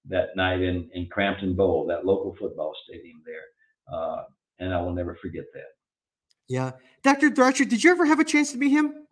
that 0.09 0.35
night 0.35 0.63
in, 0.63 0.89
in 0.95 1.07
Crampton 1.09 1.55
Bowl, 1.55 1.87
that 1.87 2.07
local 2.07 2.35
football 2.39 2.73
stadium 2.85 3.23
there. 3.27 3.97
Uh, 3.97 4.25
and 4.61 4.73
I 4.73 4.81
will 4.81 4.93
never 4.93 5.17
forget 5.21 5.45
that. 5.55 5.65
Yeah. 6.49 6.73
Dr. 7.03 7.31
Thrasher, 7.31 7.65
did 7.65 7.83
you 7.83 7.91
ever 7.91 8.05
have 8.05 8.21
a 8.21 8.25
chance 8.25 8.53
to 8.53 8.59
meet 8.59 8.71
him? 8.71 9.07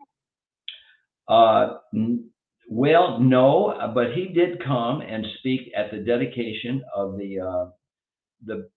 Uh, 1.28 1.78
n- 1.94 2.30
well, 2.70 3.18
no, 3.18 3.92
but 3.94 4.12
he 4.12 4.28
did 4.28 4.62
come 4.64 5.00
and 5.00 5.26
speak 5.38 5.72
at 5.76 5.90
the 5.90 5.98
dedication 5.98 6.82
of 6.94 7.16
the 7.16 7.40
uh, 7.40 7.70
the 8.44 8.68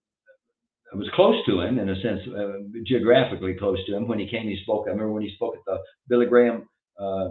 I 0.93 0.97
was 0.97 1.09
close 1.15 1.35
to 1.45 1.61
him 1.61 1.79
in 1.79 1.89
a 1.89 2.01
sense, 2.01 2.19
uh, 2.27 2.79
geographically 2.85 3.53
close 3.53 3.77
to 3.85 3.95
him. 3.95 4.07
When 4.07 4.19
he 4.19 4.27
came, 4.27 4.47
he 4.47 4.59
spoke. 4.63 4.85
I 4.87 4.91
remember 4.91 5.13
when 5.13 5.23
he 5.23 5.33
spoke 5.35 5.55
at 5.55 5.61
the 5.65 5.77
Billy 6.09 6.25
Graham 6.25 6.67
uh, 6.99 7.29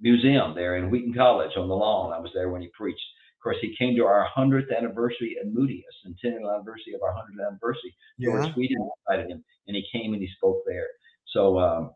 Museum 0.00 0.54
there 0.54 0.76
in 0.76 0.90
Wheaton 0.90 1.14
College 1.14 1.52
on 1.56 1.68
the 1.68 1.74
lawn. 1.74 2.12
I 2.12 2.18
was 2.18 2.30
there 2.34 2.50
when 2.50 2.60
he 2.60 2.68
preached. 2.76 3.00
Of 3.38 3.42
course, 3.44 3.58
he 3.60 3.76
came 3.78 3.94
to 3.94 4.04
our 4.04 4.26
100th 4.36 4.76
anniversary 4.76 5.36
at 5.40 5.46
Moody, 5.46 5.84
a 5.88 5.92
centennial 6.02 6.50
anniversary 6.50 6.94
of 6.94 7.02
our 7.02 7.14
100th 7.14 7.46
anniversary. 7.46 7.94
George 8.20 8.46
yeah. 8.46 8.52
Sweeting 8.52 8.90
invited 9.08 9.30
him, 9.30 9.44
and 9.68 9.76
he 9.76 9.84
came 9.92 10.12
and 10.12 10.20
he 10.20 10.28
spoke 10.36 10.62
there. 10.66 10.88
So 11.26 11.56
um, 11.56 11.92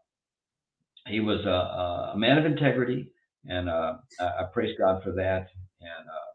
he 1.09 1.18
was 1.18 1.44
a, 1.44 2.12
a, 2.14 2.16
man 2.16 2.38
of 2.38 2.46
integrity, 2.46 3.11
and 3.46 3.68
uh, 3.68 3.94
I, 4.20 4.24
I, 4.24 4.44
praise 4.52 4.76
God 4.78 5.02
for 5.02 5.11
that. 5.14 5.48
And 5.81 6.09
uh, 6.09 6.31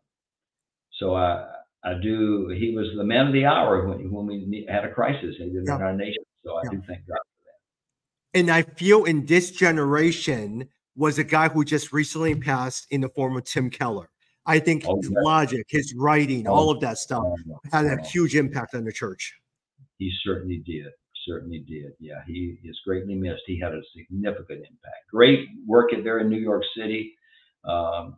so 1.00 1.16
I, 1.16 1.54
I 1.86 1.94
do. 2.04 2.50
He 2.50 2.76
was 2.76 2.88
the 2.98 3.06
man 3.06 3.28
of 3.28 3.34
the 3.34 3.46
hour 3.46 3.88
when, 3.88 4.12
when 4.12 4.28
we 4.28 4.68
had 4.70 4.84
a 4.84 4.92
crisis 4.92 5.36
in 5.40 5.64
yeah. 5.66 5.74
our 5.76 5.96
nation. 5.96 6.24
So 6.44 6.58
I 6.58 6.64
yeah. 6.66 6.70
do 6.72 6.84
thank 6.86 7.08
God 7.08 7.16
for 7.16 7.44
that. 7.46 8.40
And 8.40 8.52
I 8.52 8.64
feel 8.64 9.06
in 9.06 9.26
this 9.26 9.52
generation 9.52 10.68
was 10.98 11.18
a 11.18 11.24
guy 11.24 11.48
who 11.48 11.64
just 11.64 11.94
recently 11.94 12.36
passed 12.36 12.88
in 12.92 13.00
the 13.00 13.10
form 13.10 13.38
of 13.38 13.46
Tim 13.46 13.70
Keller. 13.70 14.10
I 14.48 14.60
think 14.60 14.84
his 14.84 15.12
logic, 15.12 15.66
his 15.70 15.94
writing, 15.94 16.48
oh, 16.48 16.54
all 16.54 16.70
of 16.72 16.80
that 16.80 16.98
stuff 16.98 17.24
oh, 17.26 17.60
had 17.72 17.86
a 17.86 18.02
huge 18.02 18.36
impact 18.36 18.74
on 18.76 18.86
the 18.86 18.94
church. 18.94 19.34
He 19.98 20.12
certainly 20.24 20.64
did. 20.66 20.88
Certainly 21.26 21.66
did. 21.68 21.92
Yeah, 22.00 22.22
he 22.26 22.58
is 22.64 22.80
greatly 22.86 23.16
missed. 23.16 23.42
He 23.46 23.60
had 23.60 23.74
a 23.74 23.82
significant 23.96 24.60
impact. 24.60 25.12
Great 25.12 25.50
work 25.66 25.92
there 26.04 26.20
in 26.20 26.30
New 26.30 26.40
York 26.40 26.64
City. 26.76 27.14
Um, 27.66 28.16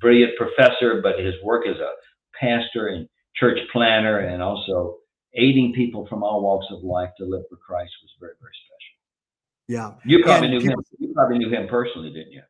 brilliant 0.00 0.32
professor, 0.36 1.00
but 1.00 1.20
his 1.20 1.34
work 1.44 1.66
as 1.68 1.76
a 1.76 1.92
pastor 2.38 2.88
and 2.88 3.08
church 3.36 3.58
planner 3.72 4.18
and 4.18 4.42
also 4.42 4.96
aiding 5.34 5.72
people 5.74 6.06
from 6.08 6.24
all 6.24 6.42
walks 6.42 6.66
of 6.70 6.82
life 6.82 7.10
to 7.18 7.24
live 7.24 7.42
for 7.48 7.56
Christ 7.56 7.92
was 8.02 8.10
very, 8.18 8.32
very 8.40 8.52
special. 8.66 8.96
Yeah. 9.68 9.92
You 10.04 10.24
probably 10.24 10.48
and 10.48 10.58
knew 10.58 10.60
people, 10.60 10.80
him. 10.80 10.84
You 10.98 11.14
probably 11.14 11.38
knew 11.38 11.50
him 11.50 11.68
personally, 11.68 12.10
didn't 12.10 12.32
you? 12.32 12.42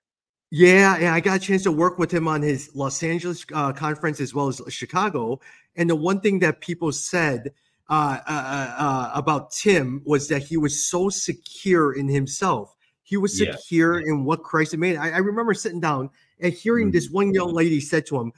Yeah, 0.50 0.98
yeah, 0.98 1.14
I 1.14 1.20
got 1.20 1.36
a 1.36 1.40
chance 1.40 1.62
to 1.62 1.72
work 1.72 1.98
with 1.98 2.12
him 2.12 2.26
on 2.26 2.42
his 2.42 2.74
Los 2.74 3.02
Angeles 3.02 3.46
uh, 3.52 3.72
conference 3.72 4.20
as 4.20 4.34
well 4.34 4.48
as 4.48 4.60
Chicago. 4.68 5.40
And 5.76 5.88
the 5.88 5.94
one 5.94 6.20
thing 6.20 6.40
that 6.40 6.60
people 6.60 6.90
said 6.90 7.52
uh, 7.88 8.18
uh, 8.26 8.32
uh, 8.32 8.82
uh 8.82 9.10
about 9.14 9.52
Tim 9.52 10.02
was 10.04 10.28
that 10.28 10.42
he 10.42 10.56
was 10.56 10.84
so 10.84 11.08
secure 11.08 11.92
in 11.92 12.08
himself. 12.08 12.74
He 13.04 13.16
was 13.16 13.36
secure 13.36 14.00
in 14.00 14.24
what 14.24 14.42
Christ 14.42 14.72
had 14.72 14.80
made. 14.80 14.96
I, 14.96 15.10
I 15.10 15.18
remember 15.18 15.54
sitting 15.54 15.80
down 15.80 16.10
and 16.40 16.52
hearing 16.52 16.88
mm-hmm. 16.88 16.94
this 16.94 17.10
one 17.10 17.34
young 17.34 17.52
lady 17.52 17.80
said 17.80 18.06
to 18.06 18.20
him, 18.20 18.32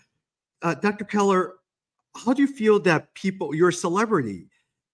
uh, 0.62 0.74
Dr. 0.74 1.04
Keller, 1.04 1.54
how 2.14 2.32
do 2.32 2.42
you 2.42 2.48
feel 2.48 2.78
that 2.80 3.12
people, 3.14 3.54
you're 3.54 3.70
a 3.70 3.72
celebrity? 3.72 4.48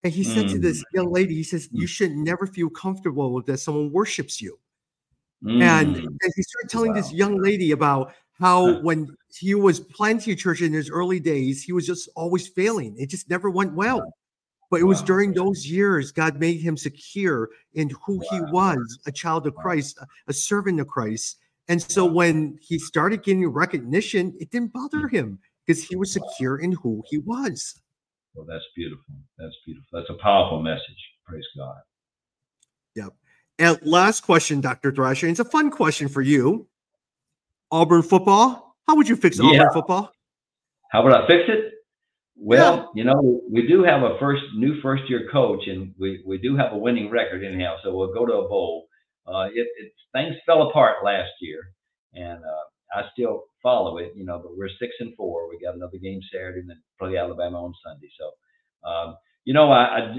And 0.04 0.12
he 0.12 0.24
said 0.24 0.46
mm. 0.46 0.52
to 0.52 0.58
this 0.58 0.78
mm. 0.78 0.84
young 0.94 1.12
lady, 1.12 1.34
he 1.34 1.42
says, 1.42 1.68
you 1.72 1.86
mm. 1.86 1.88
should 1.88 2.12
never 2.12 2.46
feel 2.46 2.70
comfortable 2.70 3.32
with 3.32 3.46
that 3.46 3.58
someone 3.58 3.92
worships 3.92 4.40
you. 4.40 4.58
Mm. 5.44 5.62
And, 5.62 5.96
and, 5.96 6.32
he 6.34 6.42
started 6.42 6.68
telling 6.68 6.90
wow. 6.90 6.96
this 6.96 7.12
young 7.12 7.40
lady 7.40 7.70
about 7.72 8.12
how 8.32 8.80
when 8.80 9.08
he 9.32 9.54
was 9.54 9.80
planting 9.80 10.32
a 10.32 10.36
church 10.36 10.62
in 10.62 10.72
his 10.72 10.90
early 10.90 11.20
days, 11.20 11.62
he 11.62 11.72
was 11.72 11.86
just 11.86 12.08
always 12.16 12.48
failing. 12.48 12.96
It 12.98 13.08
just 13.08 13.30
never 13.30 13.50
went 13.50 13.74
well. 13.74 14.02
But 14.70 14.80
it 14.80 14.84
wow. 14.84 14.90
was 14.90 15.02
during 15.02 15.32
those 15.32 15.66
years 15.66 16.12
God 16.12 16.40
made 16.40 16.60
him 16.60 16.76
secure 16.76 17.50
in 17.74 17.90
who 18.04 18.18
wow. 18.18 18.26
he 18.30 18.40
was, 18.52 18.98
a 19.06 19.12
child 19.12 19.46
of 19.46 19.54
Christ, 19.54 19.98
a 20.26 20.32
servant 20.32 20.80
of 20.80 20.88
Christ. 20.88 21.36
And 21.68 21.80
so 21.82 22.04
when 22.04 22.58
he 22.60 22.78
started 22.78 23.22
getting 23.22 23.46
recognition, 23.46 24.34
it 24.40 24.50
didn't 24.50 24.72
bother 24.72 25.06
him 25.06 25.38
because 25.66 25.84
he 25.84 25.96
was 25.96 26.12
secure 26.12 26.58
in 26.58 26.72
who 26.72 27.02
he 27.08 27.18
was. 27.18 27.80
Well, 28.34 28.46
that's 28.48 28.64
beautiful. 28.74 29.14
That's 29.38 29.56
beautiful. 29.66 29.88
That's 29.92 30.10
a 30.10 30.22
powerful 30.22 30.62
message. 30.62 31.12
Praise 31.26 31.46
God. 31.56 31.76
Yep. 32.96 33.12
And 33.58 33.78
last 33.82 34.20
question, 34.20 34.60
Dr. 34.60 34.92
Thrasher. 34.92 35.26
It's 35.26 35.40
a 35.40 35.44
fun 35.44 35.70
question 35.70 36.08
for 36.08 36.22
you. 36.22 36.68
Auburn 37.70 38.02
football. 38.02 38.76
How 38.86 38.96
would 38.96 39.08
you 39.08 39.16
fix 39.16 39.38
yeah. 39.38 39.44
Auburn 39.44 39.72
football? 39.72 40.12
How 40.90 41.02
would 41.02 41.12
I 41.12 41.26
fix 41.26 41.44
it? 41.48 41.72
Well, 42.36 42.92
yeah. 42.94 43.02
you 43.02 43.04
know, 43.04 43.40
we 43.50 43.66
do 43.66 43.82
have 43.82 44.02
a 44.02 44.16
first 44.20 44.42
new 44.56 44.80
first 44.80 45.02
year 45.08 45.28
coach, 45.30 45.66
and 45.66 45.92
we, 45.98 46.22
we 46.24 46.38
do 46.38 46.56
have 46.56 46.72
a 46.72 46.78
winning 46.78 47.10
record 47.10 47.44
anyhow. 47.44 47.76
So 47.82 47.94
we'll 47.94 48.14
go 48.14 48.24
to 48.24 48.32
a 48.32 48.48
bowl. 48.48 48.86
Uh, 49.26 49.48
it, 49.52 49.66
it 49.78 49.92
things 50.14 50.36
fell 50.46 50.68
apart 50.68 51.04
last 51.04 51.32
year, 51.40 51.60
and 52.14 52.38
uh, 52.42 52.98
I 52.98 53.02
still 53.12 53.44
follow 53.62 53.98
it, 53.98 54.12
you 54.14 54.24
know, 54.24 54.38
but 54.38 54.56
we're 54.56 54.70
six 54.80 54.92
and 55.00 55.14
four. 55.16 55.48
We 55.48 55.58
got 55.58 55.74
another 55.74 55.98
game 55.98 56.20
Saturday 56.32 56.60
and 56.60 56.70
then 56.70 56.80
play 56.98 57.16
Alabama 57.16 57.64
on 57.64 57.74
Sunday. 57.84 58.08
So, 58.18 58.88
um, 58.88 59.16
you 59.44 59.52
know, 59.52 59.70
I, 59.70 59.82
I, 59.82 60.16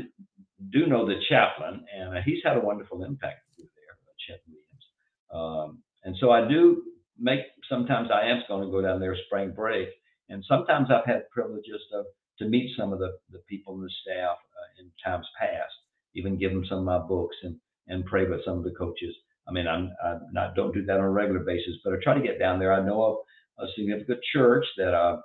do 0.71 0.87
know 0.87 1.05
the 1.05 1.15
chaplain, 1.29 1.85
and 1.95 2.17
uh, 2.17 2.21
he's 2.25 2.43
had 2.43 2.57
a 2.57 2.61
wonderful 2.61 3.03
impact 3.03 3.39
there, 3.57 3.67
uh, 3.67 4.13
Chette 4.19 4.43
Williams. 4.47 4.85
Um, 5.33 5.83
and 6.03 6.15
so 6.19 6.31
I 6.31 6.47
do 6.47 6.83
make, 7.17 7.41
sometimes 7.69 8.09
I 8.13 8.27
am 8.27 8.43
going 8.47 8.65
to 8.65 8.71
go 8.71 8.81
down 8.81 8.99
there 8.99 9.15
spring 9.25 9.51
break. 9.55 9.89
And 10.29 10.43
sometimes 10.47 10.89
I've 10.91 11.05
had 11.05 11.29
privileges 11.31 11.81
of, 11.93 12.05
to 12.37 12.45
meet 12.45 12.71
some 12.77 12.93
of 12.93 12.99
the, 12.99 13.17
the 13.31 13.39
people 13.49 13.75
in 13.75 13.81
the 13.81 13.89
staff 14.01 14.37
uh, 14.37 14.81
in 14.81 14.91
times 15.03 15.27
past, 15.39 15.73
even 16.13 16.37
give 16.37 16.51
them 16.51 16.65
some 16.69 16.79
of 16.79 16.85
my 16.85 16.99
books 16.99 17.35
and, 17.43 17.55
and 17.87 18.05
pray 18.05 18.25
with 18.27 18.45
some 18.45 18.57
of 18.57 18.63
the 18.63 18.75
coaches. 18.77 19.15
I 19.47 19.51
mean, 19.51 19.67
I'm, 19.67 19.91
I'm 20.05 20.21
not 20.31 20.55
don't 20.55 20.73
do 20.73 20.85
that 20.85 20.97
on 20.97 21.03
a 21.03 21.09
regular 21.09 21.39
basis, 21.39 21.75
but 21.83 21.93
I 21.93 21.97
try 22.03 22.13
to 22.13 22.21
get 22.21 22.37
down 22.37 22.59
there. 22.59 22.73
I 22.73 22.85
know 22.85 23.03
of 23.03 23.65
a 23.65 23.71
significant 23.75 24.19
church 24.31 24.65
that 24.77 24.93
uh, 24.93 25.17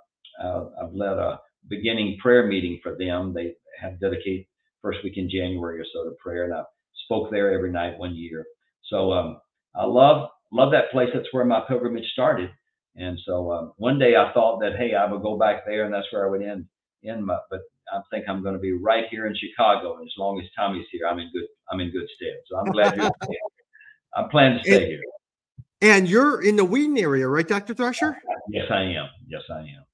uh, 0.42 0.64
I've 0.82 0.94
led 0.94 1.18
a 1.18 1.40
beginning 1.68 2.16
prayer 2.20 2.46
meeting 2.46 2.80
for 2.82 2.96
them. 2.96 3.34
They 3.34 3.54
have 3.80 4.00
dedicated 4.00 4.46
first 4.84 4.98
week 5.02 5.16
in 5.16 5.30
January 5.30 5.80
or 5.80 5.84
so 5.92 6.04
to 6.04 6.14
prayer, 6.22 6.44
and 6.44 6.54
I 6.54 6.62
spoke 7.06 7.30
there 7.30 7.52
every 7.52 7.72
night 7.72 7.98
one 7.98 8.14
year. 8.14 8.44
So 8.90 9.12
um, 9.12 9.40
I 9.74 9.84
love 9.86 10.28
love 10.52 10.70
that 10.72 10.92
place. 10.92 11.08
That's 11.12 11.26
where 11.32 11.44
my 11.44 11.62
pilgrimage 11.66 12.06
started. 12.12 12.50
And 12.96 13.18
so 13.26 13.50
um, 13.50 13.72
one 13.78 13.98
day 13.98 14.14
I 14.14 14.32
thought 14.32 14.60
that 14.60 14.76
hey, 14.76 14.94
I 14.94 15.10
would 15.10 15.22
go 15.22 15.38
back 15.38 15.66
there, 15.66 15.84
and 15.84 15.92
that's 15.92 16.06
where 16.12 16.26
I 16.26 16.30
would 16.30 16.42
end. 16.42 16.66
In 17.02 17.24
my, 17.26 17.38
but 17.50 17.60
I 17.92 18.00
think 18.10 18.26
I'm 18.28 18.42
going 18.42 18.54
to 18.54 18.60
be 18.60 18.72
right 18.72 19.04
here 19.10 19.26
in 19.26 19.34
Chicago, 19.36 19.96
and 19.96 20.06
as 20.06 20.14
long 20.16 20.40
as 20.40 20.46
Tommy's 20.56 20.86
here, 20.92 21.06
I'm 21.08 21.18
in 21.18 21.30
good 21.32 21.46
I'm 21.70 21.80
in 21.80 21.90
good 21.90 22.06
stead. 22.16 22.36
So 22.48 22.58
I'm 22.58 22.66
glad 22.66 22.96
you're. 22.96 23.04
here. 23.28 23.38
I'm 24.16 24.28
planning 24.28 24.58
to 24.58 24.64
stay 24.64 24.76
and, 24.76 24.86
here. 24.86 25.02
And 25.80 26.08
you're 26.08 26.42
in 26.42 26.56
the 26.56 26.64
Wheaton 26.64 26.96
area, 26.98 27.26
right, 27.26 27.46
Dr. 27.46 27.74
Thrasher? 27.74 28.16
Yes, 28.48 28.66
I 28.70 28.82
am. 28.82 29.08
Yes, 29.26 29.42
I 29.50 29.60
am. 29.60 29.84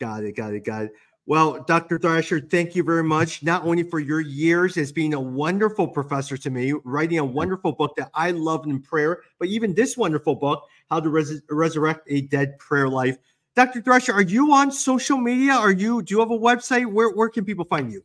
Got 0.00 0.24
it. 0.24 0.36
Got 0.36 0.54
it. 0.54 0.64
Got 0.64 0.84
it. 0.84 0.92
Well, 1.28 1.64
Dr. 1.64 1.98
Thrasher, 1.98 2.38
thank 2.40 2.76
you 2.76 2.84
very 2.84 3.02
much, 3.02 3.42
not 3.42 3.64
only 3.64 3.82
for 3.82 3.98
your 3.98 4.20
years 4.20 4.76
as 4.76 4.92
being 4.92 5.12
a 5.12 5.20
wonderful 5.20 5.88
professor 5.88 6.36
to 6.36 6.50
me, 6.50 6.72
writing 6.84 7.18
a 7.18 7.24
wonderful 7.24 7.72
book 7.72 7.96
that 7.96 8.12
I 8.14 8.30
love 8.30 8.64
in 8.64 8.80
prayer, 8.80 9.22
but 9.40 9.48
even 9.48 9.74
this 9.74 9.96
wonderful 9.96 10.36
book, 10.36 10.62
How 10.88 11.00
to 11.00 11.08
Res- 11.08 11.42
Resurrect 11.50 12.06
a 12.08 12.20
Dead 12.22 12.56
Prayer 12.60 12.88
Life. 12.88 13.18
Dr. 13.56 13.82
Thrasher, 13.82 14.12
are 14.12 14.22
you 14.22 14.52
on 14.52 14.70
social 14.70 15.18
media? 15.18 15.54
Are 15.54 15.72
you 15.72 16.00
do 16.02 16.14
you 16.14 16.20
have 16.20 16.30
a 16.30 16.38
website? 16.38 16.86
Where 16.86 17.10
where 17.10 17.28
can 17.28 17.44
people 17.44 17.64
find 17.64 17.90
you? 17.90 18.04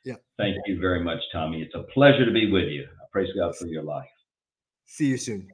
Yeah. 0.03 0.15
Thank 0.37 0.57
you 0.65 0.79
very 0.79 1.03
much, 1.03 1.19
Tommy. 1.31 1.61
It's 1.61 1.75
a 1.75 1.83
pleasure 1.93 2.25
to 2.25 2.31
be 2.31 2.51
with 2.51 2.67
you. 2.69 2.83
I 2.83 3.05
praise 3.11 3.29
God 3.37 3.55
for 3.55 3.67
your 3.67 3.83
life. 3.83 4.09
See 4.85 5.07
you 5.07 5.17
soon. 5.17 5.51